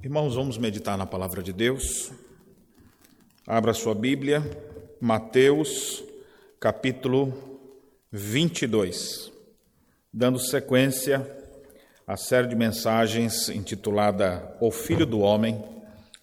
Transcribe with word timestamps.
Irmãos, 0.00 0.36
vamos 0.36 0.56
meditar 0.56 0.96
na 0.96 1.04
palavra 1.04 1.42
de 1.42 1.52
Deus. 1.52 2.12
Abra 3.44 3.74
sua 3.74 3.96
Bíblia, 3.96 4.40
Mateus, 5.00 6.04
capítulo 6.60 7.60
22, 8.12 9.32
dando 10.14 10.38
sequência 10.38 11.28
à 12.06 12.16
série 12.16 12.46
de 12.46 12.54
mensagens 12.54 13.48
intitulada 13.48 14.56
O 14.60 14.70
Filho 14.70 15.04
do 15.04 15.18
Homem, 15.18 15.60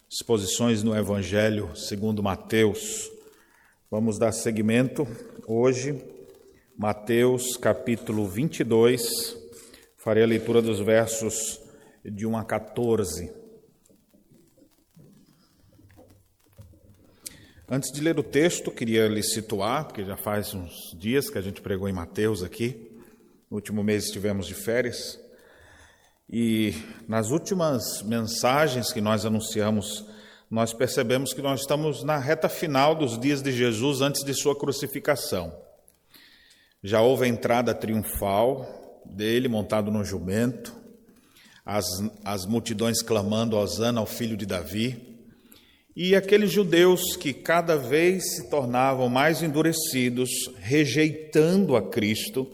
exposições 0.08 0.82
no 0.82 0.96
Evangelho 0.96 1.76
segundo 1.76 2.22
Mateus. 2.22 3.10
Vamos 3.90 4.18
dar 4.18 4.32
seguimento 4.32 5.06
hoje, 5.46 6.02
Mateus, 6.78 7.58
capítulo 7.58 8.26
22, 8.26 9.36
farei 9.98 10.22
a 10.22 10.26
leitura 10.26 10.62
dos 10.62 10.80
versos 10.80 11.60
de 12.02 12.26
1 12.26 12.38
a 12.38 12.42
14. 12.44 13.45
Antes 17.68 17.90
de 17.90 18.00
ler 18.00 18.16
o 18.16 18.22
texto, 18.22 18.70
queria 18.70 19.08
lhe 19.08 19.24
situar, 19.24 19.86
porque 19.86 20.04
já 20.04 20.16
faz 20.16 20.54
uns 20.54 20.96
dias 20.96 21.28
que 21.28 21.36
a 21.36 21.40
gente 21.40 21.60
pregou 21.60 21.88
em 21.88 21.92
Mateus 21.92 22.44
aqui. 22.44 22.92
No 23.50 23.56
último 23.56 23.82
mês 23.82 24.04
estivemos 24.04 24.46
de 24.46 24.54
férias. 24.54 25.18
E 26.30 26.74
nas 27.08 27.30
últimas 27.30 28.02
mensagens 28.02 28.92
que 28.92 29.00
nós 29.00 29.26
anunciamos, 29.26 30.06
nós 30.48 30.72
percebemos 30.72 31.34
que 31.34 31.42
nós 31.42 31.62
estamos 31.62 32.04
na 32.04 32.18
reta 32.18 32.48
final 32.48 32.94
dos 32.94 33.18
dias 33.18 33.42
de 33.42 33.50
Jesus 33.50 34.00
antes 34.00 34.22
de 34.22 34.32
sua 34.32 34.54
crucificação. 34.54 35.52
Já 36.84 37.00
houve 37.00 37.24
a 37.24 37.28
entrada 37.28 37.74
triunfal 37.74 39.02
dele 39.04 39.48
montado 39.48 39.90
no 39.90 40.04
jumento, 40.04 40.72
as, 41.64 41.84
as 42.24 42.46
multidões 42.46 43.02
clamando 43.02 43.56
Osana 43.56 43.98
ao 43.98 44.06
filho 44.06 44.36
de 44.36 44.46
Davi. 44.46 45.15
E 45.96 46.14
aqueles 46.14 46.52
judeus 46.52 47.16
que 47.16 47.32
cada 47.32 47.74
vez 47.74 48.36
se 48.36 48.50
tornavam 48.50 49.08
mais 49.08 49.42
endurecidos, 49.42 50.28
rejeitando 50.58 51.74
a 51.74 51.80
Cristo, 51.88 52.46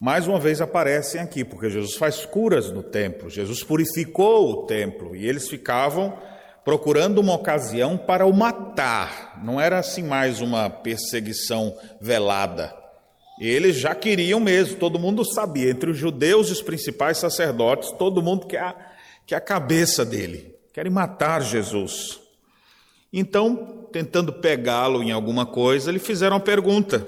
mais 0.00 0.26
uma 0.26 0.40
vez 0.40 0.62
aparecem 0.62 1.20
aqui, 1.20 1.44
porque 1.44 1.68
Jesus 1.68 1.94
faz 1.94 2.24
curas 2.24 2.72
no 2.72 2.82
templo, 2.82 3.28
Jesus 3.28 3.62
purificou 3.62 4.50
o 4.50 4.66
templo 4.66 5.14
e 5.14 5.28
eles 5.28 5.46
ficavam 5.46 6.18
procurando 6.64 7.20
uma 7.20 7.34
ocasião 7.34 7.98
para 7.98 8.24
o 8.24 8.32
matar. 8.32 9.38
Não 9.44 9.60
era 9.60 9.78
assim 9.78 10.02
mais 10.02 10.40
uma 10.40 10.70
perseguição 10.70 11.76
velada. 12.00 12.74
Eles 13.38 13.76
já 13.76 13.94
queriam 13.94 14.40
mesmo, 14.40 14.78
todo 14.78 14.98
mundo 14.98 15.22
sabia, 15.22 15.68
entre 15.68 15.90
os 15.90 15.98
judeus 15.98 16.48
e 16.48 16.52
os 16.52 16.62
principais 16.62 17.18
sacerdotes, 17.18 17.92
todo 17.92 18.22
mundo 18.22 18.46
quer 18.46 18.62
a, 18.62 18.74
quer 19.26 19.36
a 19.36 19.40
cabeça 19.40 20.02
dele, 20.02 20.56
querem 20.72 20.90
matar 20.90 21.42
Jesus. 21.42 22.21
Então, 23.12 23.88
tentando 23.92 24.32
pegá-lo 24.32 25.02
em 25.02 25.12
alguma 25.12 25.44
coisa, 25.44 25.92
lhe 25.92 25.98
fizeram 25.98 26.36
uma 26.36 26.42
pergunta: 26.42 27.06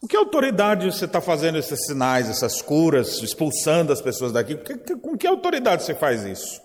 Com 0.00 0.06
que 0.06 0.16
autoridade 0.16 0.86
você 0.86 1.06
está 1.06 1.20
fazendo 1.20 1.58
esses 1.58 1.86
sinais, 1.86 2.28
essas 2.28 2.60
curas, 2.60 3.22
expulsando 3.22 3.92
as 3.92 4.02
pessoas 4.02 4.32
daqui? 4.32 4.56
Com 5.00 5.16
que 5.16 5.26
autoridade 5.26 5.82
você 5.82 5.94
faz 5.94 6.24
isso? 6.24 6.60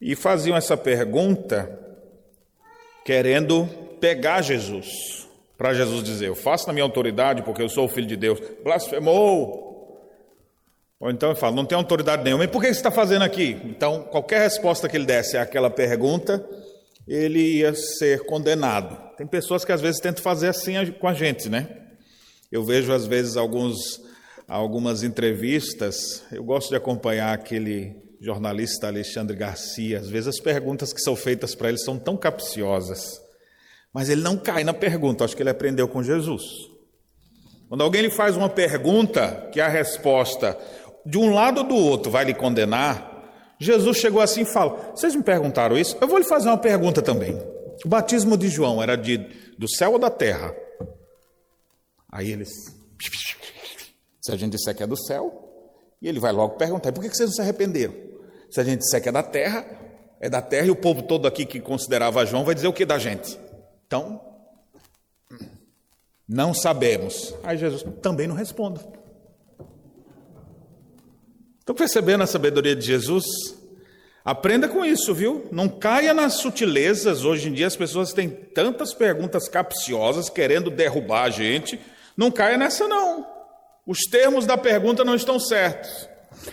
E 0.00 0.14
faziam 0.14 0.56
essa 0.56 0.76
pergunta 0.76 1.86
querendo 3.04 3.66
pegar 4.00 4.42
Jesus, 4.42 5.26
para 5.56 5.72
Jesus 5.72 6.04
dizer: 6.04 6.28
Eu 6.28 6.36
faço 6.36 6.66
na 6.66 6.72
minha 6.72 6.84
autoridade 6.84 7.42
porque 7.42 7.62
eu 7.62 7.68
sou 7.68 7.86
o 7.86 7.88
filho 7.88 8.06
de 8.06 8.16
Deus. 8.16 8.38
Blasfemou! 8.62 9.67
Ou 11.00 11.10
então 11.10 11.30
ele 11.30 11.38
fala, 11.38 11.54
não 11.54 11.64
tem 11.64 11.76
autoridade 11.76 12.24
nenhuma, 12.24 12.44
e 12.44 12.48
por 12.48 12.60
que 12.60 12.66
você 12.66 12.72
está 12.72 12.90
fazendo 12.90 13.22
aqui? 13.22 13.56
Então, 13.64 14.02
qualquer 14.10 14.40
resposta 14.40 14.88
que 14.88 14.96
ele 14.96 15.06
desse 15.06 15.36
àquela 15.36 15.70
pergunta, 15.70 16.44
ele 17.06 17.58
ia 17.58 17.74
ser 17.74 18.26
condenado. 18.26 18.98
Tem 19.16 19.26
pessoas 19.26 19.64
que 19.64 19.72
às 19.72 19.80
vezes 19.80 20.00
tentam 20.00 20.22
fazer 20.22 20.48
assim 20.48 20.74
com 20.92 21.06
a 21.06 21.14
gente, 21.14 21.48
né? 21.48 21.68
Eu 22.50 22.64
vejo 22.64 22.92
às 22.92 23.06
vezes 23.06 23.36
alguns, 23.36 24.00
algumas 24.48 25.02
entrevistas, 25.02 26.24
eu 26.32 26.42
gosto 26.42 26.70
de 26.70 26.76
acompanhar 26.76 27.32
aquele 27.32 27.96
jornalista 28.20 28.88
Alexandre 28.88 29.36
Garcia, 29.36 30.00
às 30.00 30.08
vezes 30.08 30.28
as 30.28 30.40
perguntas 30.40 30.92
que 30.92 31.00
são 31.00 31.14
feitas 31.14 31.54
para 31.54 31.68
ele 31.68 31.78
são 31.78 31.96
tão 31.96 32.16
capciosas, 32.16 33.20
mas 33.92 34.08
ele 34.08 34.22
não 34.22 34.36
cai 34.36 34.64
na 34.64 34.74
pergunta, 34.74 35.24
acho 35.24 35.36
que 35.36 35.42
ele 35.42 35.50
aprendeu 35.50 35.86
com 35.86 36.02
Jesus. 36.02 36.42
Quando 37.68 37.82
alguém 37.82 38.02
lhe 38.02 38.10
faz 38.10 38.36
uma 38.36 38.48
pergunta 38.48 39.48
que 39.52 39.60
a 39.60 39.68
resposta 39.68 40.58
de 41.08 41.16
um 41.16 41.32
lado 41.32 41.62
ou 41.62 41.64
do 41.64 41.74
outro 41.74 42.10
vai 42.10 42.22
lhe 42.24 42.34
condenar, 42.34 43.56
Jesus 43.58 43.96
chegou 43.96 44.20
assim 44.20 44.42
e 44.42 44.44
fala: 44.44 44.92
Vocês 44.94 45.14
me 45.14 45.22
perguntaram 45.22 45.76
isso? 45.78 45.96
Eu 46.00 46.06
vou 46.06 46.18
lhe 46.18 46.24
fazer 46.24 46.48
uma 46.48 46.58
pergunta 46.58 47.00
também. 47.00 47.34
O 47.82 47.88
batismo 47.88 48.36
de 48.36 48.48
João 48.48 48.82
era 48.82 48.94
de, 48.94 49.16
do 49.56 49.68
céu 49.68 49.92
ou 49.92 49.98
da 49.98 50.10
terra? 50.10 50.54
Aí 52.12 52.30
eles. 52.30 52.50
Se 54.20 54.32
a 54.32 54.36
gente 54.36 54.52
disser 54.52 54.76
que 54.76 54.82
é 54.82 54.86
do 54.86 54.96
céu, 54.96 55.32
e 56.02 56.08
ele 56.08 56.20
vai 56.20 56.30
logo 56.30 56.56
perguntar: 56.56 56.92
Por 56.92 57.02
que 57.02 57.08
vocês 57.08 57.30
não 57.30 57.36
se 57.36 57.40
arrependeram? 57.40 57.94
Se 58.50 58.60
a 58.60 58.64
gente 58.64 58.80
disser 58.80 59.02
que 59.02 59.08
é 59.08 59.12
da 59.12 59.22
terra, 59.22 59.64
é 60.20 60.28
da 60.28 60.42
terra, 60.42 60.66
e 60.66 60.70
o 60.70 60.76
povo 60.76 61.02
todo 61.02 61.26
aqui 61.26 61.46
que 61.46 61.58
considerava 61.58 62.26
João 62.26 62.44
vai 62.44 62.54
dizer 62.54 62.68
o 62.68 62.72
que 62.72 62.84
da 62.84 62.98
gente? 62.98 63.38
Então, 63.86 64.20
não 66.28 66.52
sabemos. 66.52 67.34
Aí 67.42 67.56
Jesus 67.56 67.82
também 68.02 68.26
não 68.26 68.34
responde. 68.34 68.80
Estão 71.68 71.76
percebendo 71.76 72.22
a 72.22 72.26
sabedoria 72.26 72.74
de 72.74 72.86
Jesus? 72.86 73.26
Aprenda 74.24 74.66
com 74.68 74.86
isso, 74.86 75.12
viu? 75.12 75.46
Não 75.52 75.68
caia 75.68 76.14
nas 76.14 76.36
sutilezas. 76.36 77.26
Hoje 77.26 77.50
em 77.50 77.52
dia 77.52 77.66
as 77.66 77.76
pessoas 77.76 78.14
têm 78.14 78.30
tantas 78.30 78.94
perguntas 78.94 79.50
capciosas 79.50 80.30
querendo 80.30 80.70
derrubar 80.70 81.24
a 81.24 81.28
gente. 81.28 81.78
Não 82.16 82.30
caia 82.30 82.56
nessa, 82.56 82.88
não. 82.88 83.26
Os 83.86 83.98
termos 84.10 84.46
da 84.46 84.56
pergunta 84.56 85.04
não 85.04 85.14
estão 85.14 85.38
certos. 85.38 86.08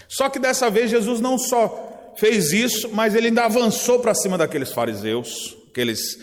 Só 0.05 0.27
que 0.27 0.37
dessa 0.37 0.69
vez 0.69 0.91
Jesus 0.91 1.21
não 1.21 1.37
só 1.37 2.13
fez 2.17 2.51
isso, 2.51 2.89
mas 2.89 3.15
ele 3.15 3.27
ainda 3.27 3.45
avançou 3.45 3.99
para 3.99 4.13
cima 4.13 4.37
daqueles 4.37 4.73
fariseus, 4.73 5.55
aqueles, 5.69 6.19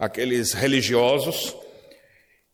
aqueles 0.00 0.52
religiosos, 0.52 1.54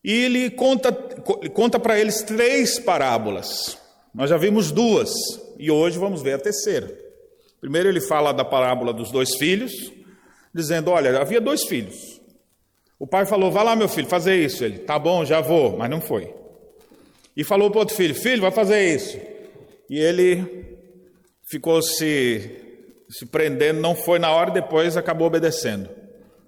e 0.05 0.13
ele 0.13 0.51
conta, 0.51 0.93
conta 0.93 1.81
para 1.81 1.99
eles 1.99 2.21
três 2.21 2.79
parábolas. 2.79 3.79
Nós 4.15 4.29
já 4.29 4.37
vimos 4.37 4.71
duas 4.71 5.48
e 5.59 5.71
hoje 5.71 5.99
vamos 5.99 6.23
ver 6.23 6.35
a 6.35 6.39
terceira. 6.39 6.89
Primeiro, 7.61 7.89
ele 7.89 8.01
fala 8.01 8.33
da 8.33 8.45
parábola 8.45 8.93
dos 8.93 9.11
dois 9.11 9.37
filhos, 9.37 9.73
dizendo: 10.55 10.91
Olha, 10.91 11.19
havia 11.21 11.41
dois 11.41 11.65
filhos. 11.65 12.21
O 12.99 13.07
pai 13.07 13.27
falou: 13.27 13.51
Vai 13.51 13.65
lá, 13.65 13.75
meu 13.75 13.89
filho, 13.89 14.09
fazer 14.09 14.37
isso. 14.37 14.65
Ele: 14.65 14.79
Tá 14.79 14.99
bom, 14.99 15.25
já 15.25 15.41
vou, 15.41 15.77
mas 15.77 15.91
não 15.91 16.01
foi. 16.01 16.33
E 17.37 17.43
falou 17.43 17.71
para 17.71 17.81
outro 17.81 17.97
filho: 17.97 18.15
Filho, 18.15 18.43
vai 18.43 18.53
fazer 18.53 18.95
isso. 18.95 19.19
E 19.91 19.99
ele 19.99 20.79
ficou 21.51 21.83
se, 21.83 22.51
se 23.11 23.27
prendendo, 23.27 23.81
não 23.81 23.97
foi 23.97 24.19
na 24.19 24.31
hora, 24.31 24.51
depois 24.51 24.97
acabou 24.97 25.27
obedecendo. 25.27 25.89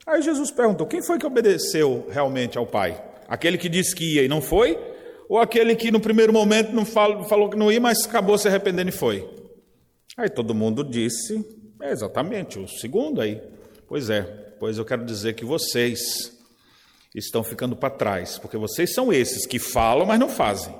Aí 0.07 0.23
Jesus 0.23 0.51
perguntou: 0.51 0.87
Quem 0.87 1.03
foi 1.03 1.19
que 1.19 1.27
obedeceu 1.27 2.07
realmente 2.11 2.57
ao 2.57 2.67
pai? 2.67 3.03
Aquele 3.29 3.59
que 3.59 3.69
disse 3.69 3.95
que 3.95 4.15
ia 4.15 4.23
e 4.23 4.29
não 4.29 4.41
foi? 4.41 4.79
Ou 5.31 5.39
aquele 5.39 5.77
que 5.77 5.93
no 5.93 6.01
primeiro 6.01 6.33
momento 6.33 6.73
não 6.73 6.85
falou, 6.85 7.23
falou 7.23 7.49
que 7.49 7.57
não 7.57 7.71
ia, 7.71 7.81
mas 7.81 8.05
acabou 8.05 8.37
se 8.37 8.49
arrependendo 8.49 8.89
e 8.89 8.93
foi? 8.93 9.31
Aí 10.17 10.29
todo 10.29 10.53
mundo 10.53 10.83
disse, 10.83 11.47
é 11.81 11.93
exatamente, 11.93 12.59
o 12.59 12.67
segundo 12.67 13.21
aí. 13.21 13.41
Pois 13.87 14.11
é, 14.11 14.23
pois 14.59 14.77
eu 14.77 14.85
quero 14.85 15.05
dizer 15.05 15.35
que 15.35 15.45
vocês 15.45 16.37
estão 17.15 17.45
ficando 17.45 17.77
para 17.77 17.95
trás, 17.95 18.39
porque 18.41 18.57
vocês 18.57 18.93
são 18.93 19.13
esses 19.13 19.47
que 19.47 19.61
falam, 19.61 20.05
mas 20.05 20.19
não 20.19 20.29
fazem. 20.29 20.75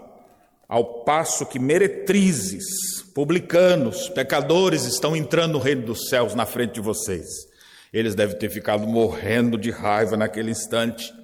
Ao 0.69 1.05
passo 1.05 1.47
que 1.47 1.61
meretrizes, 1.61 3.03
publicanos, 3.15 4.09
pecadores 4.09 4.85
estão 4.85 5.15
entrando 5.15 5.53
no 5.53 5.59
reino 5.61 5.83
dos 5.83 6.09
céus 6.09 6.35
na 6.35 6.45
frente 6.45 6.75
de 6.75 6.81
vocês. 6.81 7.29
Eles 7.93 8.17
devem 8.17 8.37
ter 8.37 8.51
ficado 8.51 8.85
morrendo 8.85 9.57
de 9.57 9.71
raiva 9.71 10.17
naquele 10.17 10.51
instante. 10.51 11.15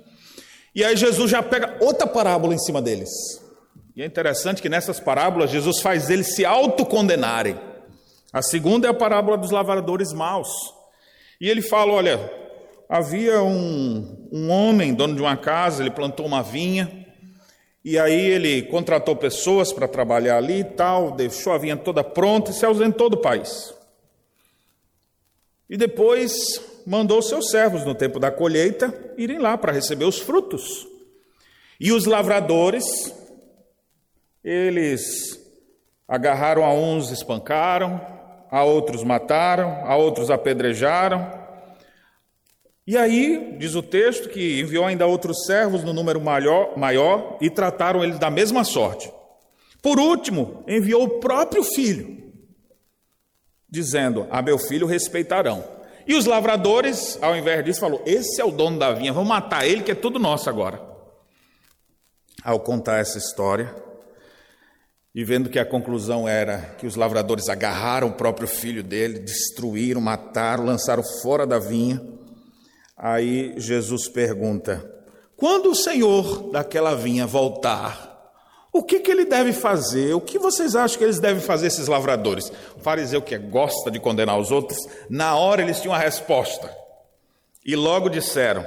E 0.77 0.85
aí 0.85 0.95
Jesus 0.95 1.31
já 1.31 1.43
pega 1.43 1.79
outra 1.81 2.07
parábola 2.07 2.55
em 2.55 2.59
cima 2.59 2.83
deles. 2.83 3.09
E 3.97 4.03
é 4.03 4.05
interessante 4.05 4.61
que 4.61 4.69
nessas 4.69 5.01
parábolas 5.01 5.51
Jesus 5.51 5.81
faz 5.81 6.11
eles 6.11 6.35
se 6.35 6.45
autocondenarem. 6.45 7.59
A 8.31 8.43
segunda 8.43 8.87
é 8.87 8.91
a 8.91 8.95
parábola 8.95 9.39
dos 9.39 9.51
lavradores 9.51 10.13
maus. 10.13 10.51
E 11.41 11.49
ele 11.49 11.63
fala: 11.63 11.93
olha, 11.93 12.31
havia 12.91 13.43
um, 13.43 14.29
um 14.31 14.51
homem, 14.51 14.93
dono 14.93 15.15
de 15.15 15.23
uma 15.23 15.35
casa, 15.35 15.83
ele 15.83 15.91
plantou 15.91 16.27
uma 16.27 16.43
vinha, 16.43 17.07
e 17.83 17.99
aí 17.99 18.27
ele 18.27 18.61
contratou 18.65 19.17
pessoas 19.17 19.73
para 19.73 19.89
trabalhar 19.89 20.37
ali 20.37 20.61
e 20.61 20.65
tal, 20.65 21.13
deixou 21.13 21.55
a 21.55 21.59
vinha 21.59 21.79
toda 21.79 22.05
pronta 22.05 22.51
e 22.51 22.55
se 22.55 22.67
ausentou 22.67 23.09
do 23.09 23.17
país. 23.17 23.73
E 25.71 25.77
depois 25.79 26.76
mandou 26.87 27.21
seus 27.21 27.51
servos 27.51 27.85
no 27.85 27.95
tempo 27.95 28.21
da 28.21 28.31
colheita 28.31 28.95
irem 29.19 29.39
lá 29.39 29.59
para 29.59 29.73
receber 29.73 30.05
os 30.05 30.21
frutos. 30.21 30.87
E 31.81 31.93
os 31.93 32.07
lavradores, 32.07 32.85
eles 34.43 35.05
agarraram 36.07 36.65
a 36.65 36.73
uns, 36.73 37.11
espancaram, 37.11 38.01
a 38.51 38.63
outros 38.63 39.03
mataram, 39.03 39.85
a 39.85 39.97
outros 39.97 40.31
apedrejaram. 40.31 41.45
E 42.87 42.97
aí, 42.97 43.57
diz 43.59 43.75
o 43.75 43.83
texto, 43.83 44.29
que 44.29 44.61
enviou 44.61 44.85
ainda 44.85 45.07
outros 45.07 45.45
servos 45.45 45.83
no 45.83 45.93
número 45.93 46.21
maior, 46.21 46.79
maior 46.79 47.37
e 47.41 47.51
trataram 47.51 48.05
eles 48.05 48.19
da 48.19 48.31
mesma 48.31 48.63
sorte. 48.63 49.13
Por 49.83 49.99
último, 49.99 50.65
enviou 50.69 51.03
o 51.03 51.21
próprio 51.21 51.65
filho, 51.65 52.33
dizendo: 53.69 54.27
A 54.31 54.41
meu 54.41 54.57
filho 54.57 54.87
respeitarão. 54.87 55.76
E 56.07 56.15
os 56.15 56.25
lavradores, 56.25 57.19
ao 57.21 57.37
invés 57.37 57.65
disso, 57.65 57.81
falou: 57.81 58.03
Esse 58.07 58.41
é 58.41 58.45
o 58.45 58.51
dono 58.51 58.79
da 58.79 58.93
vinha, 58.93 59.13
vamos 59.13 59.29
matar 59.29 59.67
ele, 59.67 59.83
que 59.83 59.91
é 59.91 59.95
tudo 59.95 60.19
nosso 60.19 60.49
agora. 60.49 60.81
Ao 62.45 62.61
contar 62.61 62.99
essa 62.99 63.19
história, 63.19 63.75
e 65.13 65.25
vendo 65.25 65.49
que 65.49 65.59
a 65.59 65.65
conclusão 65.65 66.29
era 66.29 66.59
que 66.79 66.87
os 66.87 66.95
lavradores 66.95 67.49
agarraram 67.49 68.09
o 68.09 68.13
próprio 68.13 68.47
filho 68.47 68.83
dele, 68.83 69.19
destruíram, 69.19 70.01
mataram, 70.01 70.65
lançaram 70.65 71.03
fora 71.23 71.47
da 71.47 71.59
vinha, 71.59 72.01
aí 72.97 73.55
Jesus 73.57 74.09
pergunta: 74.09 74.89
Quando 75.37 75.71
o 75.71 75.75
senhor 75.75 76.51
daquela 76.53 76.95
vinha 76.95 77.27
voltar, 77.27 78.16
o 78.79 78.83
que, 78.83 79.01
que 79.01 79.11
ele 79.11 79.25
deve 79.25 79.53
fazer? 79.53 80.15
O 80.15 80.21
que 80.21 80.39
vocês 80.39 80.77
acham 80.77 80.99
que 80.99 81.05
eles 81.05 81.19
devem 81.19 81.43
fazer, 81.43 81.67
esses 81.67 81.89
lavradores? 81.89 82.53
O 82.77 82.81
fariseu 82.81 83.23
que 83.23 83.37
gosta 83.39 83.91
de 83.91 83.99
condenar 83.99 84.39
os 84.39 84.51
outros, 84.51 84.79
na 85.09 85.37
hora 85.37 85.63
eles 85.63 85.81
tinham 85.81 85.95
a 85.95 85.99
resposta. 85.99 86.71
E 87.65 87.75
logo 87.75 88.09
disseram: 88.09 88.67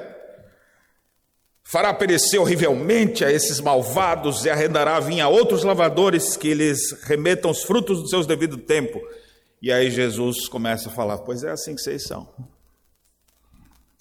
Fará 1.63 1.93
perecer 1.93 2.41
horrivelmente 2.41 3.23
a 3.23 3.31
esses 3.31 3.59
malvados 3.59 4.45
e 4.45 4.49
arrendará 4.49 4.99
vinha 4.99 5.25
a 5.25 5.29
outros 5.29 5.63
lavradores 5.63 6.35
que 6.35 6.53
lhes 6.53 6.91
remetam 7.03 7.51
os 7.51 7.63
frutos 7.63 8.01
do 8.01 8.09
seu 8.09 8.25
devido 8.25 8.57
tempo. 8.57 8.99
E 9.61 9.71
aí 9.71 9.91
Jesus 9.91 10.47
começa 10.47 10.89
a 10.89 10.91
falar: 10.91 11.19
Pois 11.19 11.43
é 11.43 11.51
assim 11.51 11.75
que 11.75 11.81
vocês 11.81 12.03
são. 12.03 12.27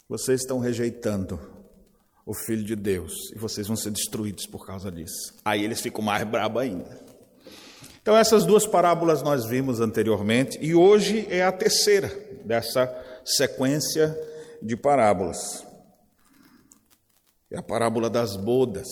Vocês 0.09 0.41
estão 0.41 0.59
rejeitando 0.59 1.58
o 2.29 2.35
Filho 2.35 2.63
de 2.63 2.77
Deus, 2.77 3.33
e 3.35 3.39
vocês 3.39 3.67
vão 3.67 3.75
ser 3.75 3.91
destruídos 3.91 4.47
por 4.47 4.67
causa 4.67 4.93
disso. 4.93 5.35
Aí 5.43 5.65
eles 5.65 5.81
ficam 5.81 6.05
mais 6.05 6.23
brabos 6.25 6.61
ainda. 6.61 7.01
Então, 8.03 8.15
essas 8.15 8.45
duas 8.45 8.67
parábolas 8.67 9.23
nós 9.23 9.47
vimos 9.47 9.81
anteriormente, 9.81 10.59
e 10.61 10.75
hoje 10.75 11.27
é 11.31 11.43
a 11.43 11.51
terceira 11.51 12.15
dessa 12.45 12.95
sequência 13.25 14.15
de 14.61 14.77
parábolas. 14.77 15.67
É 17.51 17.57
a 17.57 17.63
parábola 17.63 18.11
das 18.11 18.37
bodas. 18.37 18.89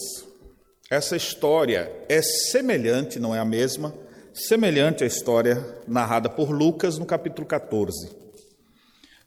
Essa 0.91 1.15
história 1.15 1.93
é 2.09 2.23
semelhante, 2.23 3.21
não 3.21 3.35
é 3.35 3.39
a 3.39 3.45
mesma, 3.45 3.93
semelhante 4.33 5.05
à 5.05 5.07
história 5.07 5.63
narrada 5.87 6.31
por 6.31 6.51
Lucas 6.51 6.97
no 6.97 7.05
capítulo 7.05 7.47
14. 7.47 8.17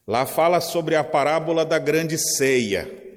Lá 0.08 0.26
fala 0.26 0.60
sobre 0.60 0.96
a 0.96 1.04
parábola 1.04 1.64
da 1.64 1.78
grande 1.78 2.18
ceia 2.18 3.08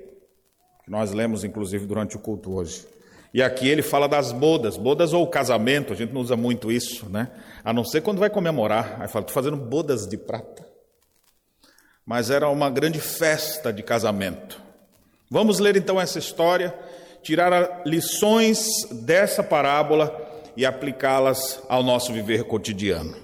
nós 0.93 1.11
lemos 1.11 1.43
inclusive 1.43 1.87
durante 1.87 2.17
o 2.17 2.19
culto 2.19 2.53
hoje. 2.55 2.87
E 3.33 3.43
aqui 3.43 3.67
ele 3.67 3.81
fala 3.81 4.07
das 4.07 4.31
bodas, 4.31 4.77
bodas 4.77 5.15
ou 5.15 5.27
casamento, 5.27 5.91
a 5.91 5.97
gente 5.97 6.13
não 6.13 6.21
usa 6.21 6.37
muito 6.37 6.71
isso, 6.71 7.09
né? 7.09 7.31
A 7.65 7.73
não 7.73 7.83
ser 7.83 8.03
quando 8.03 8.19
vai 8.19 8.29
comemorar. 8.29 9.01
Aí 9.01 9.09
fala, 9.09 9.23
estou 9.23 9.33
fazendo 9.33 9.57
bodas 9.57 10.07
de 10.07 10.19
prata. 10.19 10.69
Mas 12.05 12.29
era 12.29 12.47
uma 12.51 12.69
grande 12.69 13.01
festa 13.01 13.73
de 13.73 13.83
casamento. 13.83 14.61
Vamos 15.31 15.59
ler 15.59 15.79
então 15.79 15.99
essa 15.99 16.19
história, 16.19 16.75
tirar 17.23 17.81
lições 17.87 18.85
dessa 18.91 19.43
parábola 19.43 20.15
e 20.55 20.67
aplicá-las 20.67 21.63
ao 21.71 21.83
nosso 21.83 22.13
viver 22.13 22.45
cotidiano. 22.45 23.17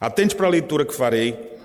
Atente 0.00 0.34
para 0.34 0.46
a 0.46 0.50
leitura 0.50 0.86
que 0.86 0.94
farei 0.94 1.58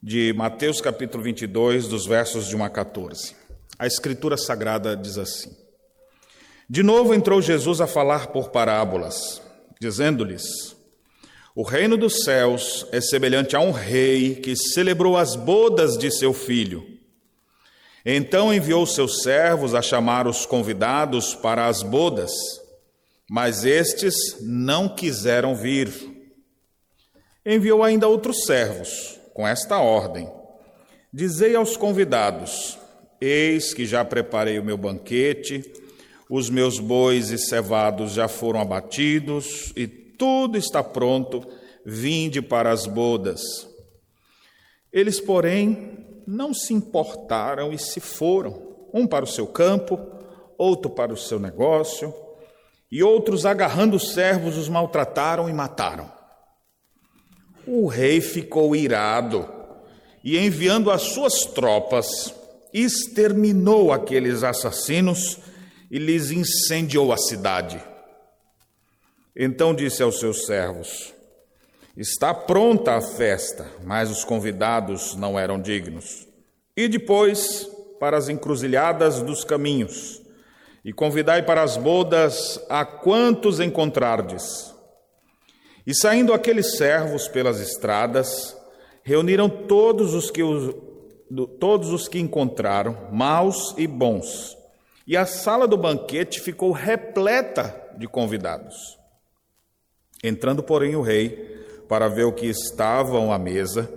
de 0.00 0.32
Mateus 0.34 0.80
capítulo 0.80 1.24
22, 1.24 1.88
dos 1.88 2.06
versos 2.06 2.46
de 2.46 2.54
1 2.54 2.62
a 2.62 2.70
14. 2.70 3.37
A 3.78 3.86
Escritura 3.86 4.36
Sagrada 4.36 4.96
diz 4.96 5.16
assim: 5.18 5.56
De 6.68 6.82
novo 6.82 7.14
entrou 7.14 7.40
Jesus 7.40 7.80
a 7.80 7.86
falar 7.86 8.28
por 8.28 8.50
parábolas, 8.50 9.40
dizendo-lhes: 9.80 10.76
O 11.54 11.62
reino 11.62 11.96
dos 11.96 12.24
céus 12.24 12.86
é 12.90 13.00
semelhante 13.00 13.54
a 13.54 13.60
um 13.60 13.70
rei 13.70 14.34
que 14.34 14.56
celebrou 14.56 15.16
as 15.16 15.36
bodas 15.36 15.96
de 15.96 16.10
seu 16.10 16.32
filho. 16.32 16.84
Então 18.04 18.52
enviou 18.52 18.84
seus 18.84 19.22
servos 19.22 19.76
a 19.76 19.82
chamar 19.82 20.26
os 20.26 20.44
convidados 20.44 21.36
para 21.36 21.68
as 21.68 21.80
bodas, 21.80 22.32
mas 23.30 23.64
estes 23.64 24.14
não 24.40 24.88
quiseram 24.88 25.54
vir. 25.54 25.92
Enviou 27.46 27.84
ainda 27.84 28.08
outros 28.08 28.44
servos, 28.44 29.20
com 29.32 29.46
esta 29.46 29.78
ordem: 29.78 30.28
Dizei 31.12 31.54
aos 31.54 31.76
convidados: 31.76 32.76
Eis 33.20 33.74
que 33.74 33.84
já 33.84 34.04
preparei 34.04 34.58
o 34.58 34.64
meu 34.64 34.76
banquete, 34.76 35.64
os 36.30 36.48
meus 36.48 36.78
bois 36.78 37.30
e 37.30 37.38
cevados 37.38 38.12
já 38.12 38.28
foram 38.28 38.60
abatidos, 38.60 39.72
e 39.74 39.86
tudo 39.86 40.58
está 40.58 40.84
pronto, 40.84 41.46
vinde 41.84 42.42
para 42.42 42.70
as 42.70 42.86
bodas. 42.86 43.40
Eles, 44.92 45.20
porém, 45.20 46.06
não 46.26 46.52
se 46.52 46.74
importaram 46.74 47.72
e 47.72 47.78
se 47.78 48.00
foram, 48.00 48.76
um 48.92 49.06
para 49.06 49.24
o 49.24 49.28
seu 49.28 49.46
campo, 49.46 49.98
outro 50.56 50.90
para 50.90 51.12
o 51.12 51.16
seu 51.16 51.40
negócio, 51.40 52.14
e 52.90 53.02
outros, 53.02 53.44
agarrando 53.44 53.96
os 53.96 54.12
servos, 54.12 54.56
os 54.56 54.68
maltrataram 54.68 55.48
e 55.48 55.52
mataram. 55.52 56.10
O 57.66 57.86
rei 57.86 58.20
ficou 58.20 58.74
irado 58.74 59.46
e, 60.24 60.38
enviando 60.38 60.90
as 60.90 61.02
suas 61.02 61.44
tropas, 61.44 62.34
exterminou 62.72 63.92
aqueles 63.92 64.42
assassinos 64.42 65.38
e 65.90 65.98
lhes 65.98 66.30
incendiou 66.30 67.12
a 67.12 67.16
cidade. 67.16 67.82
Então 69.34 69.74
disse 69.74 70.02
aos 70.02 70.18
seus 70.18 70.46
servos: 70.46 71.14
Está 71.96 72.32
pronta 72.34 72.94
a 72.94 73.00
festa, 73.00 73.66
mas 73.84 74.10
os 74.10 74.24
convidados 74.24 75.14
não 75.14 75.38
eram 75.38 75.60
dignos. 75.60 76.26
E 76.76 76.88
depois 76.88 77.68
para 77.98 78.16
as 78.16 78.28
encruzilhadas 78.28 79.20
dos 79.22 79.44
caminhos, 79.44 80.22
e 80.84 80.92
convidai 80.92 81.42
para 81.42 81.62
as 81.62 81.76
bodas 81.76 82.60
a 82.68 82.84
quantos 82.84 83.60
encontrardes. 83.60 84.72
E 85.86 85.94
saindo 85.94 86.32
aqueles 86.32 86.76
servos 86.76 87.28
pelas 87.28 87.60
estradas, 87.60 88.56
reuniram 89.02 89.48
todos 89.48 90.14
os 90.14 90.30
que 90.30 90.42
os 91.30 91.46
todos 91.46 91.90
os 91.92 92.08
que 92.08 92.18
encontraram, 92.18 93.08
maus 93.12 93.74
e 93.76 93.86
bons. 93.86 94.56
E 95.06 95.16
a 95.16 95.24
sala 95.24 95.66
do 95.66 95.76
banquete 95.76 96.40
ficou 96.40 96.72
repleta 96.72 97.74
de 97.96 98.06
convidados. 98.06 98.98
Entrando, 100.22 100.62
porém, 100.62 100.96
o 100.96 101.02
rei, 101.02 101.30
para 101.88 102.08
ver 102.08 102.24
o 102.24 102.32
que 102.32 102.46
estavam 102.46 103.32
à 103.32 103.38
mesa, 103.38 103.90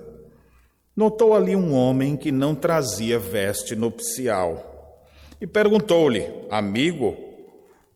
notou 0.96 1.34
ali 1.34 1.56
um 1.56 1.74
homem 1.74 2.16
que 2.16 2.32
não 2.32 2.56
trazia 2.56 3.20
veste 3.20 3.76
nupcial. 3.76 5.06
E 5.40 5.48
perguntou-lhe: 5.48 6.28
Amigo, 6.50 7.18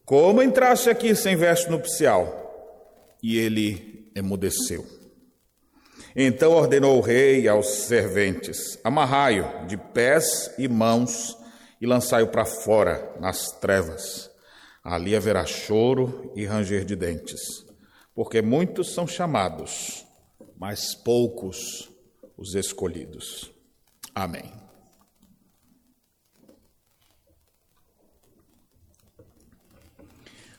como 0.03 0.41
entraste 0.41 0.89
aqui 0.89 1.15
sem 1.15 1.35
veste 1.35 1.69
nupcial? 1.69 2.41
E 3.21 3.37
ele 3.37 4.11
emudeceu. 4.15 4.85
Então 6.15 6.53
ordenou 6.53 6.97
o 6.97 7.01
rei 7.01 7.47
aos 7.47 7.67
serventes: 7.67 8.79
Amarrai-o 8.83 9.65
de 9.67 9.75
pés 9.75 10.49
e 10.57 10.67
mãos 10.67 11.37
e 11.81 11.85
lançai-o 11.85 12.27
para 12.27 12.45
fora, 12.45 13.13
nas 13.19 13.51
trevas. 13.51 14.31
Ali 14.81 15.15
haverá 15.15 15.45
choro 15.45 16.31
e 16.35 16.45
ranger 16.45 16.85
de 16.85 16.95
dentes, 16.95 17.65
porque 18.13 18.41
muitos 18.41 18.93
são 18.93 19.05
chamados, 19.05 20.05
mas 20.57 20.95
poucos 20.95 21.91
os 22.37 22.55
escolhidos. 22.55 23.51
Amém. 24.13 24.53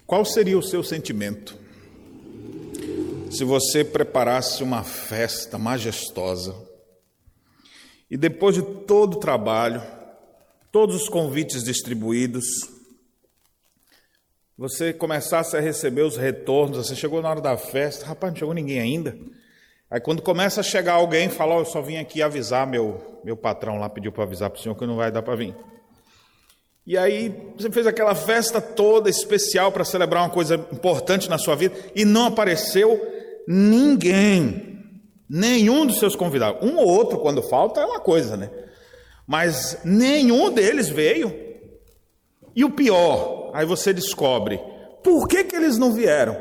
Qual 0.06 0.24
seria 0.24 0.58
o 0.58 0.62
seu 0.62 0.82
sentimento 0.84 1.65
se 3.36 3.44
você 3.44 3.84
preparasse 3.84 4.62
uma 4.62 4.82
festa 4.82 5.58
majestosa 5.58 6.56
e 8.10 8.16
depois 8.16 8.54
de 8.54 8.62
todo 8.62 9.14
o 9.14 9.20
trabalho, 9.20 9.82
todos 10.72 10.96
os 10.96 11.08
convites 11.08 11.62
distribuídos, 11.62 12.46
você 14.56 14.90
começasse 14.90 15.54
a 15.54 15.60
receber 15.60 16.00
os 16.00 16.16
retornos, 16.16 16.78
você 16.78 16.96
chegou 16.96 17.20
na 17.20 17.28
hora 17.28 17.40
da 17.42 17.58
festa, 17.58 18.06
rapaz, 18.06 18.32
não 18.32 18.38
chegou 18.38 18.54
ninguém 18.54 18.80
ainda. 18.80 19.14
Aí 19.90 20.00
quando 20.00 20.22
começa 20.22 20.60
a 20.60 20.64
chegar 20.64 20.94
alguém, 20.94 21.28
fala, 21.28 21.56
oh, 21.56 21.60
eu 21.60 21.66
só 21.66 21.82
vim 21.82 21.98
aqui 21.98 22.22
avisar, 22.22 22.66
meu, 22.66 23.20
meu 23.22 23.36
patrão 23.36 23.78
lá 23.78 23.90
pediu 23.90 24.12
para 24.12 24.24
avisar 24.24 24.48
para 24.48 24.58
o 24.58 24.62
senhor 24.62 24.74
que 24.74 24.86
não 24.86 24.96
vai 24.96 25.12
dar 25.12 25.22
para 25.22 25.36
vir. 25.36 25.54
E 26.86 26.96
aí 26.96 27.52
você 27.58 27.70
fez 27.70 27.86
aquela 27.86 28.14
festa 28.14 28.62
toda 28.62 29.10
especial 29.10 29.70
para 29.72 29.84
celebrar 29.84 30.22
uma 30.22 30.30
coisa 30.30 30.54
importante 30.72 31.28
na 31.28 31.36
sua 31.36 31.54
vida 31.54 31.74
e 31.94 32.04
não 32.04 32.26
apareceu 32.26 33.15
ninguém. 33.46 34.76
Nenhum 35.28 35.86
dos 35.86 35.98
seus 35.98 36.14
convidados. 36.14 36.62
Um 36.62 36.76
ou 36.76 36.86
outro, 36.86 37.18
quando 37.18 37.42
falta, 37.42 37.80
é 37.80 37.84
uma 37.84 38.00
coisa, 38.00 38.36
né? 38.36 38.50
Mas 39.26 39.78
nenhum 39.84 40.52
deles 40.52 40.88
veio. 40.88 41.34
E 42.54 42.64
o 42.64 42.70
pior, 42.70 43.50
aí 43.52 43.66
você 43.66 43.92
descobre, 43.92 44.58
por 45.02 45.28
que, 45.28 45.44
que 45.44 45.56
eles 45.56 45.76
não 45.76 45.92
vieram? 45.92 46.36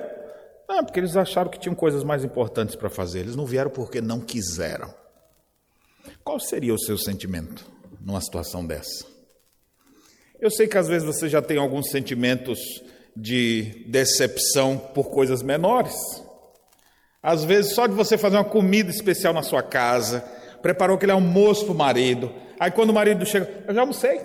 Não, 0.68 0.84
porque 0.84 1.00
eles 1.00 1.16
acharam 1.18 1.50
que 1.50 1.60
tinham 1.60 1.76
coisas 1.76 2.04
mais 2.04 2.24
importantes 2.24 2.76
para 2.76 2.90
fazer. 2.90 3.20
Eles 3.20 3.36
não 3.36 3.46
vieram 3.46 3.70
porque 3.70 4.02
não 4.02 4.20
quiseram. 4.20 4.94
Qual 6.24 6.40
seria 6.40 6.74
o 6.74 6.80
seu 6.80 6.98
sentimento 6.98 7.66
numa 8.02 8.22
situação 8.22 8.66
dessa? 8.66 9.06
Eu 10.40 10.50
sei 10.52 10.68
que 10.68 10.78
às 10.78 10.88
vezes 10.88 11.06
você 11.06 11.30
já 11.30 11.42
tem 11.42 11.58
alguns 11.58 11.90
sentimentos 11.90 12.60
de 13.16 13.86
decepção 13.88 14.78
por 14.78 15.10
coisas 15.10 15.42
menores. 15.42 15.96
Às 17.26 17.44
vezes, 17.44 17.74
só 17.74 17.88
de 17.88 17.94
você 17.96 18.20
fazer 18.20 18.38
uma 18.38 18.44
comida 18.44 18.92
especial 18.92 19.34
na 19.34 19.42
sua 19.42 19.64
casa, 19.64 20.24
preparou 20.62 20.96
aquele 20.96 21.12
almoço 21.12 21.66
para 21.66 21.74
o 21.74 21.76
marido, 21.76 22.32
aí 22.60 22.70
quando 22.70 22.92
o 22.92 22.94
marido 22.94 23.26
chega, 23.26 23.64
eu 23.68 23.74
já 23.74 23.82
almocei. 23.82 24.22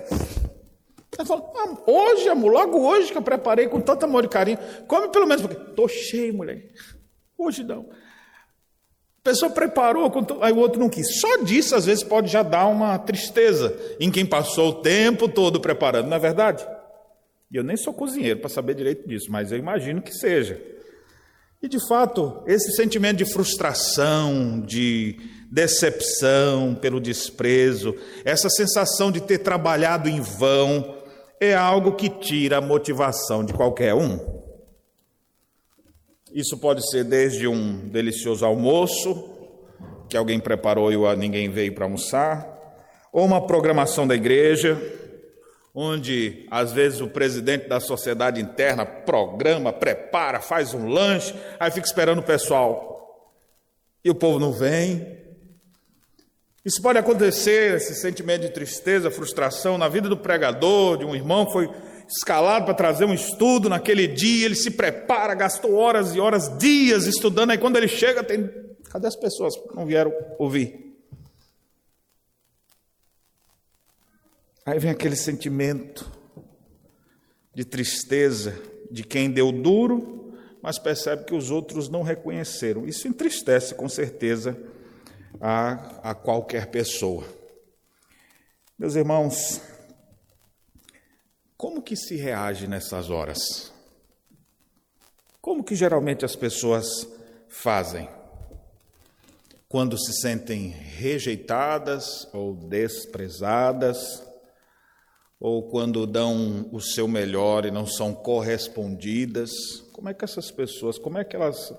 Ela 1.17 1.25
fala, 1.25 1.51
ah, 1.55 1.77
hoje, 1.87 2.29
amor, 2.29 2.51
logo 2.51 2.79
hoje 2.79 3.11
que 3.11 3.17
eu 3.17 3.23
preparei 3.23 3.67
com 3.67 3.81
tanto 3.81 4.05
amor 4.05 4.25
e 4.25 4.27
carinho, 4.27 4.59
come 4.87 5.09
pelo 5.09 5.25
menos, 5.25 5.41
porque 5.41 5.59
estou 5.59 5.87
cheio, 5.87 6.31
mulher. 6.31 6.69
Hoje 7.35 7.63
não. 7.63 7.89
A 7.89 9.23
pessoa 9.23 9.51
preparou, 9.51 10.11
aí 10.39 10.53
o 10.53 10.59
outro 10.59 10.79
não 10.79 10.87
quis. 10.87 11.19
Só 11.19 11.37
disso, 11.37 11.75
às 11.75 11.87
vezes, 11.87 12.03
pode 12.03 12.31
já 12.31 12.43
dar 12.43 12.67
uma 12.67 12.99
tristeza 12.99 13.75
em 13.99 14.11
quem 14.11 14.27
passou 14.27 14.69
o 14.69 14.81
tempo 14.83 15.27
todo 15.27 15.59
preparando, 15.59 16.07
não 16.07 16.17
é 16.17 16.19
verdade? 16.19 16.63
E 17.51 17.55
eu 17.55 17.63
nem 17.63 17.75
sou 17.75 17.95
cozinheiro 17.95 18.39
para 18.39 18.49
saber 18.49 18.75
direito 18.75 19.09
disso, 19.09 19.31
mas 19.31 19.51
eu 19.51 19.57
imagino 19.57 20.03
que 20.03 20.13
seja. 20.13 20.61
E 21.61 21.67
de 21.67 21.77
fato, 21.87 22.41
esse 22.47 22.71
sentimento 22.75 23.17
de 23.17 23.25
frustração, 23.25 24.59
de 24.59 25.15
decepção 25.51 26.73
pelo 26.73 26.99
desprezo, 26.99 27.95
essa 28.25 28.49
sensação 28.49 29.11
de 29.11 29.21
ter 29.21 29.39
trabalhado 29.39 30.09
em 30.09 30.19
vão, 30.19 30.97
é 31.39 31.53
algo 31.53 31.93
que 31.93 32.09
tira 32.09 32.57
a 32.57 32.61
motivação 32.61 33.43
de 33.45 33.53
qualquer 33.53 33.93
um. 33.93 34.19
Isso 36.33 36.57
pode 36.57 36.89
ser 36.89 37.03
desde 37.03 37.47
um 37.47 37.89
delicioso 37.89 38.45
almoço, 38.45 39.29
que 40.09 40.17
alguém 40.17 40.39
preparou 40.39 40.91
e 40.91 41.15
ninguém 41.15 41.49
veio 41.49 41.75
para 41.75 41.85
almoçar, 41.85 42.47
ou 43.11 43.25
uma 43.25 43.45
programação 43.45 44.07
da 44.07 44.15
igreja, 44.15 44.81
onde 45.73 46.45
às 46.51 46.73
vezes 46.73 47.01
o 47.01 47.07
presidente 47.07 47.67
da 47.67 47.79
sociedade 47.79 48.41
interna 48.41 48.85
programa, 48.85 49.71
prepara, 49.71 50.41
faz 50.41 50.73
um 50.73 50.87
lanche, 50.87 51.33
aí 51.59 51.71
fica 51.71 51.87
esperando 51.87 52.19
o 52.19 52.23
pessoal 52.23 52.91
e 54.03 54.09
o 54.09 54.15
povo 54.15 54.39
não 54.39 54.51
vem. 54.51 55.19
Isso 56.63 56.81
pode 56.81 56.99
acontecer, 56.99 57.75
esse 57.75 57.95
sentimento 57.95 58.41
de 58.41 58.49
tristeza, 58.49 59.09
frustração 59.09 59.77
na 59.77 59.87
vida 59.87 60.07
do 60.07 60.17
pregador, 60.17 60.97
de 60.97 61.05
um 61.05 61.15
irmão 61.15 61.45
que 61.45 61.53
foi 61.53 61.69
escalado 62.07 62.65
para 62.65 62.73
trazer 62.73 63.05
um 63.05 63.13
estudo 63.13 63.69
naquele 63.69 64.05
dia, 64.05 64.45
ele 64.45 64.55
se 64.55 64.71
prepara, 64.71 65.33
gastou 65.33 65.75
horas 65.75 66.13
e 66.13 66.19
horas, 66.19 66.55
dias 66.57 67.07
estudando, 67.07 67.51
aí 67.51 67.57
quando 67.57 67.77
ele 67.77 67.87
chega, 67.87 68.23
tem. 68.23 68.49
Cadê 68.91 69.07
as 69.07 69.15
pessoas 69.15 69.53
não 69.73 69.85
vieram 69.85 70.13
ouvir? 70.37 70.90
Aí 74.65 74.77
vem 74.77 74.91
aquele 74.91 75.15
sentimento 75.15 76.11
de 77.53 77.65
tristeza 77.65 78.61
de 78.91 79.03
quem 79.03 79.31
deu 79.31 79.51
duro, 79.51 80.33
mas 80.61 80.77
percebe 80.77 81.23
que 81.23 81.33
os 81.33 81.49
outros 81.49 81.89
não 81.89 82.03
reconheceram. 82.03 82.87
Isso 82.87 83.07
entristece 83.07 83.73
com 83.73 83.89
certeza 83.89 84.55
a, 85.39 86.11
a 86.11 86.13
qualquer 86.13 86.67
pessoa. 86.67 87.25
Meus 88.77 88.95
irmãos, 88.95 89.61
como 91.57 91.81
que 91.81 91.95
se 91.95 92.15
reage 92.15 92.67
nessas 92.67 93.09
horas? 93.09 93.71
Como 95.41 95.63
que 95.63 95.75
geralmente 95.75 96.23
as 96.23 96.35
pessoas 96.35 97.07
fazem? 97.49 98.07
Quando 99.67 99.97
se 99.97 100.13
sentem 100.21 100.67
rejeitadas 100.67 102.27
ou 102.31 102.53
desprezadas, 102.53 104.30
ou 105.41 105.63
quando 105.63 106.05
dão 106.05 106.69
o 106.71 106.79
seu 106.79 107.07
melhor 107.07 107.65
e 107.65 107.71
não 107.71 107.87
são 107.87 108.13
correspondidas? 108.13 109.49
Como 109.91 110.07
é 110.07 110.13
que 110.13 110.23
essas 110.23 110.51
pessoas, 110.51 110.99
como 110.99 111.17
é 111.17 111.23
que 111.23 111.35
elas 111.35 111.73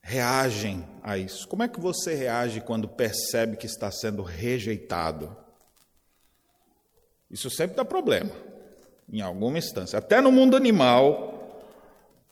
reagem 0.00 0.86
a 1.02 1.18
isso? 1.18 1.48
Como 1.48 1.64
é 1.64 1.68
que 1.68 1.80
você 1.80 2.14
reage 2.14 2.60
quando 2.60 2.86
percebe 2.86 3.56
que 3.56 3.66
está 3.66 3.90
sendo 3.90 4.22
rejeitado? 4.22 5.36
Isso 7.28 7.50
sempre 7.50 7.76
dá 7.76 7.84
problema, 7.84 8.30
em 9.12 9.20
alguma 9.20 9.58
instância. 9.58 9.98
Até 9.98 10.20
no 10.20 10.30
mundo 10.30 10.56
animal, 10.56 11.60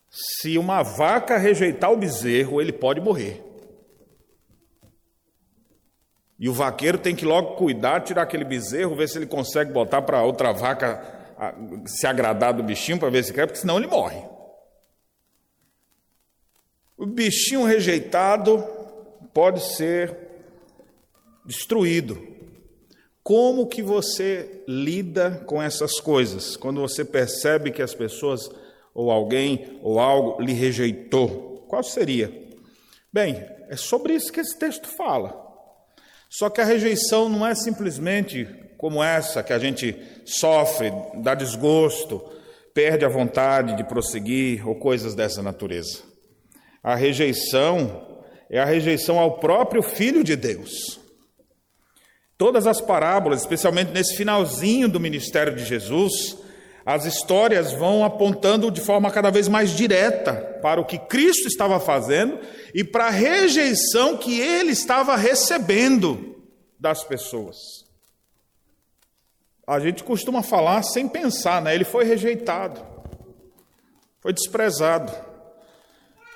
se 0.08 0.56
uma 0.56 0.84
vaca 0.84 1.38
rejeitar 1.38 1.90
o 1.90 1.96
bezerro, 1.96 2.60
ele 2.60 2.72
pode 2.72 3.00
morrer. 3.00 3.42
E 6.40 6.48
o 6.48 6.54
vaqueiro 6.54 6.96
tem 6.96 7.14
que 7.14 7.26
logo 7.26 7.54
cuidar, 7.54 8.00
tirar 8.00 8.22
aquele 8.22 8.44
bezerro, 8.44 8.96
ver 8.96 9.10
se 9.10 9.18
ele 9.18 9.26
consegue 9.26 9.70
botar 9.70 10.00
para 10.00 10.22
outra 10.22 10.52
vaca 10.52 11.20
se 11.86 12.06
agradar 12.06 12.54
do 12.54 12.62
bichinho 12.62 12.98
para 12.98 13.10
ver 13.10 13.22
se 13.22 13.32
quer, 13.32 13.46
porque 13.46 13.60
senão 13.60 13.76
ele 13.76 13.86
morre. 13.86 14.22
O 16.96 17.04
bichinho 17.04 17.64
rejeitado 17.64 18.66
pode 19.34 19.60
ser 19.60 20.16
destruído. 21.44 22.26
Como 23.22 23.66
que 23.66 23.82
você 23.82 24.62
lida 24.66 25.42
com 25.46 25.62
essas 25.62 26.00
coisas? 26.00 26.56
Quando 26.56 26.80
você 26.80 27.04
percebe 27.04 27.70
que 27.70 27.82
as 27.82 27.94
pessoas 27.94 28.50
ou 28.94 29.10
alguém 29.10 29.78
ou 29.82 29.98
algo 29.98 30.42
lhe 30.42 30.54
rejeitou, 30.54 31.66
qual 31.68 31.82
seria? 31.82 32.32
Bem, 33.12 33.46
é 33.68 33.76
sobre 33.76 34.14
isso 34.14 34.32
que 34.32 34.40
esse 34.40 34.58
texto 34.58 34.88
fala. 34.88 35.49
Só 36.30 36.48
que 36.48 36.60
a 36.60 36.64
rejeição 36.64 37.28
não 37.28 37.44
é 37.44 37.54
simplesmente 37.56 38.48
como 38.78 39.02
essa 39.02 39.42
que 39.42 39.52
a 39.52 39.58
gente 39.58 39.94
sofre, 40.24 40.92
dá 41.16 41.34
desgosto, 41.34 42.22
perde 42.72 43.04
a 43.04 43.08
vontade 43.08 43.76
de 43.76 43.84
prosseguir 43.84 44.66
ou 44.66 44.76
coisas 44.76 45.14
dessa 45.14 45.42
natureza. 45.42 45.98
A 46.82 46.94
rejeição 46.94 48.22
é 48.48 48.60
a 48.60 48.64
rejeição 48.64 49.18
ao 49.18 49.38
próprio 49.38 49.82
Filho 49.82 50.22
de 50.22 50.36
Deus. 50.36 51.00
Todas 52.38 52.66
as 52.66 52.80
parábolas, 52.80 53.40
especialmente 53.40 53.90
nesse 53.92 54.16
finalzinho 54.16 54.88
do 54.88 54.98
ministério 54.98 55.54
de 55.54 55.64
Jesus, 55.64 56.38
as 56.84 57.04
histórias 57.04 57.72
vão 57.72 58.04
apontando 58.04 58.70
de 58.70 58.80
forma 58.80 59.10
cada 59.10 59.30
vez 59.30 59.48
mais 59.48 59.70
direta 59.70 60.34
para 60.62 60.80
o 60.80 60.84
que 60.84 60.98
Cristo 60.98 61.46
estava 61.46 61.78
fazendo 61.78 62.38
e 62.74 62.82
para 62.82 63.06
a 63.06 63.10
rejeição 63.10 64.16
que 64.16 64.40
ele 64.40 64.72
estava 64.72 65.16
recebendo 65.16 66.42
das 66.78 67.04
pessoas. 67.04 67.56
A 69.66 69.78
gente 69.78 70.02
costuma 70.02 70.42
falar 70.42 70.82
sem 70.82 71.06
pensar, 71.06 71.62
né? 71.62 71.74
Ele 71.74 71.84
foi 71.84 72.04
rejeitado, 72.04 72.80
foi 74.20 74.32
desprezado. 74.32 75.12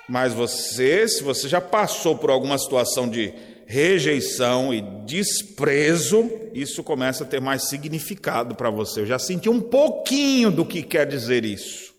Mas 0.07 0.33
você, 0.33 1.07
se 1.07 1.23
você 1.23 1.49
já 1.49 1.59
passou 1.59 2.15
por 2.15 2.29
alguma 2.29 2.57
situação 2.57 3.09
de 3.09 3.33
rejeição 3.65 4.73
e 4.73 4.81
desprezo, 5.05 6.29
isso 6.53 6.83
começa 6.83 7.23
a 7.23 7.27
ter 7.27 7.41
mais 7.41 7.67
significado 7.67 8.55
para 8.55 8.69
você. 8.69 9.01
Eu 9.01 9.05
já 9.05 9.19
senti 9.19 9.49
um 9.49 9.59
pouquinho 9.59 10.51
do 10.51 10.65
que 10.65 10.83
quer 10.83 11.07
dizer 11.07 11.43
isso. 11.43 11.93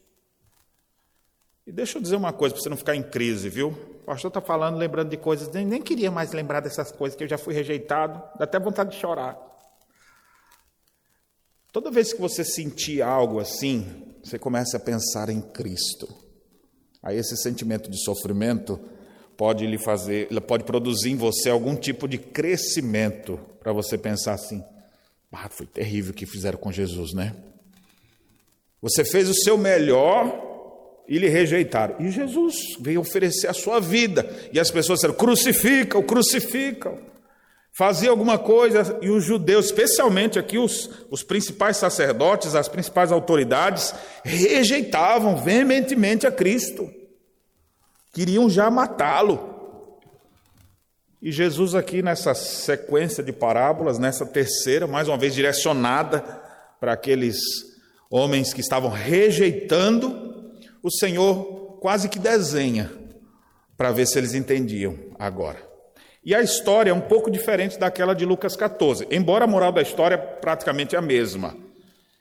E 1.67 1.73
deixa 1.73 1.99
eu 1.99 2.03
dizer 2.03 2.17
uma 2.17 2.33
coisa 2.33 2.55
para 2.55 2.63
você 2.63 2.69
não 2.69 2.77
ficar 2.77 2.95
em 2.95 3.03
crise, 3.03 3.49
viu? 3.49 3.71
O 4.03 4.07
pastor 4.07 4.29
está 4.29 4.41
falando, 4.41 4.77
lembrando 4.77 5.11
de 5.11 5.17
coisas, 5.17 5.49
nem, 5.51 5.67
nem 5.67 5.83
queria 5.83 6.13
mais 6.13 6.33
lembrar 6.33 6.61
dessas 6.61 6.93
coisas, 6.93 7.17
que 7.17 7.25
eu 7.25 7.29
já 7.29 7.37
fui 7.37 7.53
rejeitado, 7.53 8.23
dá 8.39 8.45
até 8.45 8.61
vontade 8.61 8.91
de 8.91 8.97
chorar. 8.97 9.37
Toda 11.73 11.91
vez 11.91 12.13
que 12.13 12.21
você 12.21 12.45
sentir 12.45 13.03
algo 13.03 13.41
assim, 13.41 14.15
você 14.23 14.39
começa 14.39 14.77
a 14.77 14.81
pensar 14.81 15.29
em 15.29 15.41
Cristo. 15.41 16.09
Aí 17.03 17.19
esse 17.19 17.37
sentimento 17.37 17.91
de 17.91 18.03
sofrimento 18.03 18.81
pode 19.37 19.67
lhe 19.67 19.79
fazer, 19.79 20.29
pode 20.43 20.65
produzir 20.65 21.11
em 21.11 21.17
você 21.17 21.51
algum 21.51 21.77
tipo 21.77 22.09
de 22.09 22.19
crescimento 22.19 23.39
para 23.61 23.73
você 23.73 23.99
pensar 23.99 24.35
assim: 24.35 24.65
ah, 25.33 25.49
foi 25.51 25.67
terrível 25.67 26.13
o 26.13 26.15
que 26.15 26.25
fizeram 26.25 26.59
com 26.59 26.73
Jesus, 26.73 27.13
né? 27.13 27.35
Você 28.81 29.05
fez 29.05 29.29
o 29.29 29.35
seu 29.35 29.59
melhor 29.59 31.05
e 31.09 31.19
lhe 31.19 31.29
rejeitaram. 31.29 31.97
E 32.01 32.11
Jesus 32.11 32.77
veio 32.81 33.01
oferecer 33.01 33.49
a 33.49 33.53
sua 33.53 33.81
vida. 33.81 34.29
E 34.53 34.59
as 34.59 34.71
pessoas 34.71 34.99
disseram: 34.99 35.15
crucificam, 35.15 36.03
crucificam. 36.03 36.99
Fazia 37.73 38.09
alguma 38.09 38.39
coisa, 38.39 38.99
e 39.03 39.11
os 39.11 39.23
judeus, 39.23 39.67
especialmente 39.67 40.39
aqui 40.39 40.57
os, 40.57 40.89
os 41.11 41.23
principais 41.23 41.77
sacerdotes, 41.77 42.55
as 42.55 42.69
principais 42.69 43.13
autoridades, 43.13 43.95
rejeitavam 44.25 45.37
veementemente 45.37 46.27
a 46.27 46.33
Cristo 46.33 46.91
queriam 48.17 48.49
já 48.49 48.71
matá-lo. 48.71 49.55
E 51.21 51.31
Jesus, 51.31 51.75
aqui 51.75 52.01
nessa 52.01 52.33
sequência 52.33 53.23
de 53.23 53.31
parábolas, 53.31 53.99
nessa 53.99 54.25
terceira, 54.25 54.87
mais 54.87 55.07
uma 55.07 55.19
vez 55.19 55.35
direcionada 55.35 56.21
para 56.81 56.95
aqueles 56.95 57.37
homens 58.09 58.55
que 58.55 58.63
estavam 58.63 58.89
rejeitando, 58.89 60.51
o 60.83 60.91
Senhor 60.91 61.77
quase 61.79 62.09
que 62.09 62.19
desenha 62.19 62.91
para 63.77 63.93
ver 63.93 64.07
se 64.07 64.17
eles 64.17 64.33
entendiam 64.33 64.97
agora. 65.19 65.63
E 66.25 66.35
a 66.35 66.41
história 66.41 66.93
é 66.93 66.95
um 66.95 67.03
pouco 67.03 67.31
diferente 67.31 67.79
daquela 67.79 68.15
de 68.15 68.25
Lucas 68.25 68.57
14, 68.57 69.07
embora 69.11 69.45
a 69.45 69.49
moral 69.49 69.73
da 69.73 69.83
história 69.83 70.15
é 70.15 70.19
praticamente 70.19 70.97
a 70.97 71.03
mesma. 71.03 71.55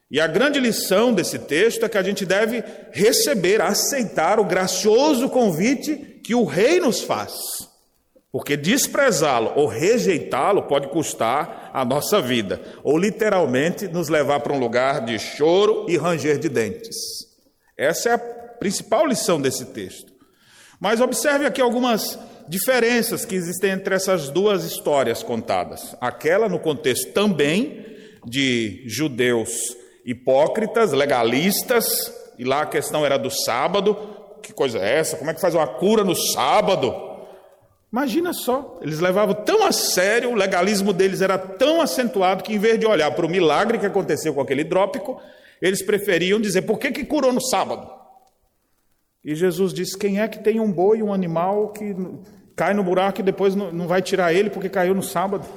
E 0.09 0.19
a 0.19 0.27
grande 0.27 0.59
lição 0.59 1.11
desse 1.11 1.39
texto 1.39 1.83
é 1.83 1.89
que 1.89 1.97
a 1.97 2.03
gente 2.03 2.25
deve 2.25 2.63
receber, 2.91 3.61
aceitar 3.61 4.39
o 4.39 4.45
gracioso 4.45 5.29
convite 5.29 5.95
que 6.23 6.35
o 6.35 6.45
rei 6.45 6.79
nos 6.79 7.01
faz. 7.01 7.33
Porque 8.31 8.55
desprezá-lo 8.55 9.53
ou 9.55 9.65
rejeitá-lo 9.65 10.63
pode 10.63 10.89
custar 10.89 11.71
a 11.73 11.83
nossa 11.85 12.21
vida, 12.21 12.61
ou 12.83 12.97
literalmente 12.97 13.87
nos 13.87 14.09
levar 14.09 14.41
para 14.41 14.53
um 14.53 14.59
lugar 14.59 15.05
de 15.05 15.17
choro 15.17 15.85
e 15.87 15.97
ranger 15.97 16.37
de 16.37 16.49
dentes. 16.49 16.95
Essa 17.77 18.09
é 18.09 18.13
a 18.13 18.17
principal 18.19 19.07
lição 19.07 19.41
desse 19.41 19.65
texto. 19.65 20.13
Mas 20.79 21.01
observe 21.01 21.45
aqui 21.45 21.61
algumas 21.61 22.19
diferenças 22.47 23.25
que 23.25 23.35
existem 23.35 23.71
entre 23.71 23.95
essas 23.95 24.29
duas 24.29 24.65
histórias 24.65 25.23
contadas. 25.23 25.95
Aquela 25.99 26.47
no 26.47 26.59
contexto 26.59 27.11
também 27.11 27.85
de 28.25 28.83
judeus 28.85 29.51
hipócritas, 30.05 30.91
legalistas, 30.91 32.13
e 32.37 32.43
lá 32.43 32.61
a 32.61 32.65
questão 32.67 33.03
era 33.03 33.17
do 33.17 33.31
sábado. 33.31 33.97
Que 34.41 34.53
coisa 34.53 34.77
é 34.77 34.99
essa? 34.99 35.17
Como 35.17 35.31
é 35.31 35.33
que 35.33 35.41
faz 35.41 35.55
uma 35.55 35.65
cura 35.65 36.03
no 36.03 36.15
sábado? 36.15 36.93
Imagina 37.91 38.33
só, 38.33 38.77
eles 38.81 38.99
levavam 38.99 39.33
tão 39.33 39.65
a 39.65 39.71
sério, 39.71 40.31
o 40.31 40.35
legalismo 40.35 40.91
deles 40.91 41.21
era 41.21 41.37
tão 41.37 41.81
acentuado 41.81 42.43
que, 42.43 42.53
em 42.53 42.59
vez 42.59 42.77
de 42.77 42.85
olhar 42.85 43.09
para 43.11 43.25
o 43.25 43.29
milagre 43.29 43.79
que 43.79 43.85
aconteceu 43.85 44.33
com 44.33 44.41
aquele 44.41 44.61
hidrópico, 44.61 45.19
eles 45.61 45.81
preferiam 45.81 46.39
dizer: 46.39 46.63
por 46.63 46.77
que, 46.77 46.91
que 46.91 47.05
curou 47.05 47.31
no 47.31 47.41
sábado? 47.41 47.89
E 49.23 49.33
Jesus 49.33 49.73
disse: 49.73 49.97
quem 49.97 50.19
é 50.19 50.27
que 50.27 50.43
tem 50.43 50.59
um 50.59 50.71
boi, 50.71 51.01
um 51.01 51.13
animal 51.13 51.69
que 51.69 51.95
cai 52.55 52.73
no 52.73 52.83
buraco 52.83 53.21
e 53.21 53.23
depois 53.23 53.55
não 53.55 53.87
vai 53.87 54.01
tirar 54.01 54.33
ele 54.33 54.49
porque 54.49 54.69
caiu 54.69 54.93
no 54.93 55.01
sábado? 55.01 55.47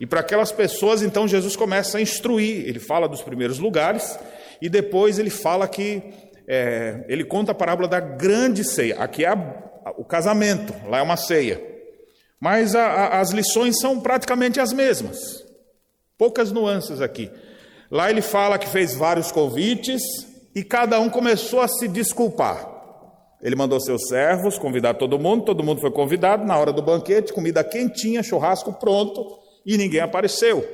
E 0.00 0.06
para 0.06 0.20
aquelas 0.20 0.50
pessoas, 0.50 1.02
então, 1.02 1.28
Jesus 1.28 1.54
começa 1.54 1.98
a 1.98 2.00
instruir. 2.00 2.66
Ele 2.66 2.80
fala 2.80 3.06
dos 3.06 3.20
primeiros 3.20 3.58
lugares 3.58 4.18
e 4.60 4.66
depois 4.70 5.18
ele 5.18 5.28
fala 5.28 5.68
que 5.68 6.02
é, 6.48 7.04
ele 7.06 7.22
conta 7.22 7.52
a 7.52 7.54
parábola 7.54 7.86
da 7.86 8.00
grande 8.00 8.64
ceia. 8.64 8.98
Aqui 8.98 9.26
é 9.26 9.28
a, 9.28 9.36
o 9.98 10.04
casamento, 10.04 10.74
lá 10.88 11.00
é 11.00 11.02
uma 11.02 11.18
ceia. 11.18 11.62
Mas 12.40 12.74
a, 12.74 13.20
as 13.20 13.30
lições 13.30 13.78
são 13.78 14.00
praticamente 14.00 14.58
as 14.58 14.72
mesmas. 14.72 15.44
Poucas 16.16 16.50
nuances 16.50 17.02
aqui. 17.02 17.30
Lá 17.90 18.08
ele 18.08 18.22
fala 18.22 18.58
que 18.58 18.68
fez 18.68 18.94
vários 18.94 19.30
convites 19.30 20.02
e 20.54 20.64
cada 20.64 20.98
um 20.98 21.10
começou 21.10 21.60
a 21.60 21.68
se 21.68 21.86
desculpar. 21.86 22.66
Ele 23.42 23.56
mandou 23.56 23.78
seus 23.80 24.08
servos 24.08 24.58
convidar 24.58 24.94
todo 24.94 25.18
mundo, 25.18 25.44
todo 25.44 25.62
mundo 25.62 25.80
foi 25.82 25.90
convidado 25.90 26.46
na 26.46 26.56
hora 26.56 26.72
do 26.72 26.80
banquete, 26.80 27.34
comida 27.34 27.62
quentinha, 27.62 28.22
churrasco 28.22 28.72
pronto 28.72 29.39
e 29.64 29.76
ninguém 29.76 30.00
apareceu. 30.00 30.66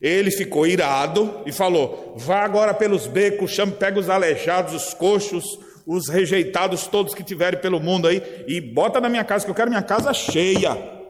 Ele 0.00 0.30
ficou 0.30 0.66
irado 0.66 1.42
e 1.44 1.52
falou: 1.52 2.14
Vá 2.16 2.42
agora 2.42 2.72
pelos 2.72 3.06
becos, 3.06 3.50
chame, 3.50 3.72
pega 3.72 3.98
os 3.98 4.08
aleijados, 4.08 4.74
os 4.74 4.94
coxos, 4.94 5.44
os 5.86 6.08
rejeitados 6.08 6.86
todos 6.86 7.14
que 7.14 7.22
tiverem 7.22 7.60
pelo 7.60 7.80
mundo 7.80 8.08
aí 8.08 8.22
e 8.46 8.60
bota 8.60 9.00
na 9.00 9.08
minha 9.08 9.24
casa, 9.24 9.44
que 9.44 9.50
eu 9.50 9.54
quero 9.54 9.70
minha 9.70 9.82
casa 9.82 10.14
cheia. 10.14 11.00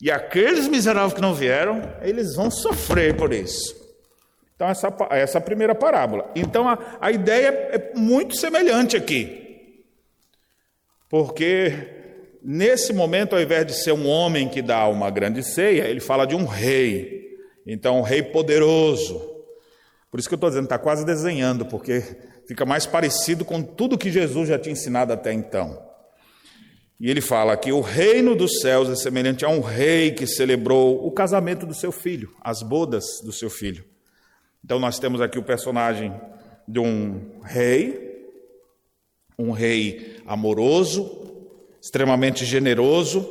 E 0.00 0.10
aqueles 0.10 0.68
miseráveis 0.68 1.14
que 1.14 1.20
não 1.20 1.34
vieram, 1.34 1.82
eles 2.02 2.36
vão 2.36 2.50
sofrer 2.50 3.16
por 3.16 3.32
isso. 3.32 3.76
Então, 4.54 4.68
essa, 4.68 4.94
essa 5.10 5.38
é 5.38 5.40
primeira 5.40 5.74
parábola. 5.74 6.30
Então, 6.34 6.68
a, 6.68 6.78
a 7.00 7.10
ideia 7.10 7.48
é 7.48 7.92
muito 7.96 8.36
semelhante 8.36 8.96
aqui. 8.96 9.84
Porque 11.08 11.97
Nesse 12.42 12.92
momento, 12.92 13.34
ao 13.34 13.42
invés 13.42 13.66
de 13.66 13.74
ser 13.74 13.92
um 13.92 14.06
homem 14.06 14.48
que 14.48 14.62
dá 14.62 14.86
uma 14.88 15.10
grande 15.10 15.42
ceia, 15.42 15.88
ele 15.88 16.00
fala 16.00 16.24
de 16.24 16.34
um 16.34 16.44
rei. 16.44 17.36
Então, 17.66 17.98
um 17.98 18.02
rei 18.02 18.22
poderoso. 18.22 19.20
Por 20.10 20.18
isso 20.18 20.28
que 20.28 20.34
eu 20.34 20.36
estou 20.36 20.48
dizendo, 20.48 20.64
está 20.64 20.78
quase 20.78 21.04
desenhando, 21.04 21.66
porque 21.66 22.02
fica 22.46 22.64
mais 22.64 22.86
parecido 22.86 23.44
com 23.44 23.62
tudo 23.62 23.98
que 23.98 24.10
Jesus 24.10 24.48
já 24.48 24.58
tinha 24.58 24.72
ensinado 24.72 25.12
até 25.12 25.32
então. 25.32 25.86
E 27.00 27.10
ele 27.10 27.20
fala 27.20 27.56
que 27.56 27.70
o 27.70 27.80
reino 27.80 28.34
dos 28.34 28.60
céus 28.60 28.88
é 28.88 28.96
semelhante 28.96 29.44
a 29.44 29.48
um 29.48 29.60
rei 29.60 30.12
que 30.12 30.26
celebrou 30.26 31.06
o 31.06 31.10
casamento 31.12 31.66
do 31.66 31.74
seu 31.74 31.92
filho, 31.92 32.34
as 32.40 32.62
bodas 32.62 33.04
do 33.22 33.32
seu 33.32 33.50
filho. 33.50 33.84
Então, 34.64 34.78
nós 34.78 34.98
temos 34.98 35.20
aqui 35.20 35.38
o 35.38 35.42
personagem 35.42 36.12
de 36.66 36.80
um 36.80 37.40
rei, 37.42 38.26
um 39.38 39.52
rei 39.52 40.16
amoroso, 40.26 41.27
extremamente 41.80 42.44
generoso, 42.44 43.26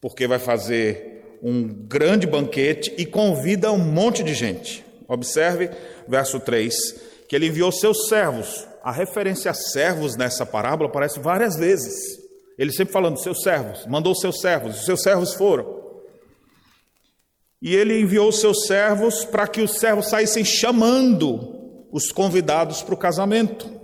porque 0.00 0.26
vai 0.26 0.38
fazer 0.38 1.38
um 1.42 1.68
grande 1.68 2.26
banquete 2.26 2.92
e 2.98 3.06
convida 3.06 3.72
um 3.72 3.78
monte 3.78 4.22
de 4.22 4.34
gente. 4.34 4.84
Observe 5.06 5.70
verso 6.06 6.40
3, 6.40 6.74
que 7.28 7.36
ele 7.36 7.46
enviou 7.46 7.72
seus 7.72 8.08
servos. 8.08 8.66
A 8.82 8.92
referência 8.92 9.50
a 9.50 9.54
servos 9.54 10.16
nessa 10.16 10.44
parábola 10.44 10.88
aparece 10.88 11.20
várias 11.20 11.56
vezes. 11.56 11.94
Ele 12.58 12.72
sempre 12.72 12.92
falando 12.92 13.22
seus 13.22 13.42
servos, 13.42 13.86
mandou 13.86 14.14
seus 14.14 14.40
servos, 14.40 14.80
os 14.80 14.84
seus 14.84 15.02
servos 15.02 15.34
foram. 15.34 15.78
E 17.60 17.74
ele 17.74 18.00
enviou 18.00 18.30
seus 18.32 18.66
servos 18.66 19.24
para 19.24 19.46
que 19.46 19.60
os 19.60 19.78
servos 19.78 20.08
saíssem 20.08 20.44
chamando 20.44 21.86
os 21.90 22.10
convidados 22.12 22.82
para 22.82 22.94
o 22.94 22.98
casamento. 22.98 23.77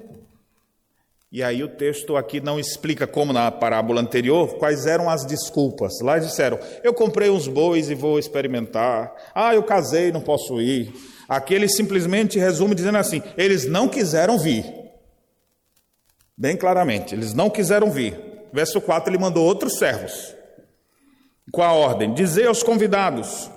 E 1.35 1.43
aí 1.43 1.65
o 1.65 1.69
texto 1.69 2.17
aqui 2.17 2.41
não 2.41 2.61
explica, 2.61 3.09
como 3.09 3.33
na 3.33 3.51
parábola 3.51 4.01
anterior, 4.01 4.55
quais 4.55 4.87
eram 4.87 5.11
as 5.11 5.27
desculpas. 5.27 5.95
Lá 6.01 6.17
disseram: 6.17 6.61
eu 6.85 6.95
comprei 6.95 7.29
uns 7.29 7.49
bois 7.49 7.91
e 7.91 7.95
vou 7.97 8.21
experimentar. 8.21 9.13
Ah, 9.35 9.53
eu 9.53 9.65
casei, 9.65 10.13
não 10.13 10.21
posso 10.21 10.61
ir. 10.61 10.95
Aqui 11.29 11.53
ele 11.53 11.69
simplesmente 11.69 12.39
resume 12.39 12.73
dizendo 12.73 12.99
assim: 12.99 13.21
eles 13.37 13.67
não 13.67 13.89
quiseram 13.89 14.39
vir. 14.39 14.65
Bem 16.39 16.57
claramente, 16.57 17.17
eles 17.17 17.35
não 17.35 17.51
quiseram 17.51 17.91
vir. 17.91 18.17
Verso 18.53 18.81
4, 18.81 19.11
ele 19.11 19.19
mandou 19.19 19.45
outros 19.45 19.77
servos. 19.77 20.37
Com 21.51 21.63
a 21.65 21.73
ordem: 21.73 22.15
Dizei 22.15 22.47
aos 22.47 22.63
convidados: 22.63 23.51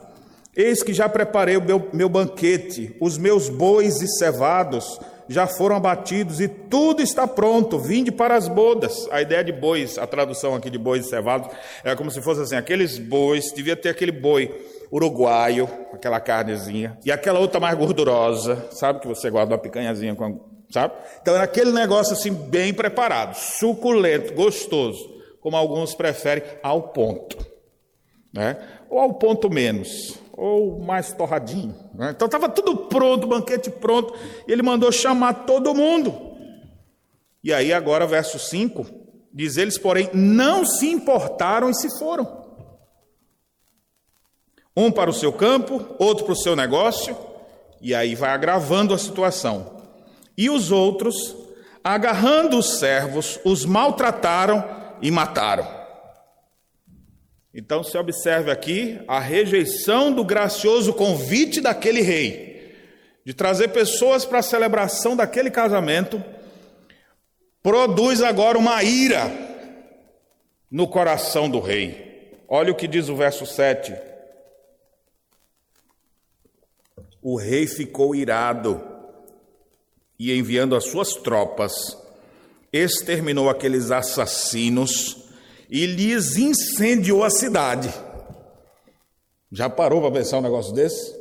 Eis 0.56 0.82
que 0.82 0.96
já 0.96 1.08
preparei 1.08 1.58
o 1.58 1.64
meu, 1.64 1.90
meu 1.94 2.10
banquete, 2.10 2.98
os 3.00 3.20
meus 3.20 3.50
bois 3.50 4.02
e 4.02 4.08
cevados 4.08 5.00
já 5.30 5.46
foram 5.48 5.76
abatidos 5.76 6.40
e 6.40 6.48
tudo 6.48 7.02
está 7.02 7.28
pronto, 7.28 7.78
vinde 7.78 8.12
para 8.12 8.36
as 8.36 8.48
bodas. 8.48 9.08
A 9.12 9.22
ideia 9.22 9.44
de 9.44 9.52
bois, 9.52 9.98
a 9.98 10.08
tradução 10.08 10.56
aqui 10.56 10.70
de 10.70 10.78
bois 10.78 11.08
cevados, 11.08 11.50
é 11.84 11.96
como 11.96 12.10
se 12.10 12.22
fosse 12.22 12.42
assim: 12.42 12.56
aqueles 12.56 12.98
bois, 12.98 13.52
devia 13.54 13.76
ter 13.76 13.90
aquele 13.90 14.12
boi 14.12 14.54
uruguaio, 14.92 15.70
aquela 15.94 16.20
carnezinha, 16.20 16.98
e 17.04 17.12
aquela 17.12 17.40
outra 17.40 17.60
mais 17.60 17.78
gordurosa, 17.78 18.68
sabe 18.72 19.00
que 19.00 19.08
você 19.08 19.30
guarda 19.30 19.54
uma 19.54 19.62
picanhazinha 19.62 20.16
com, 20.16 20.40
sabe? 20.72 20.94
Então 21.22 21.36
era 21.36 21.44
aquele 21.44 21.72
negócio 21.72 22.14
assim 22.14 22.34
bem 22.34 22.74
preparado, 22.74 23.36
suculento, 23.36 24.34
gostoso, 24.34 25.18
como 25.42 25.58
alguns 25.58 25.94
preferem, 25.94 26.44
ao 26.64 26.90
ponto, 26.90 27.38
né? 28.34 28.58
Ou 28.90 29.00
ao 29.00 29.14
ponto 29.16 29.50
menos 29.50 30.18
ou 30.38 30.80
mais 30.80 31.12
torradinho. 31.12 31.76
Né? 31.96 32.12
Então 32.12 32.28
estava 32.28 32.48
tudo 32.48 32.78
pronto, 32.86 33.24
o 33.24 33.30
banquete 33.30 33.72
pronto, 33.72 34.14
e 34.48 34.52
ele 34.52 34.62
mandou 34.62 34.92
chamar 34.92 35.46
todo 35.46 35.74
mundo. 35.74 36.14
E 37.44 37.52
aí, 37.52 37.74
agora, 37.74 38.06
verso 38.06 38.38
5, 38.38 38.86
diz 39.34 39.58
eles, 39.58 39.78
porém, 39.78 40.10
não 40.14 40.64
se 40.64 40.88
importaram 40.88 41.70
e 41.70 41.74
se 41.74 41.98
foram. 41.98 42.46
Um 44.76 44.92
para 44.92 45.10
o 45.10 45.14
seu 45.14 45.34
campo, 45.34 45.84
outro 45.98 46.26
para 46.26 46.34
o 46.34 46.38
seu 46.38 46.56
negócio, 46.56 47.18
e 47.82 47.96
aí 47.96 48.14
vai 48.14 48.30
agravando 48.30 48.94
a 48.94 48.98
situação. 48.98 49.82
E 50.38 50.52
os 50.52 50.72
outros, 50.72 51.36
agarrando 51.84 52.60
os 52.60 52.78
servos, 52.78 53.40
os 53.44 53.66
maltrataram 53.66 54.64
e 55.02 55.10
mataram. 55.10 55.77
Então 57.58 57.84
se 57.84 57.98
observe 57.98 58.52
aqui 58.52 59.00
a 59.08 59.20
rejeição 59.20 60.14
do 60.14 60.24
gracioso 60.24 60.94
convite 60.94 61.60
daquele 61.60 62.02
rei 62.02 62.56
de 63.26 63.34
trazer 63.34 63.70
pessoas 63.70 64.24
para 64.24 64.40
a 64.40 64.44
celebração 64.44 65.16
daquele 65.16 65.50
casamento, 65.50 66.24
produz 67.64 68.22
agora 68.22 68.60
uma 68.60 68.84
ira 68.84 69.32
no 70.70 70.88
coração 70.88 71.50
do 71.50 71.60
rei. 71.60 72.32
Olha 72.48 72.72
o 72.72 72.76
que 72.76 72.88
diz 72.88 73.10
o 73.10 73.16
verso 73.16 73.44
7. 73.44 73.96
O 77.24 77.36
rei 77.38 77.66
ficou 77.66 78.16
irado 78.16 78.80
e, 80.20 80.32
enviando 80.32 80.76
as 80.76 80.86
suas 80.86 81.16
tropas, 81.16 81.98
exterminou 82.72 83.50
aqueles 83.50 83.90
assassinos 83.90 85.27
e 85.70 85.86
lhes 85.86 86.38
incendiou 86.38 87.24
a 87.24 87.30
cidade. 87.30 87.94
Já 89.52 89.70
parou 89.70 90.02
para 90.02 90.12
pensar 90.12 90.38
um 90.38 90.42
negócio 90.42 90.74
desse? 90.74 91.16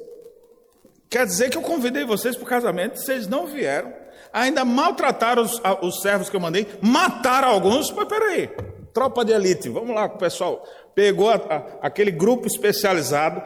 Quer 1.09 1.27
dizer 1.27 1.51
que 1.51 1.57
eu 1.57 1.63
convidei 1.63 2.05
vocês 2.05 2.37
para 2.37 2.45
o 2.45 2.49
casamento, 2.49 3.01
vocês 3.01 3.27
não 3.27 3.47
vieram. 3.47 3.93
Ainda 4.33 4.65
maltrataram 4.65 5.43
os, 5.43 5.61
os 5.81 6.03
servos 6.03 6.29
que 6.29 6.37
eu 6.37 6.41
mandei, 6.41 6.67
mataram 6.81 7.49
alguns. 7.49 7.91
Mas 7.93 8.09
peraí, 8.09 8.51
tropa 8.93 9.25
de 9.25 9.33
elite, 9.33 9.69
vamos 9.69 9.95
lá, 9.95 10.09
pessoal. 10.09 10.67
Pegou 10.95 11.31
a, 11.31 11.37
a, 11.37 11.87
aquele 11.87 12.11
grupo 12.11 12.47
especializado, 12.47 13.43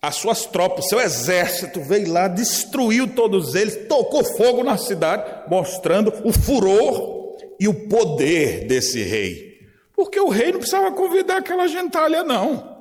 as 0.00 0.16
suas 0.16 0.46
tropas, 0.46 0.88
seu 0.88 1.00
exército 1.00 1.80
veio 1.82 2.12
lá, 2.12 2.28
destruiu 2.28 3.08
todos 3.08 3.54
eles, 3.54 3.86
tocou 3.88 4.24
fogo 4.24 4.64
na 4.64 4.78
cidade, 4.78 5.24
mostrando 5.48 6.12
o 6.24 6.32
furor 6.32 7.36
e 7.60 7.68
o 7.68 7.88
poder 7.88 8.66
desse 8.66 9.02
rei. 9.02 9.47
Porque 9.98 10.20
o 10.20 10.28
rei 10.28 10.52
não 10.52 10.60
precisava 10.60 10.92
convidar 10.92 11.38
aquela 11.38 11.66
gentalha, 11.66 12.22
não. 12.22 12.78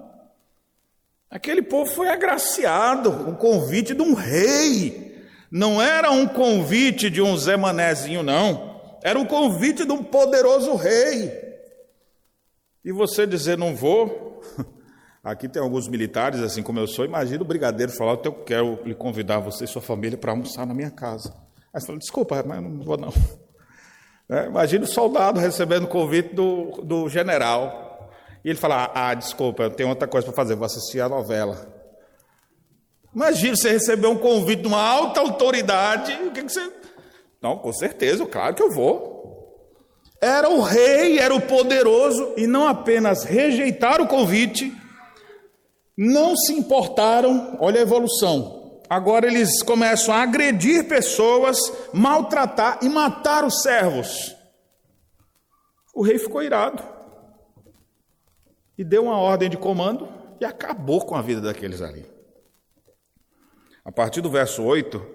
Aquele 1.32 1.64
povo 1.64 1.90
foi 1.90 2.10
agraciado 2.10 3.12
com 3.12 3.32
o 3.32 3.36
convite 3.36 3.96
de 3.96 4.04
um 4.04 4.14
rei. 4.14 5.26
Não 5.50 5.82
era 5.82 6.12
um 6.12 6.28
convite 6.28 7.10
de 7.10 7.20
um 7.20 7.36
Zé 7.36 7.58
Manézinho, 7.58 8.22
não. 8.22 9.00
Era 9.02 9.18
um 9.18 9.26
convite 9.26 9.84
de 9.84 9.92
um 9.92 10.04
poderoso 10.04 10.76
rei. 10.76 11.34
E 12.86 12.92
você 12.92 13.26
dizer, 13.26 13.58
não 13.58 13.76
vou, 13.76 14.40
Aqui 15.24 15.50
tem 15.50 15.60
alguns 15.60 15.88
militares, 15.88 16.40
assim 16.40 16.62
como 16.62 16.78
eu 16.80 16.88
sou. 16.88 17.04
Imagina 17.04 17.42
o 17.42 17.48
brigadeiro 17.48 17.92
falar: 17.92 18.20
Eu 18.24 18.32
quero 18.32 18.80
lhe 18.86 18.94
convidar 18.94 19.40
você 19.40 19.64
e 19.64 19.68
sua 19.68 19.82
família 19.82 20.20
para 20.20 20.32
almoçar 20.32 20.68
na 20.68 20.74
minha 20.76 20.92
casa. 20.92 21.34
Aí 21.74 21.82
você 21.82 21.88
fala: 21.88 21.98
Desculpa, 21.98 22.44
mas 22.46 22.62
não 22.62 22.80
vou 22.84 22.96
não. 22.96 23.12
É, 24.30 24.46
imagina 24.46 24.84
o 24.84 24.88
soldado 24.88 25.40
recebendo 25.40 25.86
o 25.86 25.88
convite 25.88 26.36
do, 26.36 26.82
do 26.84 27.08
general. 27.08 28.12
E 28.44 28.50
ele 28.50 28.60
fala: 28.60 28.92
Ah, 28.94 29.13
desculpa, 29.13 29.63
eu 29.63 29.72
tenho 29.72 29.90
outra 29.90 30.08
coisa 30.08 30.26
para 30.28 30.36
fazer, 30.36 30.56
vou 30.56 30.66
assistir 30.66 31.00
a 31.00 31.10
novela. 31.10 31.74
Imagina 33.16 33.56
você 33.56 33.72
receber 33.72 34.08
um 34.08 34.18
convite 34.18 34.62
de 34.62 34.68
uma 34.68 34.82
alta 34.82 35.22
autoridade. 35.22 36.12
O 36.26 36.32
que, 36.32 36.44
que 36.44 36.52
você. 36.52 36.72
Não, 37.42 37.58
com 37.58 37.72
certeza, 37.72 38.26
claro 38.26 38.54
que 38.54 38.62
eu 38.62 38.72
vou. 38.72 39.18
Era 40.20 40.50
o 40.50 40.62
rei, 40.62 41.20
era 41.20 41.34
o 41.34 41.42
poderoso, 41.42 42.34
e 42.36 42.48
não 42.48 42.68
apenas 42.68 43.24
rejeitar 43.24 44.02
o 44.02 44.08
convite, 44.08 44.76
não 45.96 46.36
se 46.36 46.54
importaram, 46.54 47.56
olha 47.60 47.80
a 47.80 47.84
evolução. 47.84 48.57
Agora 48.89 49.28
eles 49.28 49.62
começam 49.63 50.13
a 50.13 50.21
agredir 50.21 50.88
pessoas, 50.88 51.58
maltratar 51.93 52.80
e 52.82 52.89
matar 52.89 53.43
os 53.43 53.62
servos. 53.62 54.36
O 55.93 56.02
rei 56.02 56.17
ficou 56.17 56.41
irado 56.41 56.84
e 58.78 58.84
deu 58.84 59.04
uma 59.04 59.17
ordem 59.17 59.50
de 59.50 59.58
comando 59.58 60.08
e 60.39 60.45
acabou 60.45 61.06
com 61.06 61.15
a 61.15 61.21
vida 61.21 61.41
daqueles 61.41 61.82
ali. 61.82 62.06
A 63.84 63.91
partir 63.91 64.21
do 64.21 64.30
verso 64.30 64.63
8, 64.63 65.06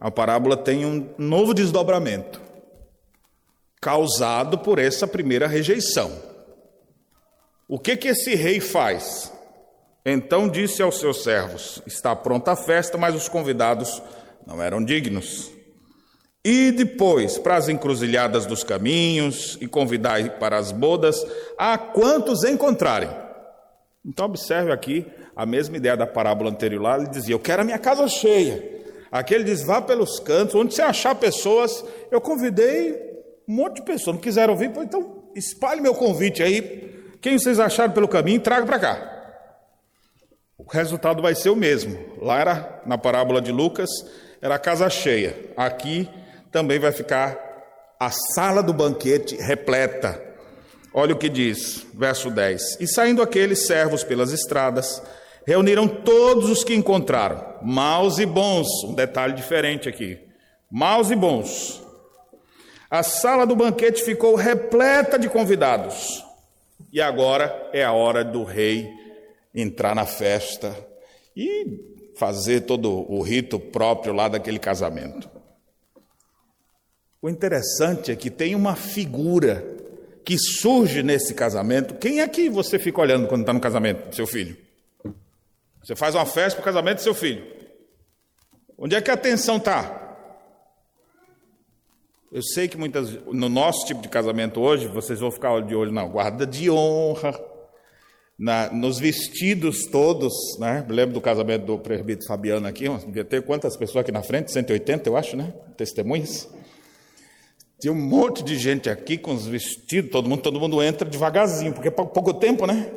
a 0.00 0.10
parábola 0.10 0.56
tem 0.56 0.86
um 0.86 1.14
novo 1.18 1.52
desdobramento, 1.52 2.40
causado 3.80 4.58
por 4.58 4.78
essa 4.78 5.06
primeira 5.06 5.46
rejeição. 5.46 6.10
O 7.68 7.78
que 7.78 7.96
que 7.96 8.08
esse 8.08 8.34
rei 8.34 8.60
faz? 8.60 9.32
Então 10.04 10.48
disse 10.48 10.82
aos 10.82 10.98
seus 10.98 11.22
servos: 11.22 11.82
Está 11.86 12.16
pronta 12.16 12.52
a 12.52 12.56
festa, 12.56 12.96
mas 12.96 13.14
os 13.14 13.28
convidados 13.28 14.02
não 14.46 14.62
eram 14.62 14.82
dignos. 14.82 15.50
E 16.42 16.72
depois 16.72 17.36
para 17.36 17.56
as 17.56 17.68
encruzilhadas 17.68 18.46
dos 18.46 18.64
caminhos 18.64 19.58
e 19.60 19.66
convidai 19.66 20.30
para 20.38 20.56
as 20.56 20.72
bodas 20.72 21.22
a 21.58 21.76
quantos 21.76 22.44
encontrarem. 22.44 23.10
Então 24.04 24.24
observe 24.24 24.72
aqui 24.72 25.06
a 25.36 25.44
mesma 25.44 25.76
ideia 25.76 25.96
da 25.96 26.06
parábola 26.06 26.50
anterior 26.50 26.80
lá, 26.80 26.96
ele 26.96 27.08
dizia: 27.08 27.34
Eu 27.34 27.40
quero 27.40 27.60
a 27.60 27.64
minha 27.64 27.78
casa 27.78 28.08
cheia. 28.08 28.80
Aqui 29.12 29.34
ele 29.34 29.44
diz: 29.44 29.62
Vá 29.62 29.82
pelos 29.82 30.18
cantos, 30.18 30.54
onde 30.54 30.74
você 30.74 30.80
achar 30.80 31.14
pessoas. 31.14 31.84
Eu 32.10 32.22
convidei 32.22 33.10
um 33.46 33.54
monte 33.54 33.76
de 33.76 33.82
pessoas, 33.82 34.14
não 34.14 34.22
quiseram 34.22 34.54
ouvir, 34.54 34.70
então 34.78 35.24
espalhe 35.36 35.82
meu 35.82 35.94
convite 35.94 36.42
aí. 36.42 36.88
Quem 37.20 37.38
vocês 37.38 37.60
acharam 37.60 37.92
pelo 37.92 38.08
caminho, 38.08 38.40
traga 38.40 38.64
para 38.64 38.78
cá 38.78 39.09
o 40.66 40.70
resultado 40.70 41.22
vai 41.22 41.34
ser 41.34 41.48
o 41.48 41.56
mesmo. 41.56 41.98
Lá 42.20 42.38
era, 42.38 42.82
na 42.84 42.98
parábola 42.98 43.40
de 43.40 43.50
Lucas, 43.50 43.88
era 44.42 44.56
a 44.56 44.58
casa 44.58 44.90
cheia. 44.90 45.34
Aqui 45.56 46.08
também 46.50 46.78
vai 46.78 46.92
ficar 46.92 47.38
a 47.98 48.10
sala 48.10 48.62
do 48.62 48.72
banquete 48.72 49.36
repleta. 49.36 50.20
Olha 50.92 51.14
o 51.14 51.18
que 51.18 51.28
diz, 51.28 51.86
verso 51.94 52.30
10: 52.30 52.78
E 52.80 52.86
saindo 52.86 53.22
aqueles 53.22 53.66
servos 53.66 54.04
pelas 54.04 54.32
estradas, 54.32 55.02
reuniram 55.46 55.88
todos 55.88 56.50
os 56.50 56.62
que 56.62 56.74
encontraram, 56.74 57.42
maus 57.62 58.18
e 58.18 58.26
bons, 58.26 58.68
um 58.84 58.94
detalhe 58.94 59.32
diferente 59.32 59.88
aqui, 59.88 60.18
maus 60.70 61.10
e 61.10 61.16
bons. 61.16 61.82
A 62.90 63.02
sala 63.02 63.46
do 63.46 63.56
banquete 63.56 64.02
ficou 64.02 64.34
repleta 64.34 65.18
de 65.18 65.28
convidados. 65.28 66.24
E 66.92 67.00
agora 67.00 67.70
é 67.72 67.84
a 67.84 67.92
hora 67.92 68.24
do 68.24 68.42
rei 68.42 68.99
entrar 69.54 69.94
na 69.94 70.06
festa 70.06 70.76
e 71.36 72.12
fazer 72.16 72.62
todo 72.62 72.90
o 73.10 73.22
rito 73.22 73.58
próprio 73.58 74.12
lá 74.12 74.28
daquele 74.28 74.58
casamento. 74.58 75.28
O 77.22 77.28
interessante 77.28 78.10
é 78.10 78.16
que 78.16 78.30
tem 78.30 78.54
uma 78.54 78.74
figura 78.74 79.64
que 80.24 80.38
surge 80.38 81.02
nesse 81.02 81.34
casamento. 81.34 81.94
Quem 81.94 82.20
é 82.20 82.28
que 82.28 82.48
você 82.48 82.78
fica 82.78 83.00
olhando 83.00 83.26
quando 83.26 83.42
está 83.42 83.52
no 83.52 83.60
casamento 83.60 84.08
do 84.08 84.14
seu 84.14 84.26
filho? 84.26 84.56
Você 85.82 85.96
faz 85.96 86.14
uma 86.14 86.26
festa 86.26 86.56
para 86.56 86.62
o 86.62 86.64
casamento 86.64 86.98
do 86.98 87.02
seu 87.02 87.14
filho. 87.14 87.44
Onde 88.78 88.94
é 88.94 89.00
que 89.00 89.10
a 89.10 89.14
atenção 89.14 89.56
está? 89.56 90.00
Eu 92.32 92.42
sei 92.42 92.68
que 92.68 92.76
muitas, 92.76 93.12
no 93.26 93.48
nosso 93.48 93.84
tipo 93.86 94.00
de 94.00 94.08
casamento 94.08 94.60
hoje, 94.60 94.86
vocês 94.86 95.18
vão 95.18 95.30
ficar 95.30 95.60
de 95.62 95.74
olho 95.74 95.90
na 95.90 96.04
guarda 96.04 96.46
de 96.46 96.70
honra, 96.70 97.32
na, 98.40 98.72
nos 98.72 98.98
vestidos 98.98 99.84
todos, 99.84 100.32
né? 100.58 100.82
Lembro 100.88 101.12
do 101.12 101.20
casamento 101.20 101.66
do 101.66 101.78
presbítero 101.78 102.26
Fabiano 102.26 102.66
aqui, 102.66 102.88
devia 103.04 103.22
ter 103.22 103.42
quantas 103.42 103.76
pessoas 103.76 104.00
aqui 104.00 104.10
na 104.10 104.22
frente? 104.22 104.50
180, 104.50 105.10
eu 105.10 105.14
acho, 105.14 105.36
né? 105.36 105.52
Testemunhas. 105.76 106.48
Tinha 107.78 107.92
um 107.92 108.00
monte 108.00 108.42
de 108.42 108.56
gente 108.56 108.88
aqui 108.88 109.18
com 109.18 109.34
os 109.34 109.46
vestidos, 109.46 110.10
todo 110.10 110.26
mundo, 110.26 110.40
todo 110.40 110.58
mundo 110.58 110.82
entra 110.82 111.06
devagarzinho, 111.06 111.74
porque 111.74 111.88
é 111.88 111.90
pouco 111.90 112.32
tempo, 112.32 112.66
né? 112.66 112.90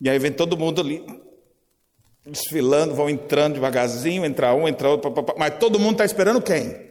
E 0.00 0.08
aí 0.08 0.18
vem 0.18 0.32
todo 0.32 0.56
mundo 0.56 0.80
ali 0.80 1.04
desfilando, 2.24 2.94
vão 2.94 3.10
entrando 3.10 3.54
devagarzinho, 3.54 4.24
entra 4.24 4.54
um, 4.54 4.66
entra 4.66 4.88
outro, 4.88 5.12
mas 5.36 5.58
todo 5.58 5.78
mundo 5.78 5.92
está 5.92 6.04
esperando 6.06 6.40
quem? 6.40 6.86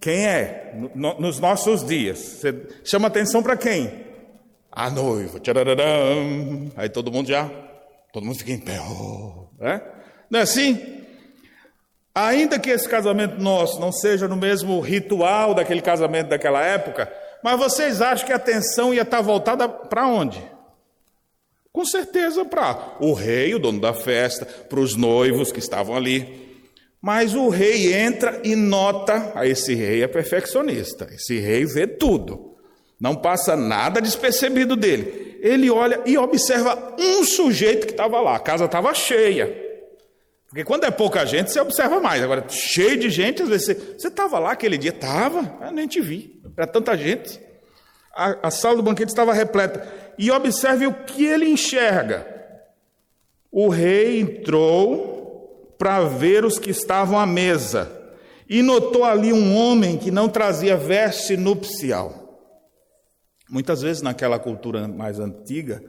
Quem 0.00 0.26
é? 0.28 0.74
nos 0.94 1.40
nossos 1.40 1.84
dias. 1.84 2.18
Você 2.18 2.66
chama 2.84 3.08
atenção 3.08 3.42
para 3.42 3.56
quem? 3.56 4.07
A 4.70 4.90
noiva, 4.90 5.40
tchararam, 5.40 5.76
aí 6.76 6.88
todo 6.88 7.10
mundo 7.10 7.28
já, 7.28 7.50
todo 8.12 8.24
mundo 8.24 8.38
fica 8.38 8.52
em 8.52 8.60
pé, 8.60 8.80
oh, 8.80 9.48
né? 9.58 9.82
não 10.30 10.40
é 10.40 10.42
assim? 10.42 11.04
Ainda 12.14 12.58
que 12.58 12.70
esse 12.70 12.88
casamento 12.88 13.40
nosso 13.40 13.80
não 13.80 13.92
seja 13.92 14.26
no 14.26 14.36
mesmo 14.36 14.80
ritual 14.80 15.54
daquele 15.54 15.80
casamento 15.80 16.28
daquela 16.28 16.62
época, 16.62 17.12
mas 17.42 17.58
vocês 17.58 18.02
acham 18.02 18.26
que 18.26 18.32
a 18.32 18.36
atenção 18.36 18.92
ia 18.92 19.02
estar 19.02 19.20
voltada 19.20 19.68
para 19.68 20.06
onde? 20.06 20.42
Com 21.72 21.84
certeza 21.84 22.44
para 22.44 22.96
o 23.00 23.12
rei, 23.12 23.54
o 23.54 23.58
dono 23.58 23.80
da 23.80 23.94
festa, 23.94 24.44
para 24.44 24.80
os 24.80 24.96
noivos 24.96 25.52
que 25.52 25.60
estavam 25.60 25.94
ali. 25.94 26.48
Mas 27.00 27.34
o 27.34 27.48
rei 27.48 27.94
entra 27.94 28.40
e 28.42 28.56
nota, 28.56 29.30
a 29.36 29.46
esse 29.46 29.74
rei 29.74 30.02
é 30.02 30.08
perfeccionista, 30.08 31.06
esse 31.12 31.38
rei 31.38 31.64
vê 31.64 31.86
tudo. 31.86 32.57
Não 33.00 33.14
passa 33.14 33.56
nada 33.56 34.00
despercebido 34.00 34.74
dele. 34.74 35.38
Ele 35.40 35.70
olha 35.70 36.00
e 36.04 36.18
observa 36.18 36.96
um 36.98 37.22
sujeito 37.24 37.86
que 37.86 37.92
estava 37.92 38.20
lá. 38.20 38.36
A 38.36 38.40
casa 38.40 38.64
estava 38.64 38.92
cheia. 38.92 39.66
Porque 40.48 40.64
quando 40.64 40.84
é 40.84 40.90
pouca 40.90 41.24
gente, 41.24 41.52
você 41.52 41.60
observa 41.60 42.00
mais. 42.00 42.22
Agora, 42.22 42.44
cheio 42.48 42.98
de 42.98 43.10
gente, 43.10 43.42
às 43.42 43.48
vezes 43.48 43.76
você 43.96 44.08
estava 44.08 44.38
lá 44.38 44.52
aquele 44.52 44.78
dia? 44.78 44.90
Estava, 44.90 45.58
eu 45.66 45.70
nem 45.70 45.86
te 45.86 46.00
vi. 46.00 46.40
Era 46.56 46.66
tanta 46.66 46.96
gente. 46.96 47.38
A, 48.14 48.48
a 48.48 48.50
sala 48.50 48.76
do 48.76 48.82
banquete 48.82 49.10
estava 49.10 49.32
repleta. 49.32 49.86
E 50.18 50.30
observe 50.30 50.86
o 50.86 50.94
que 51.04 51.24
ele 51.24 51.48
enxerga. 51.48 52.26
O 53.52 53.68
rei 53.68 54.20
entrou 54.20 55.74
para 55.78 56.00
ver 56.00 56.44
os 56.44 56.58
que 56.58 56.70
estavam 56.70 57.18
à 57.18 57.26
mesa 57.26 57.92
e 58.48 58.62
notou 58.62 59.04
ali 59.04 59.32
um 59.32 59.56
homem 59.56 59.96
que 59.96 60.10
não 60.10 60.28
trazia 60.28 60.76
veste 60.76 61.36
nupcial. 61.36 62.17
Muitas 63.48 63.82
vezes 63.82 64.02
naquela 64.02 64.38
cultura 64.38 64.86
mais 64.86 65.18
antiga, 65.18 65.82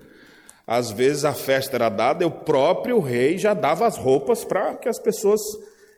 às 0.65 0.91
vezes 0.91 1.25
a 1.25 1.33
festa 1.33 1.75
era 1.77 1.89
dada 1.89 2.23
e 2.23 2.27
o 2.27 2.31
próprio 2.31 2.99
rei 2.99 3.37
já 3.37 3.53
dava 3.53 3.87
as 3.87 3.97
roupas 3.97 4.43
para 4.45 4.75
que 4.75 4.87
as 4.87 4.99
pessoas 4.99 5.41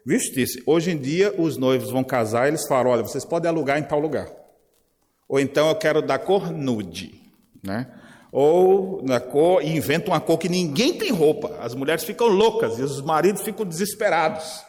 vestissem. 0.06 0.64
Hoje 0.66 0.92
em 0.92 0.98
dia, 0.98 1.34
os 1.38 1.58
noivos 1.58 1.92
vão 1.92 2.04
casar 2.04 2.46
e 2.46 2.52
eles 2.52 2.66
falam: 2.68 2.92
olha, 2.92 3.04
vocês 3.04 3.26
podem 3.26 3.50
alugar 3.50 3.78
em 3.78 3.84
tal 3.84 4.00
lugar. 4.00 4.28
Ou 5.28 5.40
então 5.40 5.70
eu 5.70 5.76
quero 5.76 6.02
dar 6.02 6.20
cor 6.20 6.52
nude. 6.52 7.22
né? 7.64 7.88
Ou 8.32 9.04
na 9.04 9.20
cor, 9.20 9.62
e 9.62 9.76
inventa 9.76 10.10
uma 10.10 10.22
cor 10.22 10.38
que 10.38 10.48
ninguém 10.48 10.94
tem 10.98 11.12
roupa. 11.12 11.58
As 11.60 11.76
mulheres 11.76 12.04
ficam 12.04 12.28
loucas 12.28 12.80
e 12.80 12.82
os 12.82 13.02
maridos 13.02 13.42
ficam 13.42 13.66
desesperados. 13.66 14.64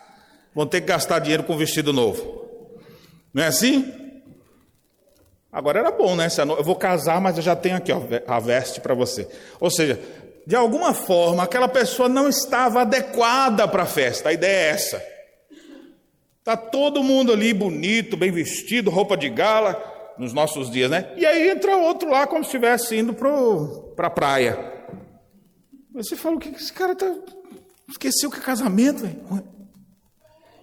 Vão 0.54 0.66
ter 0.66 0.80
que 0.80 0.88
gastar 0.88 1.20
dinheiro 1.20 1.44
com 1.44 1.56
vestido 1.56 1.92
novo. 1.92 2.44
Não 3.32 3.42
é 3.42 3.46
assim? 3.46 4.01
Agora 5.52 5.80
era 5.80 5.90
bom, 5.90 6.16
né? 6.16 6.28
Eu 6.38 6.64
vou 6.64 6.74
casar, 6.74 7.20
mas 7.20 7.36
eu 7.36 7.42
já 7.42 7.54
tenho 7.54 7.76
aqui 7.76 7.92
ó, 7.92 8.00
a 8.26 8.40
veste 8.40 8.80
para 8.80 8.94
você. 8.94 9.28
Ou 9.60 9.70
seja, 9.70 10.00
de 10.46 10.56
alguma 10.56 10.94
forma, 10.94 11.42
aquela 11.42 11.68
pessoa 11.68 12.08
não 12.08 12.26
estava 12.26 12.80
adequada 12.80 13.68
para 13.68 13.82
a 13.82 13.86
festa. 13.86 14.30
A 14.30 14.32
ideia 14.32 14.70
é 14.70 14.70
essa. 14.70 15.12
Está 16.38 16.56
todo 16.56 17.04
mundo 17.04 17.32
ali 17.32 17.52
bonito, 17.52 18.16
bem 18.16 18.32
vestido, 18.32 18.90
roupa 18.90 19.16
de 19.16 19.28
gala, 19.28 19.80
nos 20.18 20.32
nossos 20.32 20.70
dias, 20.70 20.90
né? 20.90 21.12
E 21.16 21.26
aí 21.26 21.50
entra 21.50 21.76
outro 21.76 22.10
lá 22.10 22.26
como 22.26 22.42
se 22.42 22.48
estivesse 22.48 22.96
indo 22.96 23.12
para 23.12 23.28
a 23.28 23.92
pra 23.94 24.10
praia. 24.10 24.72
Você 25.94 26.16
fala, 26.16 26.36
o 26.36 26.38
que 26.38 26.48
esse 26.48 26.72
cara 26.72 26.92
está. 26.92 27.14
Esqueceu 27.88 28.30
que 28.30 28.38
é 28.38 28.42
casamento, 28.42 29.02
velho. 29.02 29.20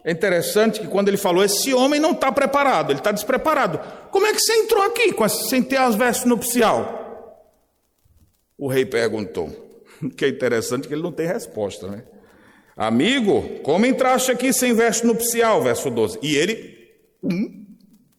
É 0.10 0.12
interessante 0.12 0.80
que 0.80 0.88
quando 0.88 1.08
ele 1.08 1.18
falou, 1.18 1.44
esse 1.44 1.72
homem 1.72 2.00
não 2.00 2.14
está 2.14 2.32
preparado, 2.32 2.92
ele 2.92 2.98
está 2.98 3.12
despreparado. 3.12 3.80
Como 4.10 4.26
é 4.26 4.34
que 4.34 4.40
você 4.40 4.54
entrou 4.54 4.82
aqui 4.82 5.14
sem 5.48 5.62
ter 5.62 5.78
as 5.78 5.94
vestes 5.94 6.26
nupcial? 6.26 7.38
O 8.58 8.68
rei 8.68 8.88
perguntou. 8.88 9.68
Que 10.18 10.26
é 10.26 10.30
interessante 10.30 10.88
que 10.88 10.94
ele 10.96 11.04
não 11.04 11.12
tem 11.12 11.28
resposta, 11.28 11.88
né? 11.88 12.04
Amigo, 12.76 13.60
como 13.62 13.86
entraste 13.86 14.32
aqui 14.32 14.52
sem 14.52 14.74
veste 14.74 15.06
nupcial? 15.06 15.62
Verso 15.62 15.92
12. 15.92 16.18
E 16.24 16.36
ele 16.36 16.90
hum, 17.22 17.66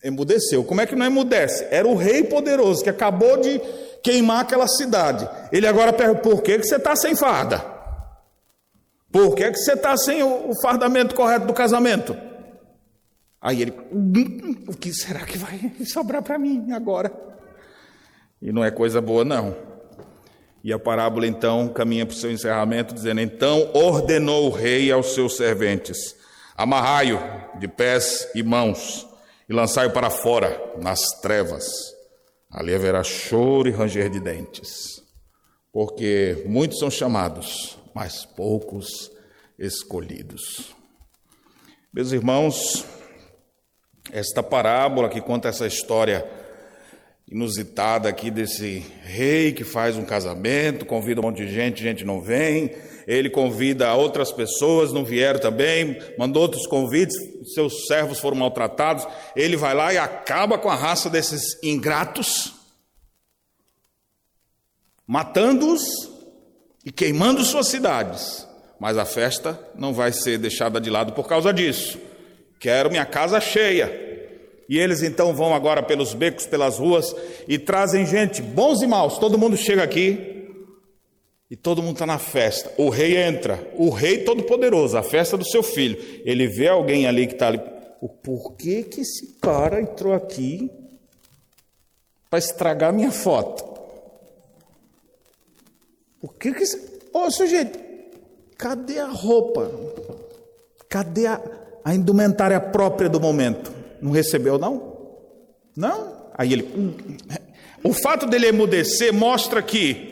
emudeceu. 0.05 0.63
Como 0.63 0.83
é 0.83 0.87
que 0.87 0.95
não 0.95 1.07
emudece? 1.07 1.67
Era 1.71 1.89
o 1.89 1.97
rei 1.97 2.23
poderoso 2.23 2.85
que 2.85 2.91
acabou 2.91 3.39
de 3.39 3.61
queimar 4.01 4.43
aquela 4.43 4.69
cidade. 4.69 5.29
Ele 5.51 5.67
agora 5.67 5.93
pergunta: 5.93 6.21
por 6.21 6.43
que, 6.43 6.59
que 6.59 6.67
você 6.67 6.77
está 6.77 6.95
sem 6.95 7.17
farda? 7.17 7.80
Por 9.13 9.35
que, 9.35 9.51
que 9.51 9.59
você 9.59 9.73
está 9.73 9.97
sem 9.97 10.23
o, 10.23 10.51
o, 10.51 10.61
fardamento 10.61 11.15
correto 11.15 11.47
do 11.47 11.53
casamento? 11.53 12.17
Aí 13.41 13.63
ele: 13.63 13.73
hum, 13.93 14.65
o 14.69 14.77
que 14.77 14.93
será 14.93 15.21
que 15.21 15.37
vai 15.37 15.73
sobrar 15.85 16.23
para 16.23 16.39
mim 16.39 16.73
agora? 16.73 17.13
E 18.41 18.53
não 18.53 18.65
é 18.65 18.71
coisa 18.71 19.01
boa, 19.01 19.25
não. 19.25 19.57
E 20.63 20.73
a 20.73 20.79
parábola 20.79 21.27
então 21.27 21.69
caminha 21.69 22.07
para 22.07 22.15
o 22.15 22.17
seu 22.17 22.31
encerramento, 22.31 22.95
dizendo: 22.95 23.21
Então 23.21 23.71
ordenou 23.75 24.47
o 24.47 24.51
rei 24.51 24.93
aos 24.93 25.15
seus 25.15 25.37
serventes: 25.37 26.15
Amarrai-o 26.57 27.19
de 27.59 27.67
pés 27.67 28.29
e 28.35 28.43
mãos 28.43 29.07
e 29.49 29.53
lançai-o 29.53 29.91
para 29.91 30.11
fora, 30.11 30.75
nas 30.81 31.01
trevas. 31.21 31.67
Ali 32.51 32.75
haverá 32.75 33.03
choro 33.03 33.69
e 33.69 33.73
ranger 33.73 34.09
de 34.09 34.21
dentes, 34.21 35.03
porque 35.73 36.45
muitos 36.47 36.79
são 36.79 36.91
chamados, 36.91 37.77
mas 38.01 38.25
poucos 38.25 39.13
escolhidos. 39.59 40.75
Meus 41.93 42.13
irmãos, 42.13 42.83
esta 44.11 44.43
parábola 44.43 45.11
que 45.11 45.21
conta 45.21 45.49
essa 45.49 45.67
história 45.67 46.27
inusitada 47.31 48.09
aqui 48.09 48.31
desse 48.31 48.79
rei 49.03 49.53
que 49.53 49.65
faz 49.65 49.99
um 49.99 50.05
casamento, 50.07 50.87
convida 50.87 51.21
um 51.21 51.25
monte 51.25 51.45
de 51.45 51.53
gente, 51.53 51.83
gente 51.83 52.03
não 52.03 52.23
vem, 52.23 52.75
ele 53.07 53.29
convida 53.29 53.93
outras 53.93 54.33
pessoas, 54.33 54.95
não 54.95 55.05
vieram 55.05 55.39
também, 55.39 56.01
mandou 56.17 56.41
outros 56.41 56.67
convites, 56.67 57.15
seus 57.53 57.87
servos 57.87 58.19
foram 58.19 58.39
maltratados, 58.39 59.07
ele 59.37 59.59
vai 59.59 59.75
lá 59.75 59.93
e 59.93 59.99
acaba 59.99 60.57
com 60.57 60.71
a 60.71 60.75
raça 60.75 61.11
desses 61.11 61.63
ingratos, 61.63 62.55
matando-os 65.07 66.10
e 66.91 66.93
queimando 66.93 67.45
suas 67.45 67.69
cidades. 67.69 68.45
Mas 68.81 68.99
a 68.99 69.05
festa 69.05 69.57
não 69.77 69.95
vai 69.95 70.13
ser 70.13 70.39
deixada 70.39 70.81
de 70.81 70.91
lado 70.91 71.13
por 71.13 71.29
causa 71.29 71.53
disso. 71.53 72.01
Quero 72.59 72.91
minha 72.91 73.07
casa 73.07 73.41
cheia. 73.41 74.09
E 74.69 74.77
eles 74.77 75.01
então 75.01 75.33
vão 75.33 75.55
agora 75.55 75.85
pelos 75.85 76.15
becos, 76.15 76.47
pelas 76.47 76.79
ruas 76.79 77.15
e 77.47 77.61
trazem 77.61 78.05
gente, 78.05 78.43
bons 78.43 78.83
e 78.83 78.89
maus. 78.89 79.19
Todo 79.19 79.39
mundo 79.39 79.57
chega 79.57 79.85
aqui 79.85 80.49
e 81.49 81.55
todo 81.55 81.81
mundo 81.81 81.93
está 81.93 82.07
na 82.07 82.19
festa. 82.19 82.73
O 82.77 82.89
rei 82.89 83.17
entra, 83.17 83.65
o 83.77 83.91
rei 83.91 84.25
todo-poderoso, 84.25 84.99
a 84.99 85.03
festa 85.03 85.37
do 85.37 85.45
seu 85.45 85.63
filho. 85.63 85.97
Ele 86.25 86.49
vê 86.49 86.67
alguém 86.67 87.07
ali 87.07 87.29
que 87.29 87.35
está 87.35 87.47
ali. 87.47 87.61
O 88.01 88.09
porquê 88.09 88.83
que 88.83 89.03
esse 89.03 89.39
cara 89.41 89.81
entrou 89.81 90.13
aqui 90.13 90.69
para 92.29 92.41
estragar 92.41 92.93
minha 92.93 93.13
foto? 93.13 93.70
Por 96.21 96.35
que 96.35 96.53
que. 96.53 96.65
Ô, 97.13 97.25
oh, 97.25 97.31
sujeito, 97.31 97.79
cadê 98.59 98.99
a 98.99 99.09
roupa? 99.09 99.71
Cadê 100.89 101.27
a, 101.27 101.41
a 101.85 101.95
indumentária 101.95 102.61
própria 102.61 103.09
do 103.09 103.19
momento? 103.19 103.73
Não 104.03 104.13
recebeu, 104.13 104.59
não? 104.59 104.97
Não? 105.77 106.31
Aí 106.37 106.53
ele. 106.53 106.63
Hum, 106.77 106.95
o 107.83 107.93
fato 107.93 108.27
dele 108.27 108.49
emudecer 108.49 109.13
mostra 109.13 109.63
que 109.63 110.11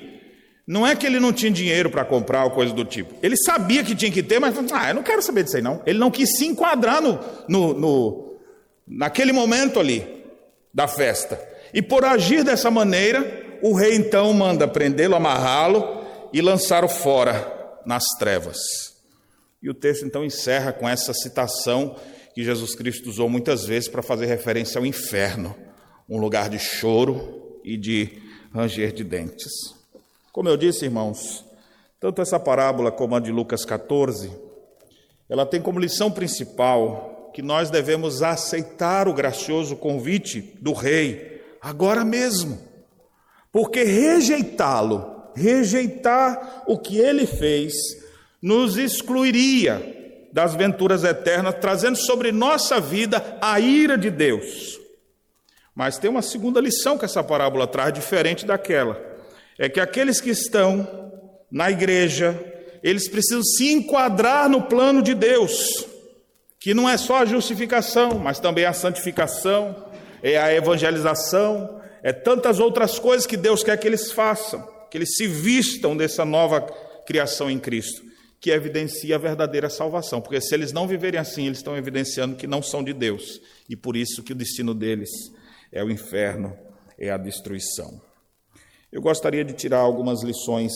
não 0.66 0.86
é 0.86 0.96
que 0.96 1.06
ele 1.06 1.20
não 1.20 1.32
tinha 1.32 1.50
dinheiro 1.50 1.90
para 1.90 2.04
comprar 2.04 2.44
ou 2.44 2.50
coisa 2.50 2.72
do 2.72 2.84
tipo. 2.84 3.14
Ele 3.22 3.36
sabia 3.36 3.84
que 3.84 3.94
tinha 3.94 4.10
que 4.10 4.22
ter, 4.22 4.38
mas 4.38 4.54
ah, 4.72 4.88
eu 4.88 4.94
não 4.94 5.02
quero 5.02 5.20
saber 5.22 5.44
disso 5.44 5.56
aí, 5.56 5.62
não. 5.62 5.82
Ele 5.86 5.98
não 5.98 6.10
quis 6.10 6.36
se 6.36 6.46
enquadrar 6.46 7.02
no, 7.02 7.18
no, 7.46 7.74
no, 7.74 8.34
naquele 8.86 9.32
momento 9.32 9.78
ali 9.78 10.06
da 10.72 10.88
festa. 10.88 11.40
E 11.72 11.82
por 11.82 12.04
agir 12.04 12.44
dessa 12.44 12.70
maneira, 12.70 13.58
o 13.62 13.74
rei 13.74 13.94
então 13.94 14.32
manda 14.32 14.68
prendê-lo, 14.68 15.14
amarrá-lo 15.14 15.97
e 16.32 16.40
lançá-lo 16.40 16.88
fora 16.88 17.80
nas 17.84 18.04
trevas. 18.18 18.58
E 19.62 19.68
o 19.68 19.74
texto 19.74 20.04
então 20.04 20.24
encerra 20.24 20.72
com 20.72 20.88
essa 20.88 21.12
citação 21.12 21.96
que 22.34 22.44
Jesus 22.44 22.74
Cristo 22.74 23.08
usou 23.08 23.28
muitas 23.28 23.64
vezes 23.64 23.88
para 23.88 24.02
fazer 24.02 24.26
referência 24.26 24.78
ao 24.78 24.86
inferno, 24.86 25.54
um 26.08 26.18
lugar 26.18 26.48
de 26.48 26.58
choro 26.58 27.60
e 27.64 27.76
de 27.76 28.22
ranger 28.52 28.92
de 28.92 29.02
dentes. 29.02 29.52
Como 30.32 30.48
eu 30.48 30.56
disse, 30.56 30.84
irmãos, 30.84 31.44
tanto 31.98 32.22
essa 32.22 32.38
parábola 32.38 32.92
como 32.92 33.16
a 33.16 33.20
de 33.20 33.32
Lucas 33.32 33.64
14, 33.64 34.30
ela 35.28 35.44
tem 35.44 35.60
como 35.60 35.80
lição 35.80 36.10
principal 36.10 37.30
que 37.34 37.42
nós 37.42 37.70
devemos 37.70 38.22
aceitar 38.22 39.08
o 39.08 39.14
gracioso 39.14 39.76
convite 39.76 40.54
do 40.60 40.72
rei 40.72 41.42
agora 41.60 42.04
mesmo, 42.04 42.58
porque 43.50 43.82
rejeitá-lo, 43.82 45.17
rejeitar 45.38 46.64
o 46.66 46.78
que 46.78 46.98
ele 46.98 47.26
fez, 47.26 47.72
nos 48.42 48.76
excluiria 48.76 49.96
das 50.32 50.54
venturas 50.54 51.04
eternas, 51.04 51.54
trazendo 51.60 51.96
sobre 51.96 52.30
nossa 52.30 52.80
vida 52.80 53.38
a 53.40 53.58
ira 53.58 53.96
de 53.96 54.10
Deus. 54.10 54.78
Mas 55.74 55.96
tem 55.96 56.10
uma 56.10 56.22
segunda 56.22 56.60
lição 56.60 56.98
que 56.98 57.04
essa 57.04 57.22
parábola 57.22 57.66
traz, 57.66 57.92
diferente 57.92 58.44
daquela: 58.44 59.00
é 59.58 59.68
que 59.68 59.80
aqueles 59.80 60.20
que 60.20 60.30
estão 60.30 61.12
na 61.50 61.70
igreja, 61.70 62.38
eles 62.82 63.08
precisam 63.08 63.42
se 63.42 63.72
enquadrar 63.72 64.48
no 64.48 64.62
plano 64.62 65.02
de 65.02 65.14
Deus, 65.14 65.86
que 66.58 66.74
não 66.74 66.88
é 66.88 66.96
só 66.96 67.22
a 67.22 67.24
justificação, 67.24 68.18
mas 68.18 68.38
também 68.38 68.64
a 68.64 68.72
santificação, 68.72 69.84
é 70.22 70.36
a 70.36 70.52
evangelização, 70.52 71.80
é 72.02 72.12
tantas 72.12 72.60
outras 72.60 72.98
coisas 72.98 73.26
que 73.26 73.36
Deus 73.36 73.62
quer 73.62 73.76
que 73.76 73.86
eles 73.86 74.12
façam, 74.12 74.66
que 74.90 74.98
eles 74.98 75.16
se 75.16 75.26
vistam 75.26 75.96
dessa 75.96 76.24
nova 76.24 76.60
criação 77.06 77.50
em 77.50 77.58
Cristo 77.58 78.08
que 78.40 78.50
evidencia 78.50 79.16
a 79.16 79.18
verdadeira 79.18 79.68
salvação, 79.68 80.20
porque 80.20 80.40
se 80.40 80.54
eles 80.54 80.72
não 80.72 80.86
viverem 80.86 81.18
assim, 81.18 81.46
eles 81.46 81.58
estão 81.58 81.76
evidenciando 81.76 82.36
que 82.36 82.46
não 82.46 82.62
são 82.62 82.84
de 82.84 82.92
Deus, 82.92 83.40
e 83.68 83.74
por 83.74 83.96
isso 83.96 84.22
que 84.22 84.32
o 84.32 84.36
destino 84.36 84.74
deles 84.74 85.10
é 85.72 85.82
o 85.82 85.90
inferno, 85.90 86.56
é 86.96 87.10
a 87.10 87.16
destruição. 87.16 88.00
Eu 88.92 89.02
gostaria 89.02 89.44
de 89.44 89.52
tirar 89.52 89.80
algumas 89.80 90.22
lições, 90.22 90.72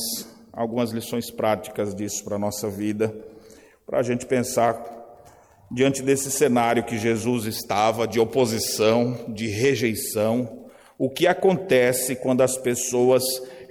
algumas 0.52 0.90
lições 0.90 1.30
práticas 1.30 1.94
disso 1.94 2.24
para 2.24 2.36
a 2.36 2.38
nossa 2.38 2.68
vida, 2.68 3.14
para 3.86 4.00
a 4.00 4.02
gente 4.02 4.26
pensar 4.26 5.00
diante 5.70 6.02
desse 6.02 6.30
cenário 6.30 6.84
que 6.84 6.98
Jesus 6.98 7.46
estava 7.46 8.06
de 8.06 8.20
oposição, 8.20 9.24
de 9.28 9.46
rejeição, 9.46 10.66
o 10.98 11.08
que 11.08 11.26
acontece 11.26 12.16
quando 12.16 12.42
as 12.42 12.58
pessoas 12.58 13.22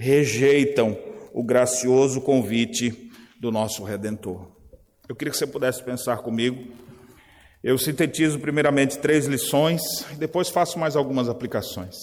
rejeitam 0.02 0.98
o 1.32 1.44
gracioso 1.44 2.22
convite 2.22 3.12
do 3.40 3.52
nosso 3.52 3.84
Redentor. 3.84 4.48
Eu 5.08 5.16
queria 5.16 5.32
que 5.32 5.38
você 5.38 5.46
pudesse 5.46 5.84
pensar 5.84 6.18
comigo. 6.24 6.74
Eu 7.64 7.78
sintetizo 7.78 8.40
primeiramente 8.40 8.98
três 8.98 9.28
lições 9.28 9.80
e 10.12 10.16
depois 10.16 10.50
faço 10.50 10.80
mais 10.80 10.96
algumas 10.96 11.30
aplicações. 11.30 11.96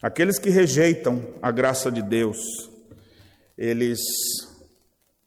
Aqueles 0.00 0.38
que 0.38 0.50
rejeitam 0.50 1.34
a 1.42 1.50
graça 1.50 1.90
de 1.90 2.00
Deus, 2.00 2.38
eles 3.58 3.98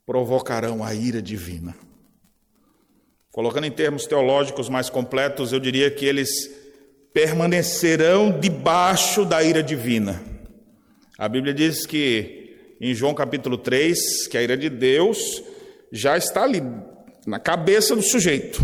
provocarão 0.06 0.86
a 0.86 0.94
ira 0.94 1.22
divina. 1.22 1.76
Colocando 3.30 3.66
em 3.66 3.72
termos 3.72 4.06
teológicos 4.06 4.70
mais 4.70 4.90
completos, 4.90 5.52
eu 5.52 5.60
diria 5.60 5.92
que 5.92 6.06
eles 6.06 6.30
permanecerão 7.14 8.40
debaixo 8.40 9.26
da 9.26 9.44
ira 9.44 9.62
divina. 9.62 10.35
A 11.18 11.30
Bíblia 11.30 11.54
diz 11.54 11.86
que 11.86 12.76
em 12.80 12.94
João 12.94 13.14
capítulo 13.14 13.58
3, 13.58 14.28
que 14.28 14.38
a 14.38 14.44
ira 14.44 14.58
de 14.58 14.70
Deus 14.70 15.42
já 15.90 16.18
está 16.18 16.44
ali 16.44 16.62
na 17.26 17.40
cabeça 17.40 17.96
do 17.96 18.02
sujeito. 18.02 18.64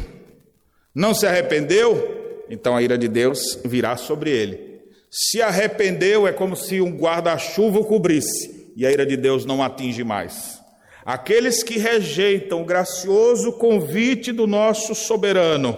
Não 0.93 1.13
se 1.13 1.25
arrependeu, 1.25 2.43
então 2.49 2.75
a 2.75 2.81
ira 2.81 2.97
de 2.97 3.07
Deus 3.07 3.57
virá 3.63 3.95
sobre 3.95 4.31
ele. 4.31 4.81
Se 5.09 5.41
arrependeu, 5.41 6.27
é 6.27 6.33
como 6.33 6.57
se 6.57 6.81
um 6.81 6.97
guarda-chuva 6.97 7.79
o 7.79 7.85
cobrisse, 7.85 8.71
e 8.75 8.85
a 8.85 8.91
ira 8.91 9.05
de 9.05 9.15
Deus 9.15 9.45
não 9.45 9.63
atinge 9.63 10.03
mais. 10.03 10.59
Aqueles 11.05 11.63
que 11.63 11.79
rejeitam 11.79 12.61
o 12.61 12.65
gracioso 12.65 13.53
convite 13.53 14.33
do 14.33 14.45
nosso 14.45 14.93
soberano, 14.93 15.77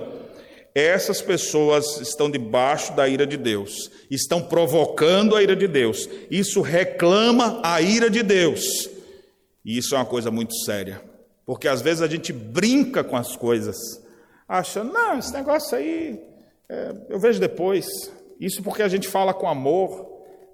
essas 0.75 1.21
pessoas 1.21 1.99
estão 2.01 2.29
debaixo 2.29 2.93
da 2.93 3.07
ira 3.07 3.25
de 3.25 3.37
Deus, 3.37 3.91
estão 4.09 4.41
provocando 4.41 5.35
a 5.35 5.43
ira 5.43 5.55
de 5.55 5.67
Deus. 5.67 6.09
Isso 6.31 6.61
reclama 6.61 7.61
a 7.63 7.81
ira 7.81 8.09
de 8.09 8.23
Deus. 8.23 8.89
E 9.63 9.77
isso 9.77 9.95
é 9.95 9.97
uma 9.97 10.05
coisa 10.05 10.31
muito 10.31 10.55
séria, 10.65 11.01
porque 11.45 11.67
às 11.67 11.81
vezes 11.81 12.01
a 12.01 12.07
gente 12.07 12.33
brinca 12.33 13.03
com 13.03 13.15
as 13.15 13.35
coisas, 13.35 13.77
acha, 14.47 14.83
não, 14.83 15.17
esse 15.17 15.31
negócio 15.31 15.77
aí 15.77 16.19
é, 16.67 16.95
eu 17.09 17.19
vejo 17.19 17.39
depois. 17.39 17.85
Isso 18.39 18.61
porque 18.61 18.81
a 18.81 18.87
gente 18.89 19.07
fala 19.07 19.33
com 19.33 19.47
amor, 19.47 20.13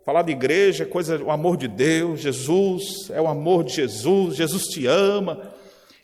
Falar 0.10 0.23
de 0.23 0.32
igreja 0.32 0.86
é 0.86 0.88
coisa, 0.88 1.21
o 1.23 1.29
amor 1.29 1.55
de 1.55 1.67
Deus, 1.67 2.21
Jesus, 2.21 3.12
é 3.12 3.21
o 3.21 3.27
amor 3.27 3.63
de 3.63 3.75
Jesus, 3.75 4.36
Jesus 4.36 4.63
te 4.63 4.88
ama. 4.88 5.53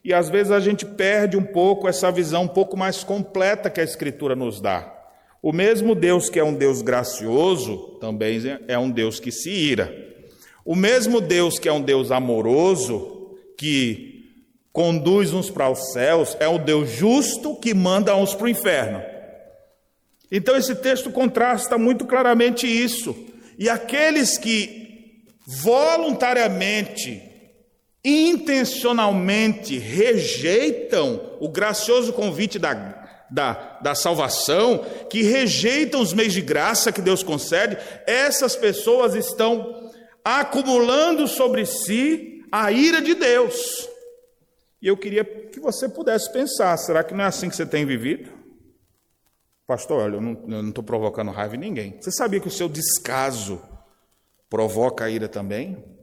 E 0.05 0.13
às 0.13 0.29
vezes 0.29 0.51
a 0.51 0.59
gente 0.59 0.85
perde 0.85 1.35
um 1.35 1.43
pouco 1.43 1.87
essa 1.87 2.11
visão 2.11 2.43
um 2.43 2.47
pouco 2.47 2.77
mais 2.77 3.03
completa 3.03 3.71
que 3.71 3.81
a 3.81 3.83
Escritura 3.83 4.35
nos 4.35 4.61
dá. 4.61 4.93
O 5.41 5.51
mesmo 5.51 5.95
Deus 5.95 6.29
que 6.29 6.37
é 6.37 6.43
um 6.43 6.53
Deus 6.53 6.83
gracioso, 6.83 7.97
também 7.99 8.39
é 8.67 8.77
um 8.77 8.91
Deus 8.91 9.19
que 9.19 9.31
se 9.31 9.49
ira. 9.49 9.91
O 10.63 10.75
mesmo 10.75 11.19
Deus 11.19 11.57
que 11.57 11.67
é 11.67 11.73
um 11.73 11.81
Deus 11.81 12.11
amoroso, 12.11 13.35
que 13.57 14.31
conduz 14.71 15.33
uns 15.33 15.49
para 15.49 15.71
os 15.71 15.91
céus, 15.91 16.37
é 16.39 16.47
o 16.47 16.59
Deus 16.59 16.91
justo 16.91 17.55
que 17.55 17.73
manda 17.73 18.15
uns 18.15 18.35
para 18.35 18.45
o 18.45 18.49
inferno. 18.49 19.01
Então 20.31 20.55
esse 20.55 20.75
texto 20.75 21.09
contrasta 21.09 21.79
muito 21.79 22.05
claramente 22.05 22.67
isso. 22.67 23.15
E 23.57 23.67
aqueles 23.67 24.37
que 24.37 25.23
voluntariamente, 25.47 27.23
intencionalmente 28.05 29.79
rejeitam 29.79 31.37
o 31.39 31.49
gracioso 31.49 32.13
convite 32.13 32.59
da, 32.59 33.25
da, 33.31 33.79
da 33.81 33.95
salvação, 33.95 34.85
que 35.09 35.23
rejeitam 35.23 35.99
os 36.01 36.13
meios 36.13 36.33
de 36.33 36.41
graça 36.41 36.91
que 36.91 37.01
Deus 37.01 37.23
concede, 37.23 37.77
essas 38.05 38.55
pessoas 38.55 39.15
estão 39.15 39.91
acumulando 40.23 41.27
sobre 41.27 41.65
si 41.65 42.43
a 42.51 42.71
ira 42.71 43.01
de 43.01 43.15
Deus. 43.15 43.89
E 44.79 44.87
eu 44.87 44.95
queria 44.95 45.25
que 45.25 45.59
você 45.59 45.89
pudesse 45.89 46.31
pensar: 46.31 46.77
será 46.77 47.03
que 47.03 47.15
não 47.15 47.23
é 47.23 47.27
assim 47.27 47.49
que 47.49 47.55
você 47.55 47.65
tem 47.65 47.87
vivido? 47.87 48.29
Pastor, 49.65 50.03
olha, 50.03 50.15
eu 50.17 50.21
não 50.21 50.69
estou 50.69 50.83
provocando 50.83 51.31
raiva 51.31 51.55
em 51.55 51.59
ninguém. 51.59 51.97
Você 51.99 52.11
sabia 52.11 52.39
que 52.39 52.47
o 52.47 52.51
seu 52.51 52.69
descaso 52.69 53.59
provoca 54.47 55.05
a 55.05 55.09
ira 55.09 55.27
também? 55.27 55.94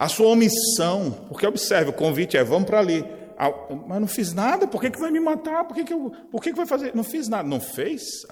A 0.00 0.08
sua 0.08 0.28
omissão, 0.28 1.10
porque 1.28 1.46
observe, 1.46 1.90
o 1.90 1.92
convite 1.92 2.34
é 2.34 2.42
vamos 2.42 2.64
para 2.64 2.78
ali. 2.78 3.04
Mas 3.86 4.00
não 4.00 4.08
fiz 4.08 4.32
nada, 4.32 4.66
por 4.66 4.80
que, 4.80 4.90
que 4.90 4.98
vai 4.98 5.10
me 5.10 5.20
matar? 5.20 5.66
Por 5.66 5.74
que, 5.74 5.84
que, 5.84 5.92
eu, 5.92 6.10
por 6.30 6.40
que, 6.42 6.52
que 6.52 6.56
vai 6.56 6.64
fazer? 6.64 6.94
Não 6.94 7.04
fiz 7.04 7.28
nada. 7.28 7.46
Não 7.46 7.60
fez, 7.60 8.22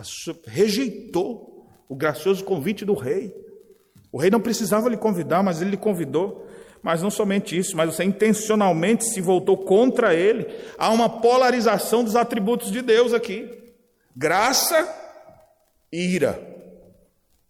rejeitou 0.47 1.69
o 1.87 1.95
gracioso 1.95 2.43
convite 2.43 2.87
do 2.87 2.95
rei. 2.95 3.35
O 4.11 4.17
rei 4.17 4.31
não 4.31 4.41
precisava 4.41 4.89
lhe 4.89 4.97
convidar, 4.97 5.43
mas 5.43 5.61
ele 5.61 5.73
lhe 5.73 5.77
convidou. 5.77 6.47
Mas 6.83 7.03
não 7.03 7.11
somente 7.11 7.59
isso, 7.59 7.77
mas 7.77 7.95
você 7.95 8.03
intencionalmente 8.03 9.05
se 9.05 9.21
voltou 9.21 9.59
contra 9.59 10.15
ele. 10.15 10.47
Há 10.79 10.89
uma 10.91 11.21
polarização 11.21 12.03
dos 12.03 12.17
atributos 12.17 12.73
de 12.73 12.81
Deus 12.81 13.13
aqui. 13.13 13.47
Graça 14.17 14.89
e 15.93 16.15
ira. 16.15 16.58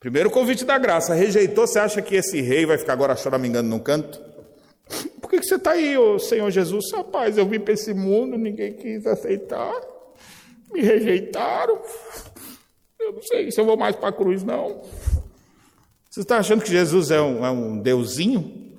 Primeiro 0.00 0.30
convite 0.30 0.64
da 0.64 0.78
graça, 0.78 1.14
rejeitou, 1.14 1.66
você 1.66 1.78
acha 1.78 2.00
que 2.00 2.14
esse 2.14 2.40
rei 2.40 2.64
vai 2.64 2.78
ficar 2.78 2.92
agora 2.92 3.16
choramingando 3.16 3.68
num 3.68 3.78
canto? 3.78 4.20
Por 5.20 5.28
que, 5.28 5.42
você 5.42 5.56
está 5.56 5.72
aí, 5.72 5.98
ô 5.98 6.18
Senhor 6.18 6.50
Jesus? 6.50 6.92
Rapaz, 6.92 7.36
eu 7.36 7.46
vim 7.46 7.60
para 7.60 7.74
esse 7.74 7.92
mundo, 7.92 8.38
ninguém 8.38 8.72
quis 8.72 9.06
aceitar, 9.06 9.74
me 10.72 10.80
rejeitaram. 10.80 11.80
Eu 13.00 13.12
não 13.12 13.22
sei 13.22 13.50
se 13.50 13.60
eu 13.60 13.64
vou 13.64 13.76
mais 13.76 13.96
para 13.96 14.08
a 14.08 14.12
cruz, 14.12 14.42
não. 14.42 14.82
Você 16.08 16.20
está 16.20 16.38
achando 16.38 16.62
que 16.62 16.70
Jesus 16.70 17.10
é 17.10 17.20
um, 17.20 17.44
é 17.44 17.50
um 17.50 17.78
deusinho? 17.78 18.76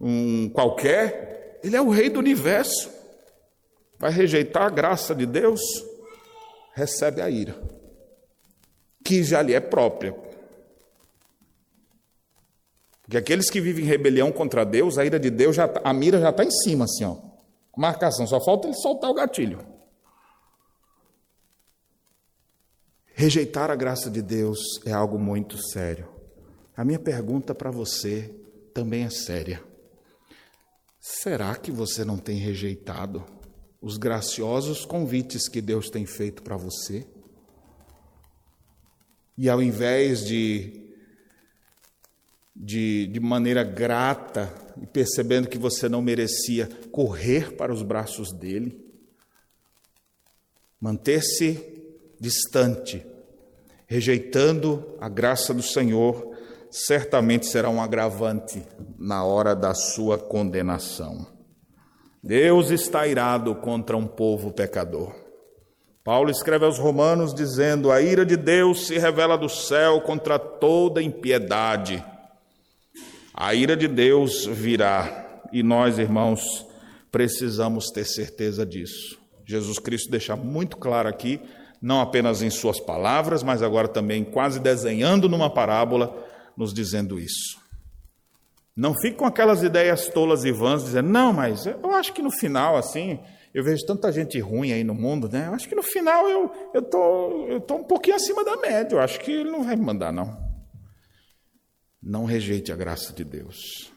Um 0.00 0.48
qualquer? 0.50 1.60
Ele 1.64 1.76
é 1.76 1.80
o 1.80 1.88
rei 1.88 2.10
do 2.10 2.18
universo. 2.18 2.90
Vai 3.98 4.10
rejeitar 4.10 4.64
a 4.64 4.70
graça 4.70 5.14
de 5.14 5.24
Deus? 5.24 5.60
recebe 6.76 7.22
a 7.22 7.30
ira, 7.30 7.56
que 9.02 9.24
já 9.24 9.40
lhe 9.40 9.54
é 9.54 9.60
própria. 9.60 10.14
Porque 13.06 13.16
aqueles 13.16 13.48
que 13.48 13.60
vivem 13.60 13.86
em 13.86 13.88
rebelião 13.88 14.30
contra 14.30 14.64
Deus, 14.64 14.98
a 14.98 15.04
ira 15.04 15.18
de 15.18 15.30
Deus, 15.30 15.56
já, 15.56 15.66
tá, 15.66 15.80
a 15.82 15.94
mira 15.94 16.20
já 16.20 16.28
está 16.28 16.44
em 16.44 16.50
cima, 16.50 16.84
assim, 16.84 17.04
ó. 17.04 17.16
Marcação, 17.74 18.26
só 18.26 18.38
falta 18.44 18.66
ele 18.66 18.76
soltar 18.76 19.10
o 19.10 19.14
gatilho. 19.14 19.64
Rejeitar 23.14 23.70
a 23.70 23.76
graça 23.76 24.10
de 24.10 24.20
Deus 24.20 24.58
é 24.84 24.92
algo 24.92 25.18
muito 25.18 25.56
sério. 25.56 26.08
A 26.76 26.84
minha 26.84 26.98
pergunta 26.98 27.54
para 27.54 27.70
você 27.70 28.34
também 28.74 29.04
é 29.04 29.10
séria. 29.10 29.62
Será 31.00 31.54
que 31.54 31.70
você 31.70 32.04
não 32.04 32.18
tem 32.18 32.36
rejeitado 32.36 33.24
os 33.86 33.96
graciosos 33.96 34.84
convites 34.84 35.48
que 35.48 35.60
Deus 35.60 35.88
tem 35.88 36.04
feito 36.04 36.42
para 36.42 36.56
você. 36.56 37.06
E 39.38 39.48
ao 39.48 39.62
invés 39.62 40.24
de, 40.24 40.85
de, 42.56 43.06
de 43.08 43.20
maneira 43.20 43.62
grata 43.62 44.50
e 44.80 44.86
percebendo 44.86 45.48
que 45.48 45.58
você 45.58 45.88
não 45.88 46.00
merecia, 46.00 46.68
correr 46.90 47.54
para 47.54 47.72
os 47.72 47.82
braços 47.82 48.32
dele, 48.32 48.82
manter-se 50.80 51.62
distante, 52.18 53.06
rejeitando 53.86 54.96
a 54.98 55.08
graça 55.08 55.52
do 55.52 55.62
Senhor, 55.62 56.34
certamente 56.70 57.46
será 57.46 57.68
um 57.68 57.80
agravante 57.80 58.62
na 58.98 59.22
hora 59.22 59.54
da 59.54 59.74
sua 59.74 60.18
condenação. 60.18 61.26
Deus 62.22 62.70
está 62.70 63.06
irado 63.06 63.54
contra 63.54 63.96
um 63.96 64.06
povo 64.06 64.50
pecador. 64.50 65.14
Paulo 66.02 66.30
escreve 66.30 66.64
aos 66.64 66.78
Romanos 66.78 67.34
dizendo: 67.34 67.90
A 67.90 68.00
ira 68.00 68.24
de 68.24 68.36
Deus 68.36 68.86
se 68.86 68.98
revela 68.98 69.36
do 69.36 69.48
céu 69.48 70.00
contra 70.00 70.38
toda 70.38 71.02
impiedade. 71.02 72.02
A 73.38 73.54
ira 73.54 73.76
de 73.76 73.86
Deus 73.86 74.46
virá 74.46 75.42
e 75.52 75.62
nós, 75.62 75.98
irmãos, 75.98 76.66
precisamos 77.12 77.90
ter 77.90 78.06
certeza 78.06 78.64
disso. 78.64 79.20
Jesus 79.44 79.78
Cristo 79.78 80.10
deixa 80.10 80.34
muito 80.34 80.78
claro 80.78 81.06
aqui, 81.06 81.38
não 81.80 82.00
apenas 82.00 82.40
em 82.40 82.48
Suas 82.48 82.80
palavras, 82.80 83.42
mas 83.42 83.62
agora 83.62 83.88
também 83.88 84.24
quase 84.24 84.58
desenhando 84.58 85.28
numa 85.28 85.50
parábola, 85.50 86.16
nos 86.56 86.72
dizendo 86.72 87.20
isso. 87.20 87.60
Não 88.74 88.94
fique 88.94 89.18
com 89.18 89.26
aquelas 89.26 89.62
ideias 89.62 90.08
tolas 90.08 90.46
e 90.46 90.50
vãs, 90.50 90.82
dizendo, 90.82 91.10
não, 91.10 91.30
mas 91.30 91.66
eu 91.66 91.90
acho 91.90 92.14
que 92.14 92.22
no 92.22 92.30
final, 92.30 92.74
assim, 92.74 93.18
eu 93.52 93.62
vejo 93.62 93.84
tanta 93.84 94.10
gente 94.10 94.40
ruim 94.40 94.72
aí 94.72 94.82
no 94.82 94.94
mundo, 94.94 95.28
né? 95.28 95.48
Eu 95.48 95.52
acho 95.54 95.68
que 95.68 95.74
no 95.74 95.82
final 95.82 96.26
eu 96.26 96.50
eu 96.72 96.80
tô, 96.80 97.46
eu 97.48 97.60
tô 97.60 97.74
um 97.74 97.84
pouquinho 97.84 98.16
acima 98.16 98.42
da 98.42 98.56
média. 98.56 98.96
Eu 98.96 99.00
acho 99.00 99.20
que 99.20 99.30
ele 99.30 99.50
não 99.50 99.62
vai 99.62 99.76
me 99.76 99.84
mandar, 99.84 100.10
não. 100.10 100.45
Não 102.08 102.24
rejeite 102.24 102.70
a 102.70 102.76
graça 102.76 103.12
de 103.12 103.24
Deus. 103.24 103.90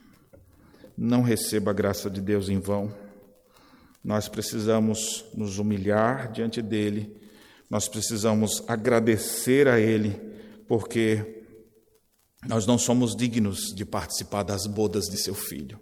Não 0.97 1.21
receba 1.21 1.69
a 1.69 1.73
graça 1.75 2.09
de 2.09 2.19
Deus 2.19 2.49
em 2.49 2.59
vão. 2.59 2.91
Nós 4.03 4.27
precisamos 4.27 5.23
nos 5.35 5.59
humilhar 5.59 6.31
diante 6.31 6.59
dele. 6.59 7.15
Nós 7.69 7.87
precisamos 7.87 8.63
agradecer 8.67 9.67
a 9.67 9.79
ele, 9.79 10.19
porque 10.67 11.43
nós 12.47 12.65
não 12.65 12.79
somos 12.79 13.15
dignos 13.15 13.75
de 13.75 13.85
participar 13.85 14.41
das 14.41 14.65
bodas 14.65 15.05
de 15.05 15.21
seu 15.21 15.35
filho, 15.35 15.79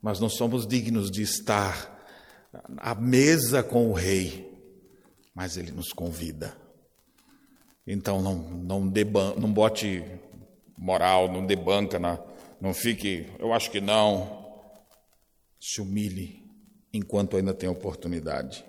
mas 0.00 0.20
não 0.20 0.30
somos 0.30 0.66
dignos 0.66 1.10
de 1.10 1.20
estar 1.20 2.02
à 2.78 2.94
mesa 2.94 3.62
com 3.62 3.90
o 3.90 3.92
rei, 3.92 4.58
mas 5.34 5.58
ele 5.58 5.70
nos 5.70 5.92
convida. 5.92 6.56
Então 7.86 8.22
não, 8.22 8.36
não, 8.36 8.88
deban 8.88 9.34
não 9.36 9.52
bote 9.52 10.02
moral, 10.80 11.30
não 11.30 11.44
debanca, 11.44 11.98
na, 11.98 12.18
não 12.58 12.72
fique, 12.72 13.26
eu 13.38 13.52
acho 13.52 13.70
que 13.70 13.80
não. 13.80 14.40
Se 15.60 15.82
humilhe 15.82 16.42
enquanto 16.90 17.36
ainda 17.36 17.52
tem 17.52 17.68
oportunidade. 17.68 18.64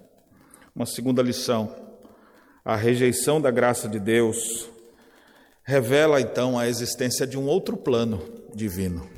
Uma 0.76 0.86
segunda 0.86 1.22
lição: 1.22 1.74
a 2.66 2.76
rejeição 2.76 3.40
da 3.40 3.50
graça 3.50 3.88
de 3.88 3.98
Deus 3.98 4.70
revela 5.64 6.20
então 6.20 6.60
a 6.60 6.68
existência 6.68 7.26
de 7.26 7.40
um 7.40 7.48
outro 7.48 7.78
plano 7.78 8.22
divino. 8.54 9.10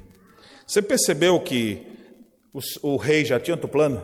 Você 0.67 0.81
percebeu 0.81 1.39
que 1.39 1.87
o, 2.53 2.59
o 2.93 2.97
rei 2.97 3.25
já 3.25 3.39
tinha 3.39 3.55
outro 3.55 3.67
plano? 3.67 4.03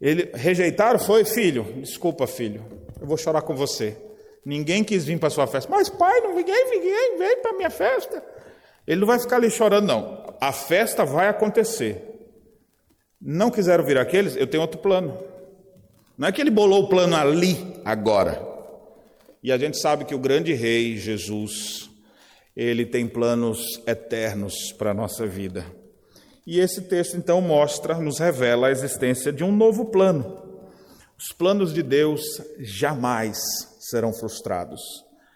Ele 0.00 0.30
rejeitaram, 0.34 1.00
foi 1.00 1.24
filho. 1.24 1.64
Desculpa, 1.80 2.28
filho, 2.28 2.64
eu 3.00 3.06
vou 3.06 3.16
chorar 3.16 3.42
com 3.42 3.56
você. 3.56 3.96
Ninguém 4.44 4.84
quis 4.84 5.04
vir 5.04 5.18
para 5.18 5.30
sua 5.30 5.46
festa. 5.46 5.70
Mas 5.70 5.88
pai, 5.88 6.20
não 6.20 6.34
ninguém, 6.34 6.70
ninguém 6.70 7.18
veio 7.18 7.42
para 7.42 7.54
minha 7.54 7.70
festa. 7.70 8.22
Ele 8.86 9.00
não 9.00 9.06
vai 9.06 9.18
ficar 9.18 9.36
ali 9.36 9.50
chorando, 9.50 9.86
não. 9.86 10.36
A 10.40 10.52
festa 10.52 11.04
vai 11.04 11.28
acontecer. 11.28 12.14
Não 13.20 13.50
quiseram 13.50 13.84
vir 13.84 13.96
aqueles, 13.96 14.36
eu 14.36 14.46
tenho 14.46 14.62
outro 14.62 14.78
plano. 14.78 15.18
Não 16.16 16.28
é 16.28 16.32
que 16.32 16.40
ele 16.40 16.50
bolou 16.50 16.84
o 16.84 16.88
plano 16.88 17.16
ali, 17.16 17.80
agora. 17.84 18.40
E 19.42 19.50
a 19.50 19.58
gente 19.58 19.78
sabe 19.78 20.04
que 20.04 20.14
o 20.14 20.18
grande 20.18 20.52
rei, 20.52 20.96
Jesus, 20.96 21.90
ele 22.54 22.84
tem 22.84 23.06
planos 23.06 23.80
eternos 23.86 24.72
para 24.72 24.90
a 24.90 24.94
nossa 24.94 25.26
vida. 25.26 25.64
E 26.46 26.60
esse 26.60 26.82
texto 26.82 27.16
então 27.16 27.40
mostra, 27.40 27.94
nos 27.98 28.18
revela 28.18 28.68
a 28.68 28.70
existência 28.70 29.32
de 29.32 29.42
um 29.42 29.50
novo 29.50 29.86
plano. 29.86 30.53
Os 31.24 31.32
planos 31.32 31.72
de 31.72 31.82
Deus 31.82 32.20
jamais 32.58 33.38
serão 33.80 34.12
frustrados. 34.12 34.82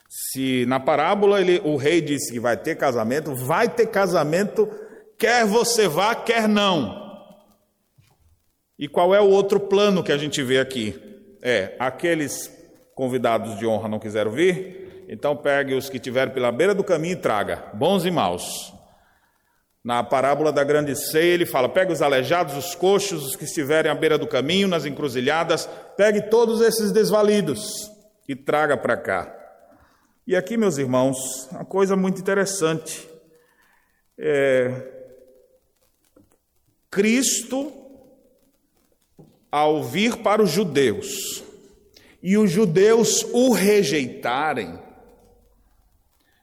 Se 0.07 0.66
na 0.66 0.78
parábola 0.78 1.41
ele, 1.41 1.62
o 1.64 1.76
rei 1.76 2.03
disse 2.03 2.30
que 2.30 2.39
vai 2.39 2.59
ter 2.59 2.76
casamento, 2.76 3.34
vai 3.34 3.70
ter 3.70 3.86
casamento, 3.86 4.68
quer 5.18 5.47
você 5.47 5.89
vá, 5.89 6.14
quer 6.14 6.47
não. 6.47 7.09
E 8.78 8.86
qual 8.86 9.14
é 9.14 9.20
o 9.20 9.30
outro 9.30 9.59
plano 9.59 10.05
que 10.05 10.12
a 10.12 10.18
gente 10.18 10.43
vê 10.43 10.59
aqui? 10.59 10.95
É, 11.41 11.74
aqueles 11.78 12.53
convidados 12.95 13.59
de 13.59 13.66
honra 13.66 13.89
não 13.89 13.99
quiseram 13.99 14.30
vir, 14.30 15.07
então 15.09 15.34
pegue 15.34 15.72
os 15.72 15.89
que 15.89 15.99
tiveram 15.99 16.32
pela 16.32 16.53
beira 16.53 16.74
do 16.74 16.84
caminho 16.84 17.14
e 17.14 17.16
traga, 17.16 17.64
bons 17.72 18.05
e 18.05 18.11
maus. 18.11 18.74
Na 19.89 20.05
parábola 20.05 20.53
da 20.53 20.62
grande 20.62 20.95
ceia, 20.95 21.32
ele 21.32 21.47
fala: 21.47 21.66
pegue 21.66 21.91
os 21.91 22.03
aleijados, 22.03 22.55
os 22.55 22.74
coxos, 22.74 23.24
os 23.24 23.34
que 23.34 23.45
estiverem 23.45 23.91
à 23.91 23.95
beira 23.95 24.18
do 24.18 24.26
caminho, 24.26 24.68
nas 24.68 24.84
encruzilhadas, 24.84 25.66
pegue 25.97 26.28
todos 26.28 26.61
esses 26.61 26.93
desvalidos 26.93 27.91
e 28.28 28.36
traga 28.36 28.76
para 28.76 28.99
cá. 28.99 29.34
E 30.26 30.36
aqui, 30.36 30.59
meus 30.59 30.76
irmãos, 30.76 31.16
uma 31.51 31.64
coisa 31.64 31.97
muito 31.97 32.20
interessante. 32.20 33.09
É, 34.18 34.91
Cristo, 36.91 37.72
ao 39.51 39.82
vir 39.82 40.18
para 40.18 40.43
os 40.43 40.51
judeus, 40.51 41.43
e 42.22 42.36
os 42.36 42.51
judeus 42.51 43.22
o 43.32 43.55
rejeitarem, 43.55 44.78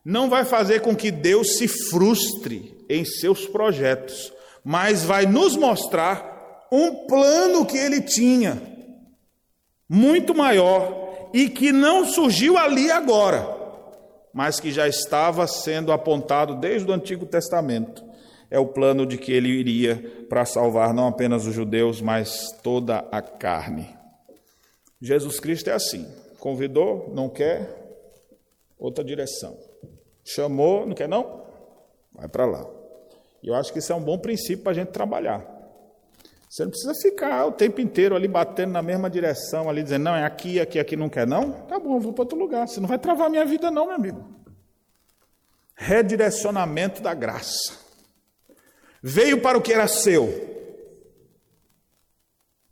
não 0.04 0.32
vai 0.32 0.44
fazer 0.44 0.82
com 0.82 0.96
que 0.96 1.12
Deus 1.12 1.58
se 1.58 1.68
frustre 1.68 2.75
em 2.90 3.06
seus 3.06 3.46
projetos, 3.46 4.32
mas 4.64 5.04
vai 5.04 5.26
nos 5.26 5.56
mostrar 5.56 6.68
um 6.72 7.06
plano 7.08 7.66
que 7.66 7.78
ele 7.78 8.02
tinha, 8.02 8.62
muito 9.88 10.34
maior, 10.34 11.30
e 11.34 11.50
que 11.50 11.72
não 11.72 12.06
surgiu 12.06 12.58
ali 12.58 12.90
agora, 12.90 13.48
mas 14.34 14.60
que 14.60 14.72
já 14.72 14.88
estava 14.88 15.46
sendo 15.48 15.92
apontado 15.92 16.56
desde 16.56 16.90
o 16.90 16.94
Antigo 16.94 17.26
Testamento. 17.26 18.04
É 18.50 18.60
o 18.60 18.68
plano 18.68 19.06
de 19.06 19.18
que 19.18 19.32
ele 19.32 19.50
iria 19.50 20.26
para 20.30 20.46
salvar 20.46 20.94
não 20.94 21.08
apenas 21.08 21.46
os 21.46 21.54
judeus, 21.54 22.02
mas 22.02 22.52
toda 22.64 23.00
a 23.12 23.22
carne. 23.22 23.90
Jesus 25.02 25.40
Cristo 25.40 25.70
é 25.70 25.74
assim: 25.74 26.08
convidou, 26.40 27.12
não 27.14 27.28
quer, 27.28 27.70
outra 28.78 29.04
direção. 29.04 29.58
Chamou, 30.24 30.86
não 30.86 30.96
quer 30.96 31.08
não? 31.08 31.44
Vai 32.14 32.28
para 32.28 32.46
lá. 32.46 32.75
E 33.46 33.48
eu 33.48 33.54
acho 33.54 33.72
que 33.72 33.78
isso 33.78 33.94
é 33.94 33.96
um 33.96 34.02
bom 34.02 34.18
princípio 34.18 34.64
para 34.64 34.72
a 34.72 34.76
gente 34.76 34.88
trabalhar. 34.88 35.46
Você 36.50 36.64
não 36.64 36.72
precisa 36.72 36.96
ficar 36.96 37.46
o 37.46 37.52
tempo 37.52 37.80
inteiro 37.80 38.16
ali 38.16 38.28
batendo 38.28 38.72
na 38.72 38.82
mesma 38.82 39.08
direção, 39.08 39.70
ali 39.70 39.84
dizendo, 39.84 40.06
não, 40.06 40.16
é 40.16 40.24
aqui, 40.24 40.60
aqui, 40.60 40.80
aqui, 40.80 40.96
não 40.96 41.10
quer 41.10 41.28
não? 41.28 41.52
Tá 41.52 41.78
bom, 41.78 41.96
eu 41.96 42.00
vou 42.00 42.12
para 42.12 42.24
outro 42.24 42.40
lugar. 42.40 42.68
Você 42.68 42.80
não 42.80 42.88
vai 42.88 42.98
travar 42.98 43.30
minha 43.30 43.46
vida, 43.46 43.70
não, 43.70 43.86
meu 43.86 43.96
amigo. 43.96 44.26
Redirecionamento 45.76 47.04
da 47.04 47.14
graça. 47.14 47.74
Veio 49.04 49.40
para 49.40 49.60
o 49.60 49.62
que 49.62 49.74
era 49.74 49.88
seu. 49.88 50.28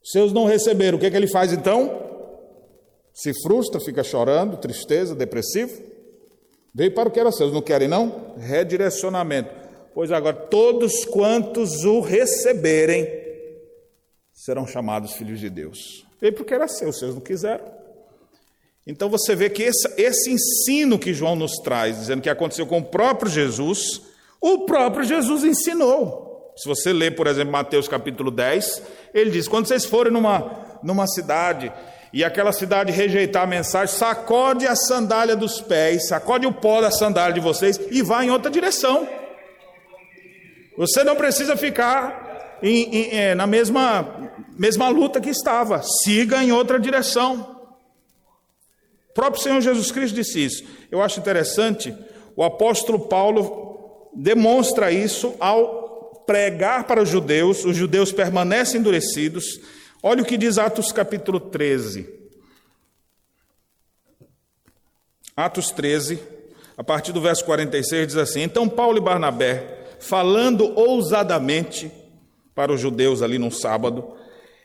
Seus 0.04 0.34
não 0.34 0.46
receberam. 0.46 0.98
O 0.98 1.00
que, 1.00 1.06
é 1.06 1.12
que 1.12 1.18
ele 1.18 1.28
faz 1.28 1.54
então? 1.54 2.02
Se 3.14 3.32
frustra, 3.44 3.80
fica 3.80 4.04
chorando, 4.04 4.58
tristeza, 4.58 5.14
depressivo. 5.14 5.80
Veio 6.74 6.96
para 6.96 7.10
o 7.10 7.12
que 7.12 7.20
era 7.20 7.32
seu, 7.32 7.52
não 7.52 7.62
querem 7.62 7.88
não? 7.88 8.34
Redirecionamento. 8.40 9.63
Pois 9.94 10.12
agora, 10.12 10.36
todos 10.36 11.06
quantos 11.06 11.84
o 11.84 12.00
receberem 12.00 13.08
serão 14.34 14.66
chamados 14.66 15.14
filhos 15.14 15.40
de 15.40 15.50
Deus. 15.50 16.06
Veio 16.20 16.34
porque 16.34 16.54
era 16.54 16.68
seu, 16.68 16.92
seus 16.92 17.14
não 17.14 17.22
quiseram. 17.22 17.66
Então 18.86 19.10
você 19.10 19.36
vê 19.36 19.50
que 19.50 19.64
esse, 19.64 19.88
esse 19.98 20.32
ensino 20.32 21.00
que 21.00 21.14
João 21.14 21.36
nos 21.36 21.54
traz, 21.60 21.98
dizendo 22.00 22.22
que 22.22 22.30
aconteceu 22.30 22.66
com 22.66 22.80
o 22.80 22.84
próprio 22.84 23.32
Jesus, 23.32 24.02
o 24.42 24.66
próprio 24.66 25.06
Jesus 25.06 25.44
ensinou. 25.44 26.54
Se 26.58 26.68
você 26.68 26.92
ler, 26.92 27.16
por 27.16 27.28
exemplo, 27.28 27.52
Mateus 27.52 27.88
capítulo 27.88 28.30
10, 28.30 28.82
ele 29.14 29.32
diz: 29.32 29.48
quando 29.48 29.68
vocês 29.68 29.86
forem 29.86 30.12
numa, 30.12 30.80
numa 30.84 31.08
cidade 31.08 31.72
e 32.12 32.24
aquela 32.24 32.52
cidade 32.52 32.92
rejeitar 32.92 33.44
a 33.44 33.48
mensagem, 33.48 33.96
sacode 33.96 34.68
a 34.68 34.76
sandália 34.76 35.36
dos 35.36 35.62
pés, 35.62 36.10
sacode 36.10 36.46
o 36.46 36.54
pó 36.54 36.82
da 36.82 36.92
sandália 36.92 37.34
de 37.34 37.40
vocês 37.40 37.80
e 37.90 38.02
vá 38.02 38.24
em 38.24 38.32
outra 38.32 38.52
direção. 38.52 39.08
Você 40.78 41.04
não 41.04 41.16
precisa 41.16 41.56
ficar 41.56 42.60
em, 42.62 42.96
em, 42.96 43.18
é, 43.18 43.36
na 43.36 43.46
mesma, 43.46 44.32
mesma 44.58 44.90
luta 44.90 45.22
que 45.22 45.30
estava, 45.30 45.82
siga 45.82 46.44
em 46.44 46.52
outra 46.52 46.80
direção. 46.80 47.62
O 49.10 49.14
próprio 49.14 49.42
Senhor 49.42 49.62
Jesus 49.62 49.92
Cristo 49.92 50.16
disse 50.16 50.44
isso. 50.44 50.64
Eu 50.92 51.02
acho 51.02 51.20
interessante, 51.20 51.96
o 52.36 52.44
apóstolo 52.44 53.08
Paulo 53.08 54.12
demonstra 54.16 54.92
isso 54.92 55.36
ao 55.40 56.24
pregar 56.26 56.86
para 56.86 57.02
os 57.02 57.10
judeus, 57.10 57.66
os 57.66 57.76
judeus 57.76 58.12
permanecem 58.12 58.80
endurecidos, 58.80 59.60
Olha 60.06 60.22
o 60.22 60.26
que 60.26 60.36
diz 60.36 60.58
Atos 60.58 60.92
capítulo 60.92 61.40
13. 61.40 62.10
Atos 65.34 65.72
13, 65.72 66.20
a 66.76 66.84
partir 66.84 67.14
do 67.14 67.22
verso 67.22 67.46
46, 67.46 68.08
diz 68.08 68.18
assim: 68.18 68.42
Então 68.42 68.68
Paulo 68.68 68.98
e 68.98 69.02
Barnabé, 69.02 69.83
falando 70.04 70.78
ousadamente 70.78 71.92
para 72.54 72.72
os 72.72 72.80
judeus 72.80 73.22
ali 73.22 73.40
num 73.40 73.52
sábado, 73.52 74.14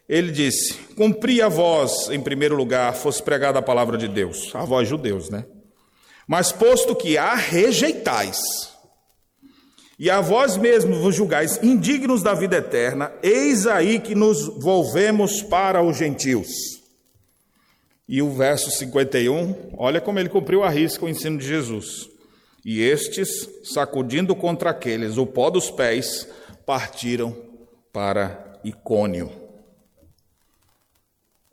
ele 0.08 0.32
disse: 0.32 0.74
Cumpri 0.96 1.40
a 1.40 1.48
vós, 1.48 2.10
em 2.10 2.20
primeiro 2.20 2.56
lugar, 2.56 2.94
fosse 2.94 3.22
pregada 3.22 3.58
a 3.58 3.62
palavra 3.62 3.96
de 3.96 4.08
Deus, 4.08 4.54
a 4.54 4.64
vós 4.64 4.88
judeus, 4.88 5.30
né? 5.30 5.44
Mas 6.26 6.52
posto 6.52 6.94
que 6.94 7.16
a 7.16 7.34
rejeitais, 7.34 8.38
e 9.98 10.10
a 10.10 10.20
vós 10.20 10.56
mesmos 10.56 10.98
vos 10.98 11.14
julgais 11.14 11.58
indignos 11.62 12.22
da 12.22 12.34
vida 12.34 12.56
eterna, 12.56 13.12
eis 13.22 13.66
aí 13.66 13.98
que 13.98 14.14
nos 14.14 14.46
volvemos 14.58 15.42
para 15.42 15.82
os 15.82 15.96
gentios. 15.96 16.48
E 18.08 18.22
o 18.22 18.30
verso 18.30 18.70
51, 18.70 19.74
olha 19.76 20.00
como 20.00 20.18
ele 20.18 20.28
cumpriu 20.28 20.62
a 20.62 20.70
risca 20.70 21.04
o 21.04 21.08
ensino 21.08 21.36
de 21.38 21.46
Jesus. 21.46 22.08
E 22.70 22.82
estes, 22.82 23.48
sacudindo 23.64 24.36
contra 24.36 24.68
aqueles 24.68 25.16
o 25.16 25.26
pó 25.26 25.48
dos 25.48 25.70
pés, 25.70 26.28
partiram 26.66 27.34
para 27.90 28.60
Icônio. 28.62 29.32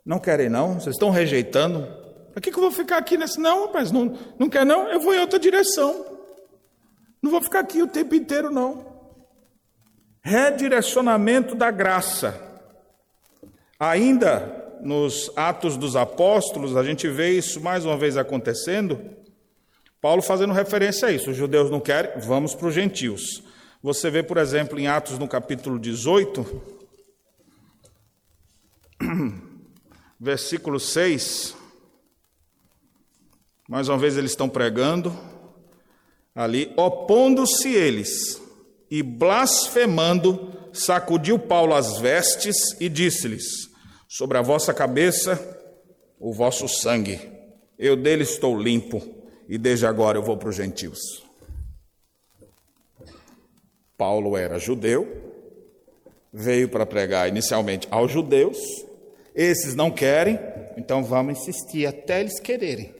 Não 0.04 0.18
querem 0.18 0.50
não? 0.50 0.74
Vocês 0.74 0.94
estão 0.94 1.08
rejeitando? 1.08 1.88
Para 2.32 2.42
que, 2.42 2.50
que 2.50 2.58
eu 2.58 2.64
vou 2.64 2.70
ficar 2.70 2.98
aqui 2.98 3.16
nesse? 3.16 3.40
Não, 3.40 3.62
rapaz, 3.64 3.90
não, 3.90 4.14
não 4.38 4.50
quer 4.50 4.66
não? 4.66 4.88
Eu 4.88 5.00
vou 5.00 5.14
em 5.14 5.20
outra 5.20 5.38
direção. 5.38 6.04
Não 7.22 7.30
vou 7.30 7.40
ficar 7.40 7.60
aqui 7.60 7.80
o 7.82 7.88
tempo 7.88 8.14
inteiro, 8.14 8.50
não. 8.50 8.84
Redirecionamento 10.20 11.54
da 11.54 11.70
graça. 11.70 12.38
Ainda 13.80 14.76
nos 14.82 15.32
Atos 15.34 15.78
dos 15.78 15.96
Apóstolos, 15.96 16.76
a 16.76 16.84
gente 16.84 17.08
vê 17.08 17.30
isso 17.30 17.58
mais 17.58 17.86
uma 17.86 17.96
vez 17.96 18.18
acontecendo. 18.18 19.15
Paulo 20.06 20.22
fazendo 20.22 20.52
referência 20.52 21.08
a 21.08 21.10
isso. 21.10 21.32
Os 21.32 21.36
judeus 21.36 21.68
não 21.68 21.80
querem, 21.80 22.20
vamos 22.20 22.54
para 22.54 22.68
os 22.68 22.74
gentios. 22.74 23.42
Você 23.82 24.08
vê, 24.08 24.22
por 24.22 24.36
exemplo, 24.36 24.78
em 24.78 24.86
Atos 24.86 25.18
no 25.18 25.26
capítulo 25.26 25.80
18, 25.80 26.62
versículo 30.20 30.78
6. 30.78 31.56
Mais 33.68 33.88
uma 33.88 33.98
vez 33.98 34.16
eles 34.16 34.30
estão 34.30 34.48
pregando 34.48 35.12
ali, 36.36 36.72
opondo-se 36.76 37.74
eles 37.74 38.40
e 38.88 39.02
blasfemando, 39.02 40.52
sacudiu 40.72 41.36
Paulo 41.36 41.74
as 41.74 41.98
vestes 41.98 42.80
e 42.80 42.88
disse-lhes: 42.88 43.68
Sobre 44.06 44.38
a 44.38 44.42
vossa 44.42 44.72
cabeça 44.72 45.34
o 46.20 46.32
vosso 46.32 46.68
sangue, 46.68 47.20
eu 47.76 47.96
dele 47.96 48.22
estou 48.22 48.56
limpo. 48.56 49.15
E 49.48 49.58
desde 49.58 49.86
agora 49.86 50.18
eu 50.18 50.22
vou 50.22 50.36
para 50.36 50.48
os 50.48 50.56
gentios. 50.56 51.24
Paulo 53.96 54.36
era 54.36 54.58
judeu, 54.58 55.06
veio 56.32 56.68
para 56.68 56.84
pregar 56.84 57.28
inicialmente 57.28 57.88
aos 57.90 58.12
judeus, 58.12 58.58
esses 59.34 59.74
não 59.74 59.90
querem, 59.90 60.38
então 60.76 61.02
vamos 61.02 61.38
insistir 61.38 61.86
até 61.86 62.20
eles 62.20 62.38
quererem. 62.38 62.94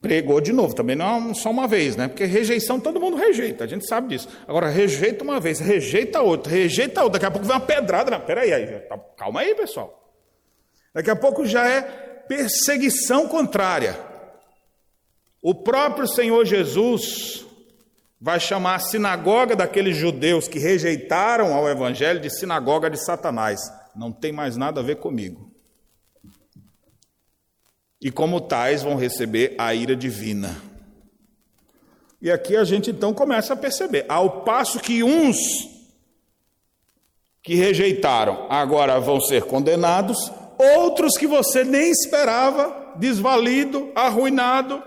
Pregou 0.00 0.40
de 0.40 0.52
novo, 0.52 0.74
também 0.74 0.94
não 0.94 1.34
só 1.34 1.50
uma 1.50 1.66
vez, 1.66 1.96
né? 1.96 2.06
Porque 2.06 2.24
rejeição 2.24 2.78
todo 2.78 3.00
mundo 3.00 3.16
rejeita, 3.16 3.64
a 3.64 3.66
gente 3.66 3.86
sabe 3.86 4.08
disso. 4.08 4.28
Agora, 4.46 4.68
rejeita 4.68 5.24
uma 5.24 5.40
vez, 5.40 5.58
rejeita 5.58 6.20
outra, 6.20 6.52
rejeita 6.52 7.02
outra, 7.02 7.18
daqui 7.18 7.26
a 7.26 7.30
pouco 7.30 7.46
vem 7.46 7.56
uma 7.56 7.64
pedrada. 7.64 8.10
Não, 8.10 8.20
peraí, 8.20 8.52
aí, 8.52 8.80
tá, 8.80 8.98
calma 9.16 9.40
aí, 9.40 9.54
pessoal. 9.54 10.14
Daqui 10.94 11.10
a 11.10 11.16
pouco 11.16 11.44
já 11.44 11.68
é 11.68 11.82
perseguição 11.82 13.26
contrária. 13.26 13.98
O 15.48 15.54
próprio 15.54 16.08
Senhor 16.08 16.44
Jesus 16.44 17.46
vai 18.20 18.40
chamar 18.40 18.74
a 18.74 18.78
sinagoga 18.80 19.54
daqueles 19.54 19.96
judeus 19.96 20.48
que 20.48 20.58
rejeitaram 20.58 21.54
ao 21.54 21.68
Evangelho 21.68 22.18
de 22.18 22.28
sinagoga 22.28 22.90
de 22.90 22.96
Satanás. 22.96 23.60
Não 23.94 24.10
tem 24.10 24.32
mais 24.32 24.56
nada 24.56 24.80
a 24.80 24.82
ver 24.82 24.96
comigo. 24.96 25.48
E 28.02 28.10
como 28.10 28.40
tais 28.40 28.82
vão 28.82 28.96
receber 28.96 29.54
a 29.56 29.72
ira 29.72 29.94
divina. 29.94 30.60
E 32.20 32.28
aqui 32.28 32.56
a 32.56 32.64
gente 32.64 32.90
então 32.90 33.14
começa 33.14 33.52
a 33.52 33.56
perceber, 33.56 34.04
ao 34.08 34.42
passo 34.42 34.80
que 34.80 35.04
uns 35.04 35.38
que 37.40 37.54
rejeitaram 37.54 38.48
agora 38.50 38.98
vão 38.98 39.20
ser 39.20 39.44
condenados, 39.44 40.18
outros 40.58 41.16
que 41.16 41.28
você 41.28 41.62
nem 41.62 41.92
esperava, 41.92 42.96
desvalido, 42.98 43.92
arruinado, 43.94 44.82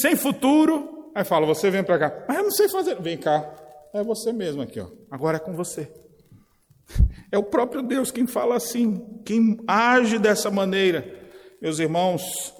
sem 0.00 0.16
futuro, 0.16 0.92
Aí 1.14 1.24
fala, 1.24 1.46
você 1.46 1.70
vem 1.70 1.84
para 1.84 1.98
cá. 1.98 2.24
Mas 2.26 2.36
eu 2.38 2.44
não 2.44 2.50
sei 2.50 2.68
fazer. 2.68 3.00
Vem 3.00 3.18
cá. 3.18 3.54
É 3.92 4.02
você 4.02 4.32
mesmo 4.32 4.62
aqui, 4.62 4.80
ó. 4.80 4.88
Agora 5.10 5.36
é 5.36 5.40
com 5.40 5.52
você. 5.54 5.90
É 7.30 7.38
o 7.38 7.42
próprio 7.42 7.80
Deus 7.82 8.10
quem 8.10 8.26
fala 8.26 8.56
assim, 8.56 9.02
quem 9.24 9.58
age 9.66 10.18
dessa 10.18 10.50
maneira. 10.50 11.18
Meus 11.62 11.78
irmãos, 11.78 12.52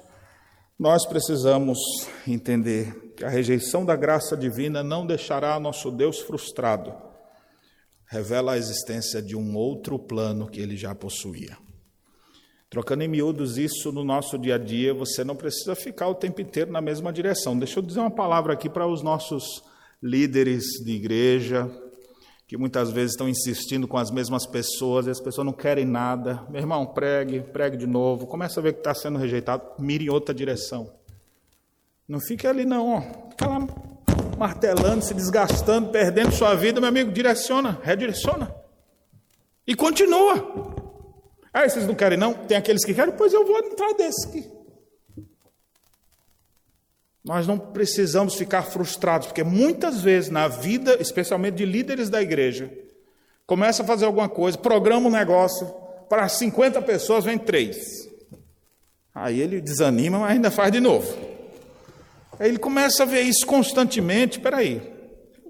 nós 0.78 1.04
precisamos 1.04 1.78
entender 2.26 3.12
que 3.14 3.22
a 3.22 3.28
rejeição 3.28 3.84
da 3.84 3.94
graça 3.94 4.34
divina 4.34 4.82
não 4.82 5.06
deixará 5.06 5.60
nosso 5.60 5.90
Deus 5.90 6.20
frustrado. 6.20 6.94
Revela 8.06 8.52
a 8.52 8.56
existência 8.56 9.20
de 9.20 9.36
um 9.36 9.54
outro 9.54 9.98
plano 9.98 10.48
que 10.48 10.58
ele 10.58 10.74
já 10.74 10.94
possuía. 10.94 11.54
Trocando 12.72 13.02
em 13.02 13.08
miúdos 13.08 13.58
isso 13.58 13.92
no 13.92 14.02
nosso 14.02 14.38
dia 14.38 14.54
a 14.54 14.58
dia, 14.58 14.94
você 14.94 15.22
não 15.22 15.36
precisa 15.36 15.74
ficar 15.74 16.08
o 16.08 16.14
tempo 16.14 16.40
inteiro 16.40 16.72
na 16.72 16.80
mesma 16.80 17.12
direção. 17.12 17.58
Deixa 17.58 17.78
eu 17.78 17.82
dizer 17.82 18.00
uma 18.00 18.10
palavra 18.10 18.54
aqui 18.54 18.66
para 18.66 18.86
os 18.86 19.02
nossos 19.02 19.62
líderes 20.02 20.64
de 20.82 20.92
igreja, 20.92 21.70
que 22.48 22.56
muitas 22.56 22.90
vezes 22.90 23.10
estão 23.10 23.28
insistindo 23.28 23.86
com 23.86 23.98
as 23.98 24.10
mesmas 24.10 24.46
pessoas 24.46 25.06
e 25.06 25.10
as 25.10 25.20
pessoas 25.20 25.44
não 25.44 25.52
querem 25.52 25.84
nada. 25.84 26.46
Meu 26.48 26.62
irmão, 26.62 26.86
pregue, 26.86 27.42
pregue 27.42 27.76
de 27.76 27.86
novo. 27.86 28.26
Começa 28.26 28.58
a 28.58 28.62
ver 28.62 28.72
que 28.72 28.78
está 28.78 28.94
sendo 28.94 29.18
rejeitado, 29.18 29.62
mire 29.78 30.06
em 30.06 30.08
outra 30.10 30.34
direção. 30.34 30.94
Não 32.08 32.20
fique 32.20 32.46
ali, 32.46 32.64
não. 32.64 33.02
Fica 33.28 33.48
lá 33.48 33.68
martelando, 34.38 35.04
se 35.04 35.12
desgastando, 35.12 35.90
perdendo 35.90 36.32
sua 36.32 36.54
vida, 36.54 36.80
meu 36.80 36.88
amigo. 36.88 37.12
Direciona, 37.12 37.78
redireciona. 37.82 38.50
E 39.66 39.74
continua. 39.74 40.80
Ah, 41.52 41.68
vocês 41.68 41.86
não 41.86 41.94
querem 41.94 42.18
não? 42.18 42.32
Tem 42.32 42.56
aqueles 42.56 42.84
que 42.84 42.94
querem? 42.94 43.14
Pois 43.14 43.32
eu 43.32 43.44
vou 43.44 43.58
entrar 43.58 43.92
desse 43.92 44.26
aqui. 44.26 44.50
Nós 47.24 47.46
não 47.46 47.58
precisamos 47.58 48.34
ficar 48.34 48.62
frustrados, 48.62 49.28
porque 49.28 49.44
muitas 49.44 50.00
vezes 50.00 50.30
na 50.30 50.48
vida, 50.48 50.96
especialmente 51.00 51.56
de 51.56 51.64
líderes 51.64 52.08
da 52.08 52.20
igreja, 52.20 52.72
começa 53.46 53.82
a 53.82 53.86
fazer 53.86 54.06
alguma 54.06 54.28
coisa, 54.28 54.58
programa 54.58 55.08
um 55.08 55.12
negócio, 55.12 55.66
para 56.08 56.28
50 56.28 56.82
pessoas 56.82 57.24
vem 57.24 57.38
três. 57.38 58.08
Aí 59.14 59.40
ele 59.40 59.60
desanima, 59.60 60.18
mas 60.18 60.32
ainda 60.32 60.50
faz 60.50 60.72
de 60.72 60.80
novo. 60.80 61.16
Aí 62.40 62.48
ele 62.48 62.58
começa 62.58 63.02
a 63.02 63.06
ver 63.06 63.20
isso 63.20 63.46
constantemente. 63.46 64.38
Espera 64.38 64.56
aí, 64.56 64.91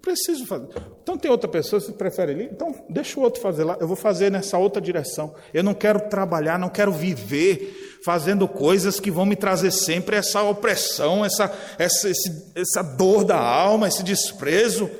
preciso 0.02 0.44
fazer. 0.44 0.68
Então 1.02 1.16
tem 1.16 1.30
outra 1.30 1.48
pessoa, 1.48 1.80
você 1.80 1.92
prefere 1.92 2.32
ali? 2.32 2.44
Então 2.44 2.74
deixa 2.90 3.18
o 3.18 3.22
outro 3.22 3.40
fazer 3.40 3.64
lá, 3.64 3.78
eu 3.80 3.86
vou 3.86 3.96
fazer 3.96 4.30
nessa 4.30 4.58
outra 4.58 4.82
direção. 4.82 5.34
Eu 5.54 5.62
não 5.62 5.72
quero 5.72 6.00
trabalhar, 6.10 6.58
não 6.58 6.68
quero 6.68 6.92
viver 6.92 8.00
fazendo 8.04 8.48
coisas 8.48 8.98
que 8.98 9.10
vão 9.10 9.24
me 9.24 9.36
trazer 9.36 9.70
sempre 9.70 10.16
essa 10.16 10.42
opressão, 10.42 11.24
essa, 11.24 11.56
essa, 11.78 12.10
esse, 12.10 12.52
essa 12.54 12.82
dor 12.82 13.24
da 13.24 13.38
alma, 13.38 13.86
esse 13.86 14.02
desprezo. 14.02 14.90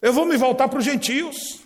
Eu 0.00 0.12
vou 0.12 0.26
me 0.26 0.36
voltar 0.36 0.68
para 0.68 0.78
os 0.78 0.84
gentios. 0.84 1.60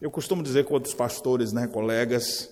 Eu 0.00 0.10
costumo 0.10 0.42
dizer 0.42 0.64
com 0.64 0.74
outros 0.74 0.94
pastores, 0.94 1.52
né, 1.52 1.66
colegas, 1.66 2.50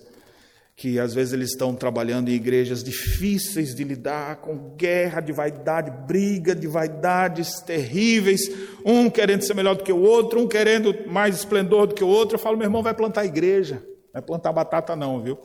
que 0.75 0.99
às 0.99 1.13
vezes 1.13 1.33
eles 1.33 1.49
estão 1.49 1.75
trabalhando 1.75 2.29
em 2.29 2.33
igrejas 2.33 2.83
difíceis 2.83 3.75
de 3.75 3.83
lidar, 3.83 4.37
com 4.37 4.75
guerra 4.75 5.21
de 5.21 5.31
vaidade, 5.31 5.91
briga 6.07 6.55
de 6.55 6.67
vaidades 6.67 7.61
terríveis, 7.61 8.41
um 8.83 9.09
querendo 9.09 9.43
ser 9.43 9.53
melhor 9.53 9.75
do 9.75 9.83
que 9.83 9.93
o 9.93 10.01
outro, 10.01 10.39
um 10.39 10.47
querendo 10.47 10.95
mais 11.07 11.35
esplendor 11.35 11.87
do 11.87 11.93
que 11.93 12.03
o 12.03 12.07
outro. 12.07 12.35
Eu 12.35 12.39
falo, 12.39 12.57
meu 12.57 12.65
irmão, 12.65 12.81
vai 12.81 12.93
plantar 12.93 13.25
igreja, 13.25 13.83
vai 14.11 14.21
plantar 14.21 14.51
batata 14.51 14.95
não, 14.95 15.21
viu? 15.21 15.37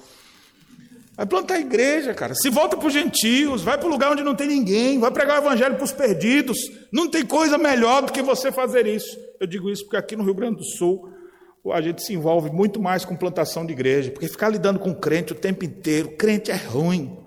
Vai 1.17 1.25
plantar 1.25 1.59
igreja, 1.59 2.13
cara. 2.13 2.35
Se 2.35 2.51
volta 2.51 2.77
para 2.77 2.87
os 2.87 2.93
gentios, 2.93 3.63
vai 3.63 3.79
para 3.79 3.87
o 3.87 3.91
lugar 3.91 4.13
onde 4.13 4.23
não 4.23 4.35
tem 4.35 4.47
ninguém, 4.47 4.99
vai 4.99 5.11
pregar 5.11 5.41
o 5.41 5.45
evangelho 5.47 5.75
para 5.75 5.85
os 5.85 5.93
perdidos. 5.93 6.59
Não 6.93 7.09
tem 7.09 7.25
coisa 7.25 7.57
melhor 7.57 8.03
do 8.03 8.13
que 8.13 8.21
você 8.21 8.53
fazer 8.53 8.87
isso. 8.87 9.19
Eu 9.41 9.47
digo 9.47 9.71
isso 9.71 9.85
porque 9.85 9.97
aqui 9.97 10.15
no 10.15 10.25
Rio 10.25 10.35
Grande 10.35 10.59
do 10.59 10.65
Sul, 10.65 11.11
a 11.73 11.81
gente 11.81 12.03
se 12.03 12.15
envolve 12.15 12.51
muito 12.51 12.81
mais 12.81 13.05
com 13.05 13.17
plantação 13.17 13.65
de 13.65 13.73
igreja, 13.73 14.11
porque 14.11 14.29
ficar 14.29 14.49
lidando 14.49 14.79
com 14.79 14.95
crente 14.95 15.33
o 15.33 15.37
tempo 15.37 15.65
inteiro, 15.65 16.11
crente 16.17 16.51
é 16.51 16.57
ruim. 16.57 17.19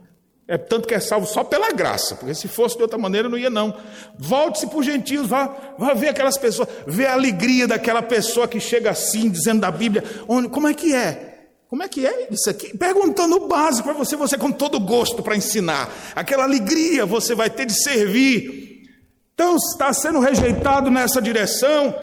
É 0.47 0.57
tanto 0.57 0.87
que 0.87 0.95
é 0.95 0.99
salvo 0.99 1.27
só 1.27 1.43
pela 1.43 1.71
graça, 1.71 2.15
porque 2.15 2.33
se 2.33 2.47
fosse 2.47 2.75
de 2.75 2.81
outra 2.81 2.97
maneira 2.97 3.29
não 3.29 3.37
ia 3.37 3.51
não. 3.51 3.75
Volte-se 4.17 4.65
para 4.65 4.79
os 4.79 4.85
gentios, 4.85 5.27
vá, 5.27 5.75
vá 5.77 5.93
ver 5.93 6.07
aquelas 6.07 6.37
pessoas, 6.37 6.67
ver 6.87 7.05
a 7.05 7.13
alegria 7.13 7.67
daquela 7.67 8.01
pessoa 8.01 8.47
que 8.47 8.59
chega 8.59 8.89
assim, 8.89 9.29
dizendo 9.29 9.61
da 9.61 9.69
Bíblia, 9.69 10.03
onde, 10.27 10.49
como 10.49 10.67
é 10.67 10.73
que 10.73 10.95
é? 10.95 11.29
Como 11.69 11.83
é 11.83 11.87
que 11.87 12.03
é 12.03 12.29
isso 12.31 12.49
aqui? 12.49 12.75
Perguntando 12.75 13.35
o 13.35 13.47
básico 13.47 13.87
para 13.87 13.97
você, 13.97 14.15
você 14.15 14.39
com 14.39 14.51
todo 14.51 14.79
gosto 14.79 15.21
para 15.21 15.37
ensinar. 15.37 15.87
Aquela 16.15 16.45
alegria 16.45 17.05
você 17.05 17.35
vai 17.35 17.47
ter 17.47 17.67
de 17.67 17.83
servir. 17.83 18.87
Então, 19.35 19.55
está 19.55 19.93
sendo 19.93 20.19
rejeitado 20.19 20.89
nessa 20.89 21.21
direção, 21.21 21.93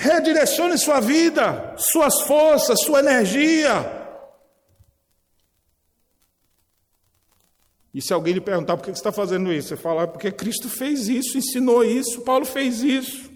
Redirecione 0.00 0.78
sua 0.78 1.00
vida, 1.00 1.74
suas 1.76 2.22
forças, 2.22 2.80
sua 2.82 3.00
energia. 3.00 3.72
E 7.92 8.00
se 8.00 8.12
alguém 8.12 8.32
lhe 8.32 8.40
perguntar 8.40 8.76
por 8.76 8.84
que 8.84 8.92
você 8.92 9.00
está 9.00 9.10
fazendo 9.10 9.52
isso, 9.52 9.70
você 9.70 9.76
fala, 9.76 10.04
ah, 10.04 10.06
porque 10.06 10.30
Cristo 10.30 10.68
fez 10.68 11.08
isso, 11.08 11.36
ensinou 11.36 11.82
isso, 11.82 12.20
Paulo 12.20 12.44
fez 12.44 12.80
isso. 12.80 13.28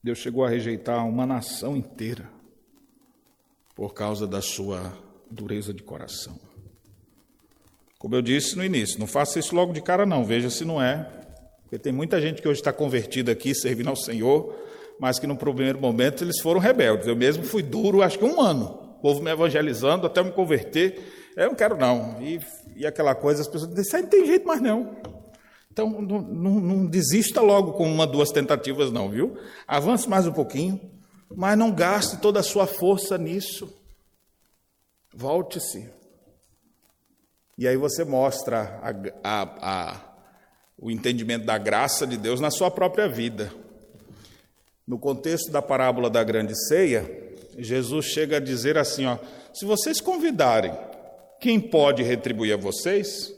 Deus 0.00 0.18
chegou 0.18 0.44
a 0.44 0.48
rejeitar 0.48 1.04
uma 1.04 1.26
nação 1.26 1.76
inteira 1.76 2.30
por 3.74 3.92
causa 3.92 4.24
da 4.24 4.40
sua 4.40 4.96
dureza 5.28 5.74
de 5.74 5.82
coração. 5.82 6.38
Como 7.98 8.14
eu 8.14 8.22
disse 8.22 8.54
no 8.54 8.64
início, 8.64 9.00
não 9.00 9.08
faça 9.08 9.40
isso 9.40 9.52
logo 9.52 9.72
de 9.72 9.82
cara, 9.82 10.06
não, 10.06 10.24
veja 10.24 10.48
se 10.48 10.64
não 10.64 10.80
é 10.80 11.17
porque 11.68 11.78
tem 11.78 11.92
muita 11.92 12.18
gente 12.18 12.40
que 12.40 12.48
hoje 12.48 12.60
está 12.60 12.72
convertida 12.72 13.30
aqui, 13.30 13.54
servindo 13.54 13.90
ao 13.90 13.96
Senhor, 13.96 14.54
mas 14.98 15.18
que 15.18 15.26
no 15.26 15.36
primeiro 15.36 15.78
momento 15.78 16.24
eles 16.24 16.40
foram 16.40 16.58
rebeldes. 16.58 17.06
Eu 17.06 17.14
mesmo 17.14 17.44
fui 17.44 17.62
duro, 17.62 18.00
acho 18.00 18.18
que 18.18 18.24
um 18.24 18.40
ano, 18.40 18.94
o 18.96 19.02
povo 19.02 19.22
me 19.22 19.30
evangelizando 19.30 20.06
até 20.06 20.22
me 20.22 20.32
converter. 20.32 20.98
Eu 21.36 21.48
não 21.48 21.54
quero 21.54 21.76
não. 21.76 22.22
E, 22.22 22.40
e 22.74 22.86
aquela 22.86 23.14
coisa, 23.14 23.42
as 23.42 23.48
pessoas 23.48 23.74
dizem, 23.74 24.00
não 24.00 24.08
tem 24.08 24.24
jeito 24.24 24.46
mais 24.46 24.62
não. 24.62 24.96
Então, 25.70 25.90
não, 26.00 26.22
não, 26.22 26.50
não 26.58 26.86
desista 26.86 27.42
logo 27.42 27.74
com 27.74 27.84
uma, 27.84 28.06
duas 28.06 28.30
tentativas 28.30 28.90
não, 28.90 29.10
viu? 29.10 29.36
Avance 29.66 30.08
mais 30.08 30.26
um 30.26 30.32
pouquinho, 30.32 30.80
mas 31.36 31.58
não 31.58 31.70
gaste 31.70 32.16
toda 32.16 32.40
a 32.40 32.42
sua 32.42 32.66
força 32.66 33.18
nisso. 33.18 33.70
Volte-se. 35.14 35.86
E 37.58 37.68
aí 37.68 37.76
você 37.76 38.04
mostra 38.04 38.80
a, 39.22 39.42
a, 39.42 39.92
a 39.92 40.07
o 40.78 40.90
entendimento 40.90 41.44
da 41.44 41.58
graça 41.58 42.06
de 42.06 42.16
Deus 42.16 42.40
na 42.40 42.50
sua 42.50 42.70
própria 42.70 43.08
vida. 43.08 43.52
No 44.86 44.98
contexto 44.98 45.50
da 45.50 45.60
parábola 45.60 46.08
da 46.08 46.22
grande 46.22 46.54
ceia, 46.68 47.34
Jesus 47.58 48.06
chega 48.06 48.36
a 48.36 48.40
dizer 48.40 48.78
assim: 48.78 49.04
ó, 49.04 49.18
se 49.52 49.66
vocês 49.66 50.00
convidarem 50.00 50.72
quem 51.40 51.60
pode 51.60 52.02
retribuir 52.02 52.54
a 52.54 52.56
vocês, 52.56 53.32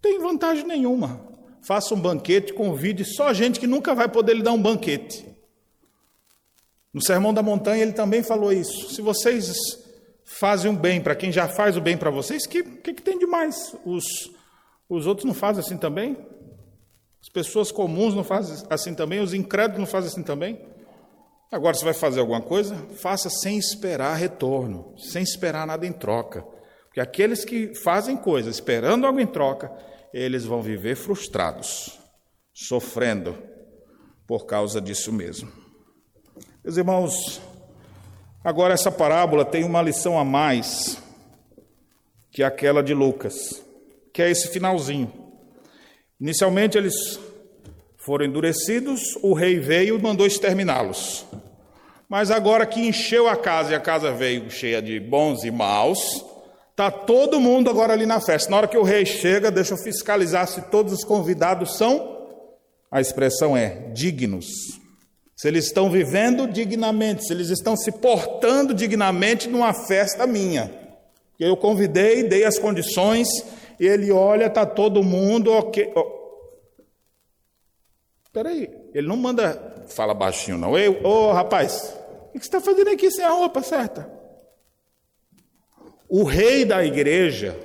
tem 0.00 0.18
vantagem 0.18 0.66
nenhuma. 0.66 1.28
Faça 1.62 1.94
um 1.94 2.00
banquete, 2.00 2.52
convide 2.52 3.04
só 3.04 3.32
gente 3.32 3.58
que 3.58 3.66
nunca 3.66 3.94
vai 3.94 4.08
poder 4.08 4.34
lhe 4.34 4.42
dar 4.42 4.52
um 4.52 4.62
banquete. 4.62 5.26
No 6.92 7.02
Sermão 7.02 7.32
da 7.32 7.42
Montanha 7.42 7.82
ele 7.82 7.92
também 7.92 8.22
falou 8.22 8.52
isso. 8.52 8.94
Se 8.94 9.02
vocês 9.02 9.52
fazem 10.24 10.70
um 10.70 10.76
bem 10.76 11.00
para 11.00 11.14
quem 11.14 11.30
já 11.30 11.48
faz 11.48 11.76
o 11.76 11.80
bem 11.80 11.96
para 11.96 12.10
vocês, 12.10 12.46
que, 12.46 12.62
que, 12.62 12.94
que 12.94 13.02
tem 13.02 13.18
de 13.18 13.26
mais? 13.26 13.76
Os, 13.84 14.04
os 14.88 15.06
outros 15.06 15.26
não 15.26 15.34
fazem 15.34 15.62
assim 15.62 15.76
também? 15.76 16.16
As 17.20 17.28
pessoas 17.28 17.70
comuns 17.70 18.14
não 18.14 18.24
fazem 18.24 18.66
assim 18.70 18.94
também? 18.94 19.20
Os 19.20 19.34
incrédulos 19.34 19.78
não 19.78 19.86
fazem 19.86 20.10
assim 20.10 20.22
também? 20.22 20.60
Agora, 21.52 21.74
você 21.74 21.84
vai 21.84 21.94
fazer 21.94 22.20
alguma 22.20 22.40
coisa? 22.40 22.76
Faça 22.96 23.28
sem 23.28 23.58
esperar 23.58 24.14
retorno, 24.14 24.94
sem 24.96 25.22
esperar 25.22 25.66
nada 25.66 25.86
em 25.86 25.92
troca. 25.92 26.42
Porque 26.84 27.00
aqueles 27.00 27.44
que 27.44 27.74
fazem 27.74 28.16
coisas 28.16 28.56
esperando 28.56 29.06
algo 29.06 29.20
em 29.20 29.26
troca, 29.26 29.70
eles 30.12 30.44
vão 30.44 30.62
viver 30.62 30.96
frustrados, 30.96 31.98
sofrendo 32.52 33.36
por 34.26 34.46
causa 34.46 34.80
disso 34.80 35.12
mesmo. 35.12 35.50
Meus 36.64 36.76
irmãos, 36.76 37.40
agora 38.44 38.74
essa 38.74 38.90
parábola 38.90 39.44
tem 39.44 39.64
uma 39.64 39.82
lição 39.82 40.18
a 40.18 40.24
mais 40.24 41.02
que 42.30 42.42
aquela 42.42 42.82
de 42.82 42.94
Lucas, 42.94 43.64
que 44.12 44.22
é 44.22 44.30
esse 44.30 44.48
finalzinho. 44.48 45.29
Inicialmente 46.20 46.76
eles 46.76 46.94
foram 47.96 48.26
endurecidos, 48.26 49.00
o 49.22 49.32
rei 49.32 49.58
veio 49.58 49.96
e 49.98 50.02
mandou 50.02 50.26
exterminá-los. 50.26 51.24
Mas 52.08 52.30
agora 52.30 52.66
que 52.66 52.80
encheu 52.80 53.28
a 53.28 53.36
casa 53.36 53.72
e 53.72 53.74
a 53.74 53.80
casa 53.80 54.12
veio 54.12 54.50
cheia 54.50 54.82
de 54.82 54.98
bons 54.98 55.44
e 55.44 55.50
maus, 55.50 56.24
está 56.70 56.90
todo 56.90 57.40
mundo 57.40 57.70
agora 57.70 57.92
ali 57.92 58.04
na 58.04 58.20
festa. 58.20 58.50
Na 58.50 58.56
hora 58.56 58.68
que 58.68 58.76
o 58.76 58.82
rei 58.82 59.06
chega, 59.06 59.50
deixa 59.50 59.74
eu 59.74 59.78
fiscalizar 59.78 60.48
se 60.48 60.60
todos 60.70 60.92
os 60.92 61.04
convidados 61.04 61.76
são, 61.76 62.18
a 62.90 63.00
expressão 63.00 63.56
é 63.56 63.90
dignos. 63.94 64.46
Se 65.36 65.48
eles 65.48 65.66
estão 65.66 65.90
vivendo 65.90 66.46
dignamente, 66.46 67.24
se 67.24 67.32
eles 67.32 67.48
estão 67.48 67.76
se 67.76 67.92
portando 67.92 68.74
dignamente 68.74 69.48
numa 69.48 69.72
festa 69.72 70.26
minha. 70.26 70.70
Eu 71.38 71.56
convidei, 71.56 72.24
dei 72.24 72.44
as 72.44 72.58
condições, 72.58 73.28
ele 73.86 74.12
olha, 74.12 74.46
está 74.46 74.66
todo 74.66 75.02
mundo 75.02 75.52
ok. 75.52 75.92
Espera 78.24 78.50
aí, 78.50 78.70
ele 78.94 79.08
não 79.08 79.16
manda, 79.16 79.84
fala 79.88 80.14
baixinho 80.14 80.58
não. 80.58 80.72
Ô 80.72 80.76
oh, 81.02 81.32
rapaz, 81.32 81.96
o 82.28 82.38
que 82.38 82.44
você 82.44 82.48
está 82.48 82.60
fazendo 82.60 82.90
aqui 82.90 83.10
sem 83.10 83.24
a 83.24 83.30
roupa 83.30 83.62
certa? 83.62 84.10
O 86.08 86.24
rei 86.24 86.64
da 86.64 86.84
igreja 86.84 87.58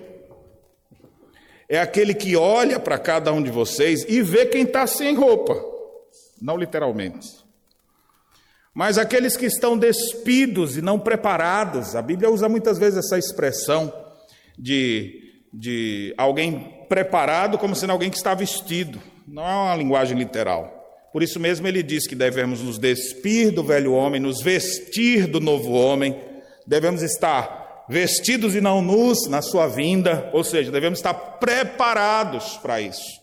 é 1.67 1.79
aquele 1.79 2.13
que 2.13 2.35
olha 2.35 2.79
para 2.79 2.97
cada 2.97 3.33
um 3.33 3.41
de 3.41 3.49
vocês 3.49 4.05
e 4.07 4.21
vê 4.21 4.45
quem 4.45 4.63
está 4.63 4.85
sem 4.87 5.15
roupa, 5.15 5.55
não 6.41 6.57
literalmente. 6.57 7.43
Mas 8.73 8.97
aqueles 8.97 9.37
que 9.37 9.45
estão 9.45 9.77
despidos 9.77 10.77
e 10.77 10.81
não 10.81 10.99
preparados, 10.99 11.95
a 11.95 12.01
Bíblia 12.01 12.29
usa 12.29 12.49
muitas 12.49 12.77
vezes 12.77 12.99
essa 12.99 13.17
expressão 13.17 13.91
de, 14.57 15.24
de 15.57 16.13
alguém 16.17 16.85
preparado 16.89 17.57
como 17.57 17.75
sendo 17.75 17.91
alguém 17.91 18.09
que 18.09 18.17
está 18.17 18.33
vestido, 18.33 19.01
não 19.25 19.47
é 19.47 19.53
uma 19.53 19.75
linguagem 19.75 20.17
literal. 20.17 20.73
Por 21.13 21.23
isso 21.23 21.39
mesmo 21.39 21.65
ele 21.65 21.81
diz 21.81 22.05
que 22.05 22.15
devemos 22.15 22.61
nos 22.61 22.77
despir 22.77 23.51
do 23.51 23.63
velho 23.63 23.93
homem, 23.93 24.19
nos 24.19 24.41
vestir 24.41 25.27
do 25.27 25.39
novo 25.39 25.71
homem, 25.71 26.19
devemos 26.67 27.01
estar 27.01 27.85
vestidos 27.87 28.53
e 28.53 28.59
não 28.59 28.81
nus 28.81 29.29
na 29.29 29.41
sua 29.41 29.67
vinda, 29.67 30.29
ou 30.33 30.43
seja, 30.43 30.71
devemos 30.71 30.99
estar 30.99 31.13
preparados 31.13 32.57
para 32.57 32.81
isso. 32.81 33.21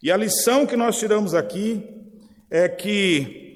E 0.00 0.12
a 0.12 0.16
lição 0.16 0.64
que 0.64 0.76
nós 0.76 0.98
tiramos 0.98 1.34
aqui 1.34 1.82
é 2.50 2.68
que 2.68 3.46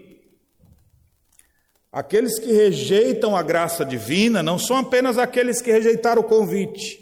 Aqueles 1.93 2.39
que 2.39 2.51
rejeitam 2.51 3.37
a 3.37 3.43
graça 3.43 3.85
divina 3.85 4.43
não 4.43 4.59
são 4.59 4.79
apenas 4.79 5.19
aqueles 5.19 5.61
que 5.61 5.71
rejeitaram 5.71 6.23
o 6.23 6.25
convite, 6.25 6.99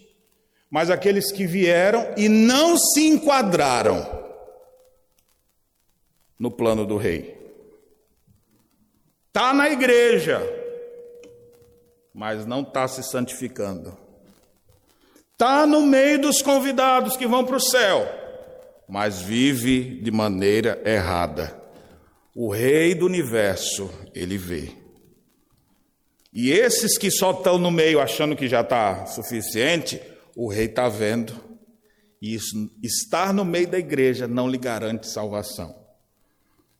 mas 0.70 0.88
aqueles 0.88 1.32
que 1.32 1.46
vieram 1.46 2.14
e 2.16 2.28
não 2.28 2.78
se 2.78 3.06
enquadraram 3.06 4.06
no 6.38 6.50
plano 6.50 6.86
do 6.86 6.96
rei. 6.96 7.38
Está 9.28 9.52
na 9.52 9.68
igreja, 9.68 10.40
mas 12.14 12.46
não 12.46 12.62
está 12.62 12.86
se 12.86 13.02
santificando. 13.02 13.96
Está 15.32 15.66
no 15.66 15.82
meio 15.82 16.20
dos 16.20 16.40
convidados 16.42 17.16
que 17.16 17.26
vão 17.26 17.44
para 17.44 17.56
o 17.56 17.60
céu, 17.60 18.06
mas 18.88 19.20
vive 19.20 20.00
de 20.00 20.10
maneira 20.10 20.80
errada. 20.84 21.58
O 22.34 22.50
Rei 22.50 22.94
do 22.94 23.06
universo, 23.06 23.90
ele 24.14 24.36
vê. 24.36 24.70
E 26.32 26.50
esses 26.50 26.96
que 26.96 27.10
só 27.10 27.32
estão 27.32 27.58
no 27.58 27.70
meio 27.70 28.00
achando 28.00 28.36
que 28.36 28.46
já 28.46 28.60
está 28.60 29.06
suficiente, 29.06 30.00
o 30.40 30.48
rei 30.48 30.64
está 30.64 30.88
vendo. 30.88 31.34
E 32.20 32.34
isso, 32.34 32.56
estar 32.82 33.30
no 33.34 33.44
meio 33.44 33.68
da 33.68 33.78
igreja 33.78 34.26
não 34.26 34.48
lhe 34.48 34.56
garante 34.56 35.06
salvação. 35.06 35.78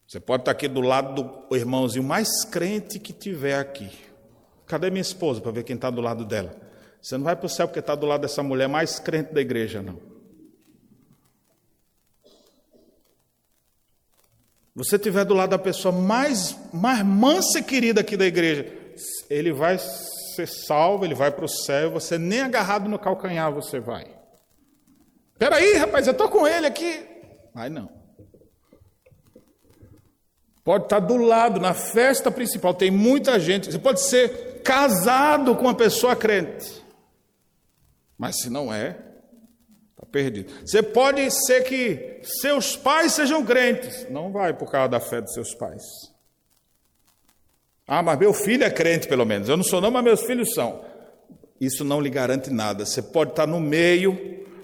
Você 0.08 0.18
pode 0.18 0.42
estar 0.42 0.52
tá 0.54 0.56
aqui 0.56 0.66
do 0.66 0.80
lado 0.80 1.22
do 1.22 1.54
irmãozinho 1.54 2.02
mais 2.02 2.42
crente 2.42 2.98
que 2.98 3.12
tiver 3.12 3.58
aqui. 3.58 3.90
Cadê 4.66 4.88
minha 4.88 5.02
esposa 5.02 5.42
para 5.42 5.52
ver 5.52 5.64
quem 5.64 5.76
está 5.76 5.90
do 5.90 6.00
lado 6.00 6.24
dela? 6.24 6.58
Você 7.02 7.18
não 7.18 7.24
vai 7.24 7.36
para 7.36 7.44
o 7.44 7.50
céu 7.50 7.68
porque 7.68 7.80
está 7.80 7.94
do 7.94 8.06
lado 8.06 8.22
dessa 8.22 8.42
mulher 8.42 8.66
mais 8.66 8.98
crente 8.98 9.34
da 9.34 9.42
igreja, 9.42 9.82
não. 9.82 10.00
Você 14.74 14.96
estiver 14.96 15.26
do 15.26 15.34
lado 15.34 15.50
da 15.50 15.58
pessoa 15.58 15.92
mais, 15.92 16.56
mais 16.72 17.04
mansa 17.04 17.58
e 17.58 17.62
querida 17.62 18.00
aqui 18.00 18.16
da 18.16 18.24
igreja, 18.24 18.72
ele 19.28 19.52
vai 19.52 19.76
ser 20.34 20.46
salvo, 20.46 21.04
ele 21.04 21.14
vai 21.14 21.30
para 21.30 21.44
o 21.44 21.48
céu, 21.48 21.90
você 21.90 22.18
nem 22.18 22.40
agarrado 22.40 22.88
no 22.88 22.98
calcanhar 22.98 23.52
você 23.52 23.80
vai. 23.80 24.06
Espera 25.32 25.56
aí, 25.56 25.74
rapaz, 25.74 26.06
eu 26.06 26.12
estou 26.12 26.28
com 26.28 26.46
ele 26.46 26.66
aqui. 26.66 27.06
Vai 27.54 27.70
não. 27.70 27.90
Pode 30.62 30.84
estar 30.84 31.00
do 31.00 31.16
lado, 31.16 31.58
na 31.58 31.72
festa 31.72 32.30
principal, 32.30 32.74
tem 32.74 32.90
muita 32.90 33.40
gente. 33.40 33.72
Você 33.72 33.78
pode 33.78 34.00
ser 34.00 34.60
casado 34.62 35.56
com 35.56 35.62
uma 35.62 35.74
pessoa 35.74 36.14
crente. 36.14 36.84
Mas 38.18 38.40
se 38.42 38.50
não 38.50 38.72
é, 38.72 38.98
está 39.90 40.04
perdido. 40.12 40.52
Você 40.64 40.82
pode 40.82 41.30
ser 41.30 41.64
que 41.64 42.20
seus 42.22 42.76
pais 42.76 43.12
sejam 43.12 43.44
crentes. 43.44 44.08
Não 44.10 44.30
vai 44.30 44.52
por 44.52 44.70
causa 44.70 44.90
da 44.90 45.00
fé 45.00 45.22
dos 45.22 45.32
seus 45.32 45.54
pais. 45.54 45.82
Ah, 47.92 48.04
mas 48.04 48.16
meu 48.20 48.32
filho 48.32 48.62
é 48.62 48.70
crente, 48.70 49.08
pelo 49.08 49.26
menos. 49.26 49.48
Eu 49.48 49.56
não 49.56 49.64
sou, 49.64 49.80
não, 49.80 49.90
mas 49.90 50.04
meus 50.04 50.22
filhos 50.22 50.54
são. 50.54 50.80
Isso 51.60 51.84
não 51.84 52.00
lhe 52.00 52.08
garante 52.08 52.48
nada. 52.48 52.86
Você 52.86 53.02
pode 53.02 53.30
estar 53.30 53.48
no 53.48 53.58
meio, 53.58 54.14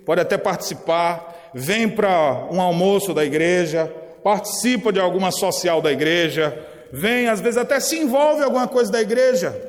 pode 0.05 0.21
até 0.21 0.39
participar, 0.39 1.51
vem 1.53 1.89
para 1.89 2.47
um 2.53 2.61
almoço 2.61 3.13
da 3.13 3.25
igreja, 3.25 3.93
participa 4.23 4.93
de 4.93 5.01
alguma 5.01 5.33
social 5.33 5.83
da 5.83 5.91
igreja, 5.91 6.57
vem, 6.93 7.27
às 7.27 7.41
vezes 7.41 7.59
até 7.59 7.81
se 7.81 7.99
envolve 7.99 8.43
em 8.43 8.45
alguma 8.45 8.69
coisa 8.69 8.93
da 8.93 9.03
igreja. 9.03 9.61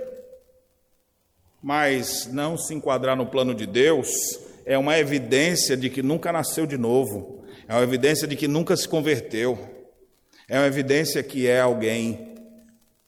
Mas 1.60 2.30
não 2.32 2.60
se 2.60 2.76
enquadrar 2.76 3.16
no 3.18 3.26
plano 3.26 3.55
de 3.55 3.66
Deus 3.66 4.08
é 4.68 4.78
uma 4.78 4.99
evidência 4.99 5.76
de 5.76 5.89
que 5.89 6.03
nunca 6.03 6.32
nasceu 6.32 6.68
de 6.68 6.78
novo, 6.78 7.43
é 7.68 7.74
uma 7.74 7.82
evidência 7.84 8.28
de 8.28 8.36
que 8.36 8.47
nunca 8.47 8.78
se 8.78 8.88
converteu, 8.88 9.58
é 10.47 10.60
uma 10.60 10.68
evidência 10.68 11.24
que 11.24 11.47
é 11.47 11.60
alguém 11.60 12.36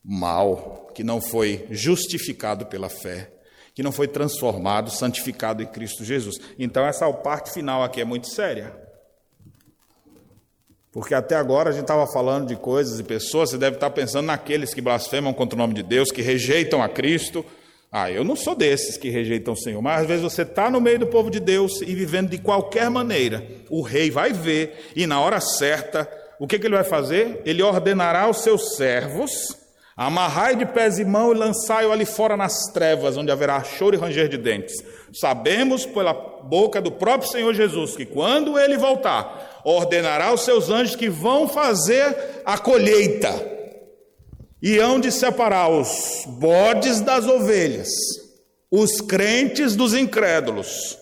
mal, 0.03 0.91
que 0.93 1.03
não 1.03 1.21
foi 1.21 1.65
justificado 1.69 2.65
pela 2.65 2.89
fé, 2.89 3.31
que 3.73 3.83
não 3.83 3.91
foi 3.91 4.07
transformado, 4.07 4.91
santificado 4.91 5.61
em 5.61 5.65
Cristo 5.65 6.03
Jesus. 6.03 6.39
Então, 6.57 6.85
essa 6.85 7.11
parte 7.13 7.51
final 7.51 7.83
aqui 7.83 8.01
é 8.01 8.05
muito 8.05 8.27
séria. 8.27 8.75
Porque 10.91 11.13
até 11.13 11.35
agora 11.35 11.69
a 11.69 11.71
gente 11.71 11.83
estava 11.83 12.07
falando 12.11 12.47
de 12.47 12.55
coisas 12.55 12.99
e 12.99 13.03
pessoas, 13.03 13.51
você 13.51 13.57
deve 13.57 13.75
estar 13.75 13.91
pensando 13.91 14.25
naqueles 14.25 14.73
que 14.73 14.81
blasfemam 14.81 15.33
contra 15.33 15.55
o 15.55 15.57
nome 15.57 15.75
de 15.75 15.83
Deus, 15.83 16.11
que 16.11 16.21
rejeitam 16.21 16.81
a 16.81 16.89
Cristo. 16.89 17.45
Ah, 17.91 18.11
eu 18.11 18.23
não 18.23 18.35
sou 18.35 18.55
desses 18.55 18.97
que 18.97 19.09
rejeitam 19.09 19.53
o 19.53 19.57
Senhor, 19.57 19.81
mas 19.81 20.01
às 20.01 20.07
vezes 20.07 20.23
você 20.23 20.41
está 20.41 20.69
no 20.69 20.81
meio 20.81 20.99
do 20.99 21.07
povo 21.07 21.29
de 21.29 21.39
Deus 21.39 21.81
e 21.81 21.93
vivendo 21.93 22.29
de 22.29 22.39
qualquer 22.39 22.89
maneira. 22.89 23.45
O 23.69 23.81
rei 23.81 24.09
vai 24.09 24.33
ver 24.33 24.91
e 24.95 25.05
na 25.05 25.21
hora 25.21 25.39
certa, 25.39 26.09
o 26.39 26.47
que, 26.47 26.57
que 26.57 26.67
ele 26.67 26.75
vai 26.75 26.83
fazer? 26.83 27.41
Ele 27.45 27.61
ordenará 27.61 28.23
aos 28.23 28.41
seus 28.41 28.75
servos 28.75 29.58
Amarrai 29.99 30.55
de 30.55 30.65
pés 30.65 30.97
e 30.97 31.03
mãos 31.03 31.35
e 31.35 31.37
lançai-o 31.37 31.91
ali 31.91 32.05
fora 32.05 32.37
nas 32.37 32.71
trevas, 32.71 33.17
onde 33.17 33.29
haverá 33.29 33.61
choro 33.65 33.97
e 33.97 33.99
ranger 33.99 34.29
de 34.29 34.37
dentes. 34.37 34.81
Sabemos 35.13 35.85
pela 35.85 36.13
boca 36.13 36.79
do 36.79 36.89
próprio 36.89 37.29
Senhor 37.29 37.53
Jesus 37.53 37.97
que 37.97 38.05
quando 38.05 38.57
ele 38.57 38.77
voltar, 38.77 39.59
ordenará 39.65 40.33
os 40.33 40.45
seus 40.45 40.69
anjos 40.69 40.95
que 40.95 41.09
vão 41.09 41.49
fazer 41.49 42.15
a 42.45 42.57
colheita 42.57 43.29
e 44.61 44.77
hão 44.77 45.01
de 45.01 45.11
separar 45.11 45.69
os 45.69 46.23
bodes 46.25 47.01
das 47.01 47.27
ovelhas, 47.27 47.89
os 48.71 49.01
crentes 49.01 49.75
dos 49.75 49.93
incrédulos. 49.93 50.97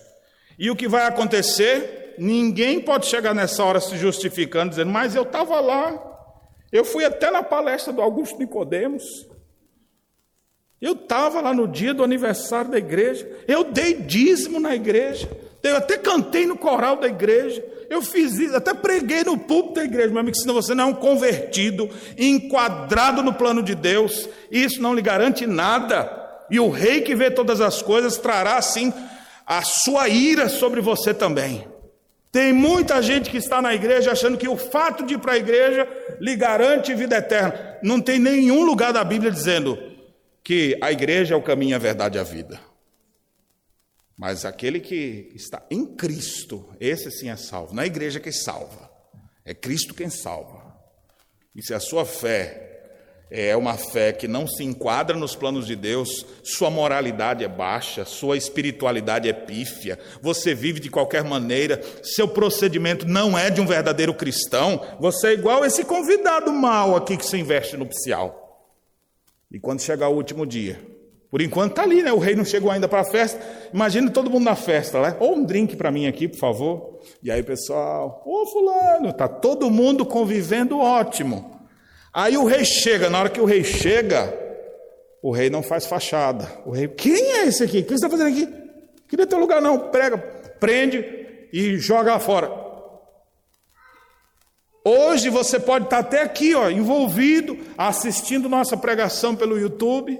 E 0.58 0.72
o 0.72 0.74
que 0.74 0.88
vai 0.88 1.06
acontecer? 1.06 2.16
Ninguém 2.18 2.80
pode 2.80 3.06
chegar 3.06 3.32
nessa 3.32 3.62
hora 3.62 3.78
se 3.78 3.96
justificando, 3.96 4.70
dizendo, 4.70 4.90
mas 4.90 5.14
eu 5.14 5.22
estava 5.22 5.60
lá, 5.60 6.07
eu 6.70 6.84
fui 6.84 7.04
até 7.04 7.30
na 7.30 7.42
palestra 7.42 7.92
do 7.92 8.02
Augusto 8.02 8.38
Nicodemos. 8.38 9.26
Eu 10.80 10.92
estava 10.92 11.40
lá 11.40 11.52
no 11.52 11.66
dia 11.66 11.92
do 11.92 12.04
aniversário 12.04 12.70
da 12.70 12.78
igreja, 12.78 13.28
eu 13.48 13.64
dei 13.64 13.94
dízimo 13.94 14.60
na 14.60 14.76
igreja, 14.76 15.28
eu 15.62 15.76
até 15.76 15.98
cantei 15.98 16.46
no 16.46 16.56
coral 16.56 16.96
da 16.96 17.08
igreja, 17.08 17.64
eu 17.90 18.00
fiz 18.00 18.38
isso, 18.38 18.54
até 18.54 18.72
preguei 18.72 19.24
no 19.24 19.36
púlpito 19.36 19.76
da 19.76 19.84
igreja, 19.84 20.10
meu 20.10 20.20
amigo, 20.20 20.36
se 20.36 20.46
você 20.46 20.74
não 20.74 20.84
é 20.84 20.86
um 20.86 20.94
convertido, 20.94 21.90
enquadrado 22.16 23.22
no 23.22 23.34
plano 23.34 23.62
de 23.62 23.74
Deus, 23.74 24.28
isso 24.50 24.80
não 24.80 24.94
lhe 24.94 25.02
garante 25.02 25.46
nada. 25.46 26.16
E 26.50 26.60
o 26.60 26.70
rei 26.70 27.00
que 27.00 27.14
vê 27.14 27.30
todas 27.30 27.60
as 27.60 27.82
coisas 27.82 28.16
trará 28.16 28.56
assim 28.56 28.92
a 29.46 29.62
sua 29.62 30.08
ira 30.08 30.48
sobre 30.48 30.80
você 30.80 31.12
também. 31.12 31.66
Tem 32.30 32.52
muita 32.52 33.02
gente 33.02 33.30
que 33.30 33.38
está 33.38 33.60
na 33.62 33.74
igreja 33.74 34.12
achando 34.12 34.36
que 34.36 34.48
o 34.48 34.56
fato 34.56 35.04
de 35.04 35.14
ir 35.14 35.18
para 35.18 35.32
a 35.32 35.38
igreja 35.38 35.88
lhe 36.20 36.36
garante 36.36 36.94
vida 36.94 37.16
eterna. 37.16 37.78
Não 37.82 38.00
tem 38.00 38.18
nenhum 38.18 38.64
lugar 38.64 38.92
da 38.92 39.04
Bíblia 39.04 39.30
dizendo 39.30 39.78
que 40.42 40.78
a 40.80 40.90
igreja 40.90 41.34
é 41.34 41.36
o 41.36 41.42
caminho, 41.42 41.76
a 41.76 41.78
verdade 41.78 42.18
e 42.18 42.20
a 42.20 42.24
vida. 42.24 42.60
Mas 44.16 44.44
aquele 44.44 44.80
que 44.80 45.30
está 45.34 45.64
em 45.70 45.86
Cristo, 45.86 46.68
esse 46.80 47.10
sim 47.10 47.30
é 47.30 47.36
salvo. 47.36 47.72
Não 47.72 47.82
é 47.82 47.84
a 47.84 47.86
igreja 47.86 48.18
que 48.18 48.32
salva, 48.32 48.90
é 49.44 49.54
Cristo 49.54 49.94
quem 49.94 50.10
salva. 50.10 50.76
E 51.54 51.62
se 51.62 51.72
a 51.72 51.80
sua 51.80 52.04
fé 52.04 52.67
é 53.30 53.56
uma 53.56 53.74
fé 53.74 54.12
que 54.12 54.26
não 54.26 54.46
se 54.46 54.64
enquadra 54.64 55.16
nos 55.16 55.34
planos 55.34 55.66
de 55.66 55.76
Deus, 55.76 56.24
sua 56.42 56.70
moralidade 56.70 57.44
é 57.44 57.48
baixa, 57.48 58.04
sua 58.04 58.36
espiritualidade 58.36 59.28
é 59.28 59.32
pífia, 59.32 59.98
você 60.22 60.54
vive 60.54 60.80
de 60.80 60.90
qualquer 60.90 61.24
maneira, 61.24 61.80
seu 62.02 62.26
procedimento 62.26 63.06
não 63.06 63.38
é 63.38 63.50
de 63.50 63.60
um 63.60 63.66
verdadeiro 63.66 64.14
cristão, 64.14 64.80
você 64.98 65.28
é 65.28 65.32
igual 65.34 65.64
esse 65.64 65.84
convidado 65.84 66.52
mal 66.52 66.96
aqui 66.96 67.16
que 67.16 67.26
se 67.26 67.36
investe 67.36 67.76
no 67.76 67.84
nupcial. 67.84 68.46
E 69.50 69.58
quando 69.58 69.80
chegar 69.80 70.08
o 70.08 70.14
último 70.14 70.46
dia, 70.46 70.78
por 71.30 71.42
enquanto 71.42 71.72
está 71.72 71.82
ali, 71.82 72.02
né? 72.02 72.10
O 72.10 72.18
rei 72.18 72.34
não 72.34 72.44
chegou 72.44 72.70
ainda 72.70 72.88
para 72.88 73.00
a 73.00 73.04
festa. 73.04 73.38
Imagine 73.72 74.10
todo 74.10 74.30
mundo 74.30 74.44
na 74.44 74.56
festa, 74.56 75.00
né? 75.00 75.16
Ou 75.20 75.36
um 75.36 75.44
drink 75.44 75.76
para 75.76 75.90
mim 75.90 76.06
aqui, 76.06 76.26
por 76.26 76.38
favor. 76.38 77.00
E 77.22 77.30
aí, 77.30 77.42
pessoal, 77.42 78.22
ô 78.24 78.46
fulano, 78.46 79.12
tá 79.12 79.28
todo 79.28 79.70
mundo 79.70 80.06
convivendo 80.06 80.78
ótimo. 80.78 81.57
Aí 82.12 82.36
o 82.36 82.44
rei 82.44 82.64
chega, 82.64 83.10
na 83.10 83.20
hora 83.20 83.28
que 83.28 83.40
o 83.40 83.44
rei 83.44 83.62
chega, 83.62 84.34
o 85.22 85.30
rei 85.30 85.50
não 85.50 85.62
faz 85.62 85.86
fachada. 85.86 86.50
O 86.64 86.70
rei, 86.70 86.88
quem 86.88 87.32
é 87.32 87.46
esse 87.46 87.62
aqui? 87.62 87.78
O 87.78 87.82
que 87.82 87.88
você 87.88 87.94
está 87.94 88.10
fazendo 88.10 88.28
aqui? 88.28 88.48
Queria 89.08 89.26
ter 89.26 89.36
lugar, 89.36 89.60
não. 89.60 89.90
Prega, 89.90 90.18
prende 90.58 91.04
e 91.52 91.76
joga 91.78 92.18
fora. 92.18 92.50
Hoje 94.84 95.28
você 95.28 95.60
pode 95.60 95.84
estar 95.84 95.98
até 95.98 96.22
aqui, 96.22 96.54
ó, 96.54 96.70
envolvido, 96.70 97.58
assistindo 97.76 98.48
nossa 98.48 98.76
pregação 98.76 99.36
pelo 99.36 99.58
YouTube 99.58 100.18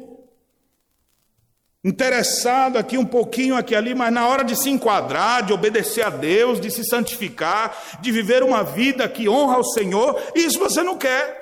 interessado 1.85 2.77
aqui 2.77 2.99
um 2.99 3.05
pouquinho 3.05 3.57
aqui 3.57 3.75
ali, 3.75 3.95
mas 3.95 4.13
na 4.13 4.27
hora 4.27 4.45
de 4.45 4.57
se 4.57 4.69
enquadrar, 4.69 5.45
de 5.45 5.53
obedecer 5.53 6.05
a 6.05 6.11
Deus, 6.11 6.61
de 6.61 6.71
se 6.71 6.85
santificar, 6.85 7.77
de 8.01 8.11
viver 8.11 8.43
uma 8.43 8.63
vida 8.63 9.09
que 9.09 9.29
honra 9.29 9.57
ao 9.57 9.65
Senhor, 9.65 10.21
isso 10.35 10.59
você 10.59 10.83
não 10.83 10.97
quer. 10.97 11.38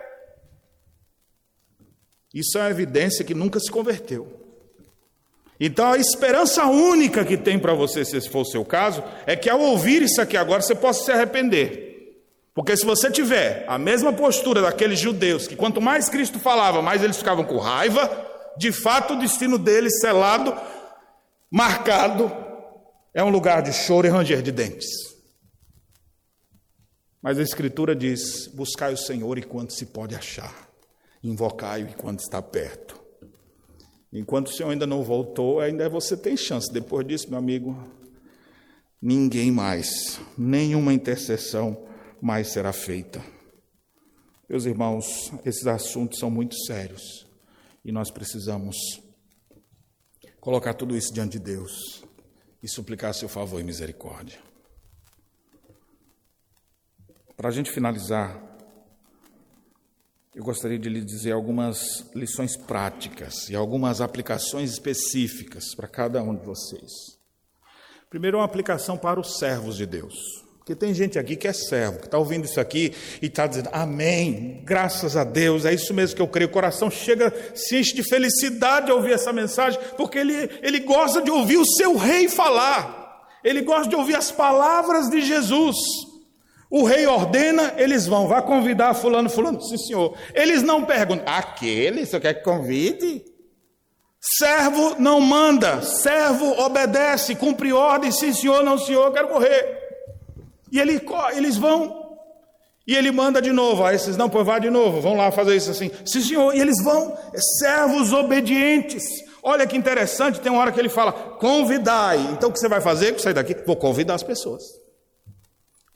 Isso 2.37 2.59
é 2.59 2.61
uma 2.61 2.70
evidência 2.70 3.24
que 3.24 3.32
nunca 3.32 3.59
se 3.59 3.70
converteu. 3.70 4.30
Então 5.59 5.93
a 5.93 5.97
esperança 5.97 6.66
única 6.66 7.24
que 7.24 7.34
tem 7.34 7.59
para 7.59 7.72
você, 7.72 8.05
se 8.05 8.14
esse 8.14 8.28
for 8.28 8.43
o 8.43 8.45
seu 8.45 8.62
caso, 8.62 9.03
é 9.26 9.34
que 9.34 9.49
ao 9.49 9.59
ouvir 9.59 10.03
isso 10.03 10.20
aqui 10.20 10.37
agora 10.37 10.61
você 10.61 10.74
possa 10.74 11.03
se 11.03 11.11
arrepender. 11.11 11.87
Porque 12.55 12.76
se 12.76 12.84
você 12.84 13.11
tiver 13.11 13.64
a 13.66 13.78
mesma 13.78 14.12
postura 14.12 14.61
daqueles 14.61 14.99
judeus, 14.99 15.49
que 15.49 15.57
quanto 15.57 15.80
mais 15.80 16.11
Cristo 16.11 16.39
falava, 16.39 16.82
mais 16.82 17.03
eles 17.03 17.16
ficavam 17.16 17.43
com 17.43 17.57
raiva, 17.57 18.26
de 18.59 18.70
fato, 18.70 19.14
o 19.14 19.18
destino 19.18 19.57
dele 19.57 19.89
selado, 19.89 20.55
marcado, 21.51 22.30
é 23.14 23.24
um 23.24 23.30
lugar 23.30 23.62
de 23.62 23.72
choro 23.72 24.07
e 24.07 24.11
ranger 24.11 24.43
de 24.43 24.53
dentes. 24.53 24.89
Mas 27.22 27.39
a 27.39 27.43
Escritura 27.43 27.97
diz: 27.97 28.47
buscai 28.49 28.93
o 28.93 28.99
Senhor 28.99 29.39
enquanto 29.39 29.72
se 29.72 29.87
pode 29.87 30.14
achar, 30.14 30.65
invocai-o 31.28 31.88
enquanto 31.88 32.20
está 32.20 32.40
perto. 32.40 33.00
Enquanto 34.12 34.46
o 34.46 34.52
Senhor 34.52 34.70
ainda 34.70 34.86
não 34.86 35.02
voltou, 35.02 35.60
ainda 35.60 35.88
você 35.88 36.16
tem 36.16 36.36
chance. 36.36 36.72
Depois 36.72 37.06
disso, 37.06 37.28
meu 37.28 37.38
amigo, 37.38 37.76
ninguém 39.02 39.50
mais, 39.50 40.20
nenhuma 40.38 40.94
intercessão 40.94 41.86
mais 42.20 42.48
será 42.52 42.72
feita. 42.72 43.22
Meus 44.48 44.64
irmãos, 44.64 45.32
esses 45.44 45.66
assuntos 45.66 46.18
são 46.18 46.30
muito 46.30 46.56
sérios. 46.64 47.26
E 47.84 47.90
nós 47.90 48.10
precisamos 48.10 48.76
colocar 50.40 50.74
tudo 50.74 50.96
isso 50.96 51.12
diante 51.12 51.38
de 51.38 51.44
Deus 51.44 52.04
e 52.62 52.68
suplicar 52.68 53.12
seu 53.14 53.28
favor 53.28 53.60
e 53.60 53.64
misericórdia. 53.64 54.38
Para 57.36 57.48
a 57.48 57.52
gente 57.52 57.70
finalizar, 57.70 58.42
eu 60.37 60.45
gostaria 60.45 60.78
de 60.78 60.91
lhe 60.91 61.01
dizer 61.01 61.32
algumas 61.32 62.05
lições 62.14 62.59
práticas 62.59 63.49
e 63.49 63.57
algumas 63.57 64.03
aplicações 64.03 64.70
específicas 64.70 65.74
para 65.74 65.89
cada 65.89 66.22
um 66.22 66.37
de 66.37 66.45
vocês. 66.45 66.93
Primeiro, 68.11 68.37
uma 68.37 68.45
aplicação 68.45 68.99
para 68.99 69.18
os 69.18 69.39
servos 69.39 69.78
de 69.78 69.87
Deus. 69.87 70.14
Porque 70.59 70.74
tem 70.74 70.93
gente 70.93 71.18
aqui 71.18 71.37
que 71.37 71.49
é 71.49 71.55
servo, 71.55 72.01
que 72.01 72.05
está 72.05 72.18
ouvindo 72.18 72.45
isso 72.45 72.61
aqui 72.61 72.93
e 73.22 73.28
está 73.28 73.47
dizendo, 73.47 73.70
amém, 73.72 74.62
graças 74.62 75.16
a 75.16 75.24
Deus, 75.24 75.64
é 75.64 75.72
isso 75.72 75.95
mesmo 75.95 76.16
que 76.16 76.22
eu 76.22 76.28
creio. 76.28 76.51
O 76.51 76.53
coração 76.53 76.91
chega, 76.91 77.32
se 77.55 77.78
enche 77.78 77.95
de 77.95 78.03
felicidade 78.03 78.91
ao 78.91 78.99
ouvir 78.99 79.12
essa 79.12 79.32
mensagem, 79.32 79.80
porque 79.97 80.18
ele, 80.18 80.51
ele 80.61 80.80
gosta 80.80 81.22
de 81.22 81.30
ouvir 81.30 81.57
o 81.57 81.64
seu 81.64 81.97
rei 81.97 82.28
falar, 82.28 83.26
ele 83.43 83.62
gosta 83.62 83.89
de 83.89 83.97
ouvir 83.97 84.16
as 84.16 84.30
palavras 84.30 85.09
de 85.09 85.22
Jesus. 85.22 85.76
O 86.70 86.84
rei 86.84 87.06
ordena, 87.06 87.74
eles 87.76 88.06
vão, 88.06 88.26
vá 88.26 88.42
convidar 88.42 88.92
fulano, 88.94 89.30
fulano, 89.30 89.60
sim 89.62 89.78
senhor. 89.78 90.16
Eles 90.34 90.62
não 90.62 90.84
perguntam, 90.84 91.24
aquele, 91.32 92.04
você 92.04 92.18
quer 92.18 92.34
que 92.34 92.42
convide? 92.42 93.24
Servo 94.20 94.96
não 94.98 95.20
manda, 95.20 95.80
servo 95.82 96.60
obedece, 96.60 97.36
cumpre 97.36 97.72
ordem, 97.72 98.10
sim 98.10 98.32
senhor, 98.32 98.64
não 98.64 98.76
senhor, 98.76 99.12
quero 99.12 99.28
correr. 99.28 99.78
E 100.72 100.80
ele, 100.80 101.00
eles 101.36 101.56
vão. 101.56 102.04
E 102.86 102.96
ele 102.96 103.12
manda 103.12 103.40
de 103.40 103.52
novo. 103.52 103.84
Aí 103.84 103.94
esses 103.94 104.16
não, 104.16 104.28
pois 104.28 104.44
vá 104.44 104.58
de 104.58 104.70
novo, 104.70 105.00
vão 105.00 105.16
lá 105.16 105.30
fazer 105.30 105.56
isso 105.56 105.70
assim. 105.70 105.90
Sim, 106.04 106.20
senhor. 106.20 106.54
E 106.54 106.60
eles 106.60 106.82
vão, 106.82 107.16
é 107.32 107.38
servos 107.58 108.12
obedientes. 108.12 109.04
Olha 109.42 109.66
que 109.66 109.76
interessante, 109.76 110.40
tem 110.40 110.50
uma 110.50 110.60
hora 110.60 110.72
que 110.72 110.80
ele 110.80 110.88
fala: 110.88 111.12
convidai. 111.12 112.18
Então 112.32 112.50
o 112.50 112.52
que 112.52 112.58
você 112.58 112.68
vai 112.68 112.80
fazer? 112.80 113.18
Sair 113.20 113.34
daqui? 113.34 113.54
Vou 113.64 113.76
convidar 113.76 114.14
as 114.14 114.22
pessoas. 114.24 114.62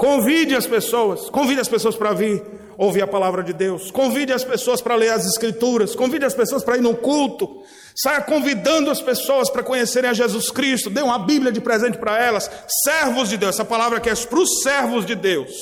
Convide 0.00 0.56
as 0.56 0.66
pessoas, 0.66 1.28
convide 1.28 1.60
as 1.60 1.68
pessoas 1.68 1.94
para 1.94 2.14
vir 2.14 2.42
ouvir 2.78 3.02
a 3.02 3.06
palavra 3.06 3.42
de 3.42 3.52
Deus, 3.52 3.90
convide 3.90 4.32
as 4.32 4.42
pessoas 4.42 4.80
para 4.80 4.94
ler 4.94 5.10
as 5.10 5.26
Escrituras, 5.26 5.94
convide 5.94 6.24
as 6.24 6.32
pessoas 6.32 6.64
para 6.64 6.78
ir 6.78 6.80
no 6.80 6.96
culto, 6.96 7.62
saia 7.94 8.22
convidando 8.22 8.90
as 8.90 9.02
pessoas 9.02 9.50
para 9.50 9.62
conhecerem 9.62 10.08
a 10.08 10.14
Jesus 10.14 10.50
Cristo, 10.50 10.88
dê 10.88 11.02
uma 11.02 11.18
Bíblia 11.18 11.52
de 11.52 11.60
presente 11.60 11.98
para 11.98 12.18
elas, 12.18 12.50
servos 12.82 13.28
de 13.28 13.36
Deus, 13.36 13.56
essa 13.56 13.64
palavra 13.64 14.00
que 14.00 14.08
é 14.08 14.14
para 14.14 14.38
os 14.38 14.62
servos 14.62 15.04
de 15.04 15.14
Deus. 15.14 15.52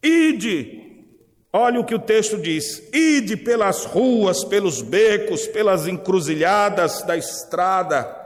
Ide, 0.00 1.04
olha 1.52 1.80
o 1.80 1.84
que 1.84 1.96
o 1.96 1.98
texto 1.98 2.38
diz: 2.38 2.80
ide 2.94 3.36
pelas 3.36 3.84
ruas, 3.84 4.44
pelos 4.44 4.80
becos, 4.80 5.48
pelas 5.48 5.88
encruzilhadas 5.88 7.02
da 7.02 7.16
estrada, 7.16 8.16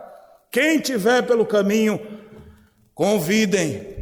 quem 0.53 0.81
tiver 0.81 1.23
pelo 1.23 1.47
caminho, 1.47 1.99
convidem 2.95 3.94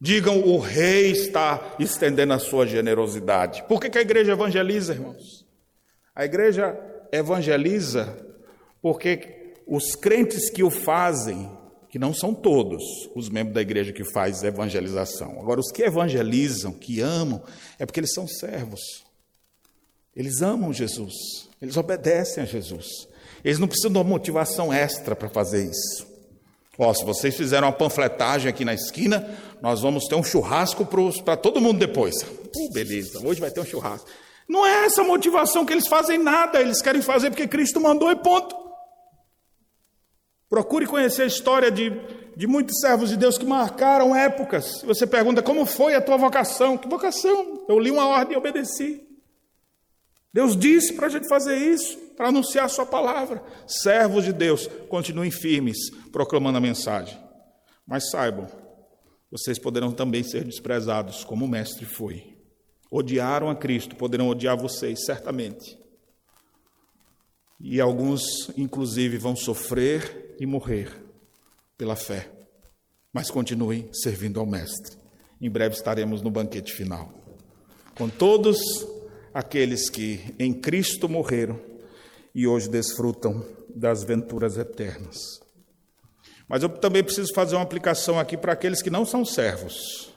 Digam, 0.00 0.40
o 0.46 0.58
rei 0.58 1.10
está 1.10 1.74
estendendo 1.78 2.32
a 2.32 2.38
sua 2.38 2.66
generosidade. 2.66 3.64
Por 3.64 3.80
que, 3.80 3.90
que 3.90 3.98
a 3.98 4.02
igreja 4.02 4.32
evangeliza, 4.32 4.92
irmãos? 4.92 5.44
A 6.14 6.24
igreja 6.24 6.78
evangeliza 7.12 8.16
porque 8.80 9.54
os 9.66 9.94
crentes 9.94 10.50
que 10.50 10.62
o 10.62 10.70
fazem, 10.70 11.50
que 11.88 11.98
não 11.98 12.14
são 12.14 12.32
todos 12.32 12.82
os 13.14 13.28
membros 13.28 13.54
da 13.54 13.60
igreja 13.60 13.92
que 13.92 14.04
faz 14.04 14.42
evangelização. 14.42 15.40
Agora, 15.40 15.60
os 15.60 15.70
que 15.70 15.82
evangelizam, 15.82 16.72
que 16.72 17.00
amam, 17.00 17.42
é 17.78 17.84
porque 17.84 18.00
eles 18.00 18.14
são 18.14 18.26
servos. 18.26 19.04
Eles 20.14 20.42
amam 20.42 20.72
Jesus, 20.72 21.14
eles 21.60 21.76
obedecem 21.76 22.42
a 22.42 22.46
Jesus. 22.46 22.86
Eles 23.44 23.58
não 23.58 23.68
precisam 23.68 23.92
de 23.92 23.98
uma 23.98 24.04
motivação 24.04 24.72
extra 24.72 25.14
para 25.14 25.28
fazer 25.28 25.64
isso. 25.64 26.07
Ó, 26.78 26.94
se 26.94 27.04
vocês 27.04 27.36
fizeram 27.36 27.66
uma 27.66 27.72
panfletagem 27.72 28.48
aqui 28.48 28.64
na 28.64 28.72
esquina, 28.72 29.28
nós 29.60 29.80
vamos 29.80 30.06
ter 30.06 30.14
um 30.14 30.22
churrasco 30.22 30.86
para 31.24 31.36
todo 31.36 31.60
mundo 31.60 31.80
depois. 31.80 32.14
Beleza, 32.72 33.18
hoje 33.26 33.40
vai 33.40 33.50
ter 33.50 33.60
um 33.60 33.66
churrasco. 33.66 34.08
Não 34.48 34.64
é 34.64 34.86
essa 34.86 35.02
motivação 35.02 35.66
que 35.66 35.72
eles 35.72 35.88
fazem 35.88 36.18
nada, 36.18 36.60
eles 36.60 36.80
querem 36.80 37.02
fazer 37.02 37.30
porque 37.30 37.48
Cristo 37.48 37.80
mandou 37.80 38.10
e 38.12 38.16
ponto. 38.16 38.56
Procure 40.48 40.86
conhecer 40.86 41.22
a 41.22 41.26
história 41.26 41.70
de, 41.70 41.90
de 42.36 42.46
muitos 42.46 42.78
servos 42.80 43.10
de 43.10 43.16
Deus 43.16 43.36
que 43.36 43.44
marcaram 43.44 44.14
épocas. 44.14 44.80
Você 44.82 45.06
pergunta 45.06 45.42
como 45.42 45.66
foi 45.66 45.94
a 45.94 46.00
tua 46.00 46.16
vocação? 46.16 46.78
Que 46.78 46.88
vocação? 46.88 47.64
Eu 47.68 47.78
li 47.78 47.90
uma 47.90 48.06
ordem 48.06 48.34
e 48.34 48.38
obedeci. 48.38 49.02
Deus 50.32 50.56
disse 50.56 50.92
para 50.94 51.08
a 51.08 51.10
gente 51.10 51.28
fazer 51.28 51.56
isso. 51.56 52.07
Para 52.18 52.30
anunciar 52.30 52.64
a 52.64 52.68
sua 52.68 52.84
palavra. 52.84 53.40
Servos 53.64 54.24
de 54.24 54.32
Deus, 54.32 54.66
continuem 54.88 55.30
firmes, 55.30 55.78
proclamando 56.10 56.58
a 56.58 56.60
mensagem. 56.60 57.16
Mas 57.86 58.10
saibam, 58.10 58.48
vocês 59.30 59.56
poderão 59.56 59.92
também 59.92 60.24
ser 60.24 60.42
desprezados, 60.42 61.22
como 61.22 61.44
o 61.44 61.48
Mestre 61.48 61.86
foi. 61.86 62.36
Odiaram 62.90 63.48
a 63.48 63.54
Cristo, 63.54 63.94
poderão 63.94 64.28
odiar 64.28 64.56
vocês, 64.56 65.04
certamente. 65.04 65.78
E 67.60 67.80
alguns, 67.80 68.50
inclusive, 68.56 69.16
vão 69.16 69.36
sofrer 69.36 70.34
e 70.40 70.44
morrer 70.44 70.90
pela 71.76 71.94
fé. 71.94 72.28
Mas 73.12 73.30
continuem 73.30 73.88
servindo 73.92 74.40
ao 74.40 74.46
Mestre. 74.46 74.98
Em 75.40 75.48
breve 75.48 75.76
estaremos 75.76 76.20
no 76.20 76.32
banquete 76.32 76.72
final. 76.72 77.12
Com 77.94 78.08
todos 78.08 78.58
aqueles 79.32 79.88
que 79.88 80.34
em 80.36 80.52
Cristo 80.52 81.08
morreram 81.08 81.68
e 82.38 82.46
hoje 82.46 82.68
desfrutam 82.68 83.44
das 83.68 84.04
venturas 84.04 84.56
eternas. 84.56 85.40
Mas 86.46 86.62
eu 86.62 86.68
também 86.68 87.02
preciso 87.02 87.34
fazer 87.34 87.56
uma 87.56 87.64
aplicação 87.64 88.16
aqui 88.16 88.36
para 88.36 88.52
aqueles 88.52 88.80
que 88.80 88.90
não 88.90 89.04
são 89.04 89.24
servos. 89.24 90.14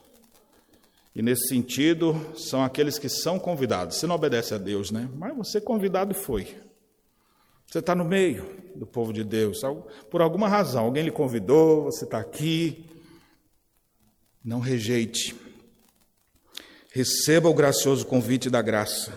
E 1.16 1.22
nesse 1.24 1.48
sentido, 1.48 2.14
são 2.38 2.64
aqueles 2.64 3.00
que 3.00 3.10
são 3.10 3.40
convidados. 3.40 3.98
Você 3.98 4.06
não 4.06 4.14
obedece 4.14 4.54
a 4.54 4.60
Deus, 4.60 4.92
né? 4.92 5.10
Mas 5.16 5.36
você 5.36 5.60
convidado 5.60 6.14
foi. 6.14 6.62
Você 7.66 7.80
está 7.80 7.96
no 7.96 8.06
meio 8.06 8.46
do 8.76 8.86
povo 8.86 9.12
de 9.12 9.24
Deus. 9.24 9.62
Por 10.12 10.22
alguma 10.22 10.48
razão, 10.48 10.86
alguém 10.86 11.06
lhe 11.06 11.12
convidou, 11.12 11.86
você 11.86 12.06
está 12.06 12.20
aqui. 12.20 12.86
Não 14.46 14.60
rejeite. 14.60 15.36
Receba 16.92 17.50
o 17.50 17.54
gracioso 17.56 18.06
convite 18.06 18.48
da 18.48 18.62
graça. 18.62 19.12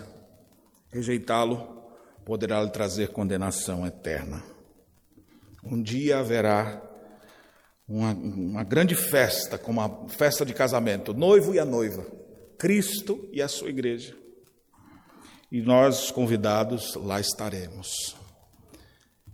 Rejeitá-lo 0.91 1.84
poderá 2.25 2.61
lhe 2.63 2.71
trazer 2.71 3.09
condenação 3.09 3.85
eterna. 3.85 4.43
Um 5.63 5.81
dia 5.81 6.17
haverá 6.17 6.81
uma, 7.87 8.13
uma 8.13 8.63
grande 8.63 8.95
festa, 8.95 9.57
como 9.57 9.79
uma 9.79 10.09
festa 10.09 10.43
de 10.43 10.53
casamento, 10.53 11.13
noivo 11.13 11.53
e 11.53 11.59
a 11.59 11.65
noiva, 11.65 12.05
Cristo 12.57 13.29
e 13.31 13.41
a 13.41 13.47
sua 13.47 13.69
igreja. 13.69 14.17
E 15.51 15.61
nós, 15.61 16.09
convidados, 16.09 16.95
lá 16.95 17.19
estaremos. 17.19 18.15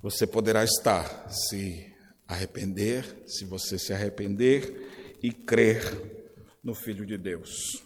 Você 0.02 0.28
poderá 0.28 0.64
estar 0.64 1.30
se 1.30 1.90
arrepender, 2.28 3.24
se 3.26 3.46
você 3.46 3.80
se 3.80 3.94
arrepender 3.94 5.18
e 5.24 5.32
crer 5.32 5.82
no 6.64 6.76
Filho 6.76 7.06
de 7.06 7.18
Deus. 7.18 7.82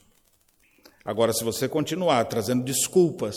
Agora, 1.03 1.31
se 1.31 1.43
você 1.43 1.69
continuar 1.69 2.25
trazendo 2.25 2.63
desculpas, 2.63 3.35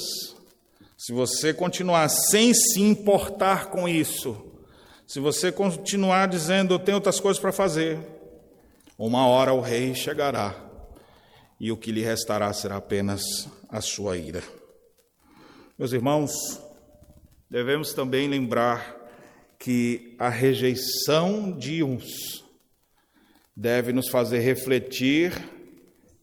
se 0.99 1.13
você 1.13 1.55
continuar 1.55 2.09
sem 2.09 2.53
se 2.53 2.83
importar 2.83 3.71
com 3.71 3.89
isso, 3.89 4.37
se 5.07 5.21
você 5.21 5.53
continuar 5.53 6.27
dizendo, 6.27 6.75
eu 6.75 6.79
tenho 6.81 6.97
outras 6.97 7.21
coisas 7.21 7.41
para 7.41 7.53
fazer, 7.53 8.01
uma 8.99 9.25
hora 9.29 9.55
o 9.55 9.61
rei 9.61 9.95
chegará 9.95 10.57
e 11.61 11.71
o 11.71 11.77
que 11.77 11.93
lhe 11.93 12.03
restará 12.03 12.53
será 12.53 12.79
apenas 12.79 13.23
a 13.69 13.81
sua 13.81 14.17
ira. 14.17 14.43
Meus 15.79 15.93
irmãos, 15.93 16.33
devemos 17.49 17.93
também 17.95 18.29
lembrar 18.29 18.97
que 19.57 20.17
a 20.19 20.29
rejeição 20.29 21.53
de 21.57 21.81
uns 21.85 22.45
deve 23.57 23.93
nos 23.93 24.09
fazer 24.09 24.41
refletir 24.41 25.33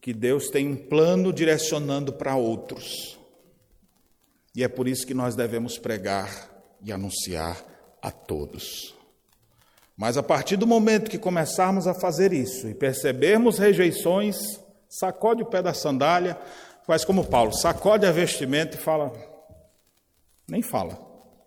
que 0.02 0.14
Deus 0.14 0.50
tem 0.50 0.68
um 0.68 0.76
plano 0.76 1.32
direcionando 1.32 2.12
para 2.12 2.36
outros. 2.36 3.15
E 4.56 4.64
é 4.64 4.68
por 4.68 4.88
isso 4.88 5.06
que 5.06 5.14
nós 5.14 5.36
devemos 5.36 5.78
pregar 5.78 6.50
e 6.82 6.92
anunciar 6.92 7.62
a 8.02 8.10
todos. 8.10 8.96
Mas 9.98 10.18
a 10.18 10.24
partir 10.24 10.56
do 10.56 10.68
momento 10.68 11.10
que 11.10 11.18
começarmos 11.18 11.88
a 11.88 11.94
fazer 11.94 12.32
isso 12.32 12.68
e 12.68 12.74
percebermos 12.74 13.58
rejeições, 13.58 14.38
sacode 14.90 15.44
o 15.44 15.46
pé 15.46 15.62
da 15.62 15.74
sandália, 15.74 16.40
faz 16.86 17.04
como 17.04 17.26
Paulo, 17.26 17.54
sacode 17.54 18.06
a 18.06 18.12
vestimenta 18.12 18.76
e 18.76 18.80
fala: 18.80 19.12
nem 20.48 20.62
fala, 20.62 20.98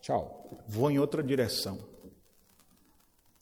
tchau, 0.00 0.62
vou 0.66 0.90
em 0.90 0.98
outra 0.98 1.22
direção. 1.22 1.78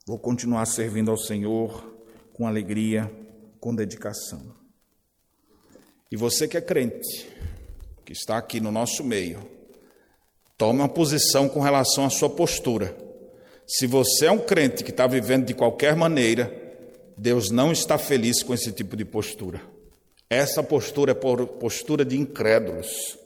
Vou 0.06 0.18
continuar 0.18 0.66
servindo 0.66 1.10
ao 1.10 1.16
Senhor 1.16 1.96
com 2.32 2.46
alegria, 2.46 3.10
com 3.58 3.74
dedicação. 3.74 4.54
E 6.10 6.16
você 6.16 6.46
que 6.46 6.56
é 6.56 6.60
crente, 6.60 7.28
que 8.04 8.12
está 8.12 8.38
aqui 8.38 8.60
no 8.60 8.70
nosso 8.70 9.02
meio, 9.02 9.55
tome 10.56 10.80
uma 10.80 10.88
posição 10.88 11.48
com 11.48 11.60
relação 11.60 12.04
à 12.04 12.10
sua 12.10 12.30
postura. 12.30 12.96
Se 13.66 13.86
você 13.86 14.26
é 14.26 14.30
um 14.30 14.38
crente 14.38 14.84
que 14.84 14.90
está 14.90 15.06
vivendo 15.06 15.46
de 15.46 15.54
qualquer 15.54 15.96
maneira, 15.96 16.52
Deus 17.16 17.50
não 17.50 17.72
está 17.72 17.98
feliz 17.98 18.42
com 18.42 18.54
esse 18.54 18.72
tipo 18.72 18.96
de 18.96 19.04
postura. 19.04 19.60
Essa 20.28 20.62
postura 20.62 21.12
é 21.12 21.14
postura 21.14 22.04
de 22.04 22.18
incrédulos. 22.18 23.18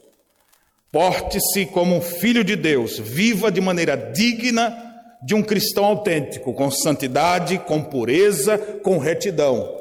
Porte-se 0.92 1.66
como 1.66 1.96
um 1.96 2.00
filho 2.00 2.42
de 2.42 2.56
Deus, 2.56 2.98
viva 2.98 3.50
de 3.50 3.60
maneira 3.60 3.96
digna 3.96 4.86
de 5.22 5.34
um 5.34 5.42
cristão 5.42 5.84
autêntico, 5.84 6.54
com 6.54 6.70
santidade, 6.70 7.58
com 7.58 7.82
pureza, 7.82 8.58
com 8.82 8.98
retidão 8.98 9.80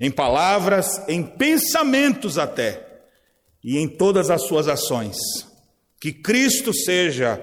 em 0.00 0.10
palavras, 0.10 1.02
em 1.06 1.22
pensamentos 1.22 2.38
até, 2.38 2.82
e 3.62 3.76
em 3.76 3.86
todas 3.86 4.30
as 4.30 4.42
suas 4.44 4.66
ações. 4.66 5.18
Que 6.00 6.12
Cristo 6.12 6.72
seja 6.72 7.38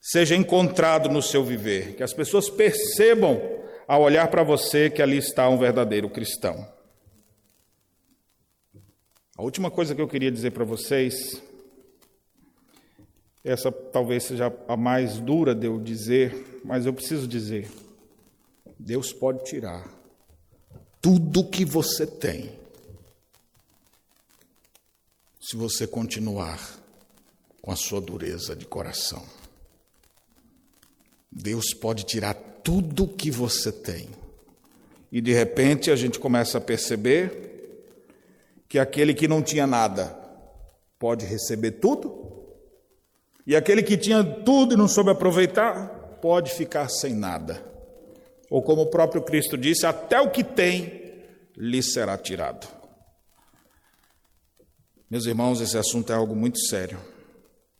seja 0.00 0.34
encontrado 0.34 1.08
no 1.08 1.20
seu 1.20 1.44
viver, 1.44 1.94
que 1.94 2.02
as 2.02 2.14
pessoas 2.14 2.48
percebam 2.48 3.40
ao 3.86 4.02
olhar 4.02 4.28
para 4.28 4.42
você 4.42 4.88
que 4.88 5.02
ali 5.02 5.18
está 5.18 5.48
um 5.48 5.58
verdadeiro 5.58 6.08
cristão. 6.08 6.66
A 9.36 9.42
última 9.42 9.70
coisa 9.70 9.94
que 9.94 10.00
eu 10.00 10.08
queria 10.08 10.32
dizer 10.32 10.52
para 10.52 10.64
vocês, 10.64 11.42
essa 13.44 13.70
talvez 13.70 14.24
seja 14.24 14.52
a 14.66 14.76
mais 14.76 15.20
dura 15.20 15.54
de 15.54 15.66
eu 15.66 15.78
dizer, 15.78 16.60
mas 16.64 16.86
eu 16.86 16.92
preciso 16.92 17.28
dizer: 17.28 17.70
Deus 18.78 19.12
pode 19.12 19.44
tirar 19.44 19.88
tudo 21.00 21.48
que 21.48 21.64
você 21.64 22.06
tem, 22.06 22.50
se 25.40 25.56
você 25.56 25.86
continuar 25.86 26.87
com 27.68 27.72
a 27.72 27.76
sua 27.76 28.00
dureza 28.00 28.56
de 28.56 28.64
coração. 28.64 29.22
Deus 31.30 31.74
pode 31.74 32.04
tirar 32.04 32.32
tudo 32.32 33.06
que 33.06 33.30
você 33.30 33.70
tem. 33.70 34.08
E 35.12 35.20
de 35.20 35.34
repente 35.34 35.90
a 35.90 35.96
gente 35.96 36.18
começa 36.18 36.56
a 36.56 36.62
perceber 36.62 37.84
que 38.66 38.78
aquele 38.78 39.12
que 39.12 39.28
não 39.28 39.42
tinha 39.42 39.66
nada 39.66 40.18
pode 40.98 41.26
receber 41.26 41.72
tudo, 41.72 42.42
e 43.46 43.54
aquele 43.54 43.82
que 43.82 43.98
tinha 43.98 44.24
tudo 44.24 44.72
e 44.72 44.76
não 44.78 44.88
soube 44.88 45.10
aproveitar 45.10 45.88
pode 46.22 46.54
ficar 46.54 46.88
sem 46.88 47.12
nada. 47.12 47.62
Ou 48.48 48.62
como 48.62 48.80
o 48.80 48.90
próprio 48.90 49.20
Cristo 49.20 49.58
disse, 49.58 49.84
até 49.84 50.18
o 50.18 50.30
que 50.30 50.42
tem 50.42 51.22
lhe 51.54 51.82
será 51.82 52.16
tirado. 52.16 52.66
Meus 55.10 55.26
irmãos, 55.26 55.60
esse 55.60 55.76
assunto 55.76 56.10
é 56.10 56.16
algo 56.16 56.34
muito 56.34 56.58
sério. 56.60 57.17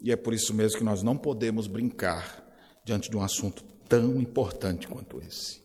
E 0.00 0.12
é 0.12 0.16
por 0.16 0.32
isso 0.32 0.54
mesmo 0.54 0.78
que 0.78 0.84
nós 0.84 1.02
não 1.02 1.16
podemos 1.16 1.66
brincar 1.66 2.44
diante 2.84 3.10
de 3.10 3.16
um 3.16 3.22
assunto 3.22 3.64
tão 3.88 4.20
importante 4.20 4.86
quanto 4.86 5.20
esse. 5.20 5.62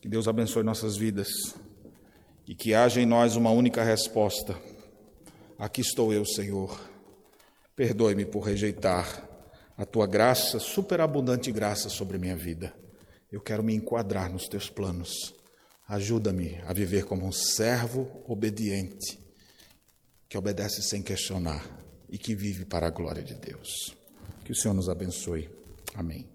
Que 0.00 0.08
Deus 0.08 0.28
abençoe 0.28 0.62
nossas 0.62 0.96
vidas 0.96 1.28
e 2.46 2.54
que 2.54 2.74
haja 2.74 3.00
em 3.00 3.06
nós 3.06 3.36
uma 3.36 3.50
única 3.50 3.82
resposta. 3.82 4.56
Aqui 5.58 5.80
estou 5.80 6.12
eu, 6.12 6.24
Senhor. 6.24 6.80
Perdoe-me 7.74 8.24
por 8.24 8.40
rejeitar 8.40 9.28
a 9.76 9.84
tua 9.84 10.06
graça, 10.06 10.58
superabundante 10.58 11.50
graça 11.50 11.88
sobre 11.88 12.18
minha 12.18 12.36
vida. 12.36 12.74
Eu 13.32 13.40
quero 13.40 13.62
me 13.62 13.74
enquadrar 13.74 14.30
nos 14.30 14.46
teus 14.46 14.70
planos. 14.70 15.34
Ajuda-me 15.88 16.60
a 16.66 16.72
viver 16.72 17.04
como 17.04 17.26
um 17.26 17.32
servo 17.32 18.22
obediente, 18.26 19.18
que 20.28 20.38
obedece 20.38 20.82
sem 20.82 21.02
questionar 21.02 21.79
e 22.10 22.18
que 22.18 22.34
vive 22.34 22.64
para 22.64 22.86
a 22.86 22.90
glória 22.90 23.22
de 23.22 23.34
Deus. 23.34 23.96
Que 24.44 24.52
o 24.52 24.54
Senhor 24.54 24.74
nos 24.74 24.88
abençoe. 24.88 25.48
Amém. 25.94 26.29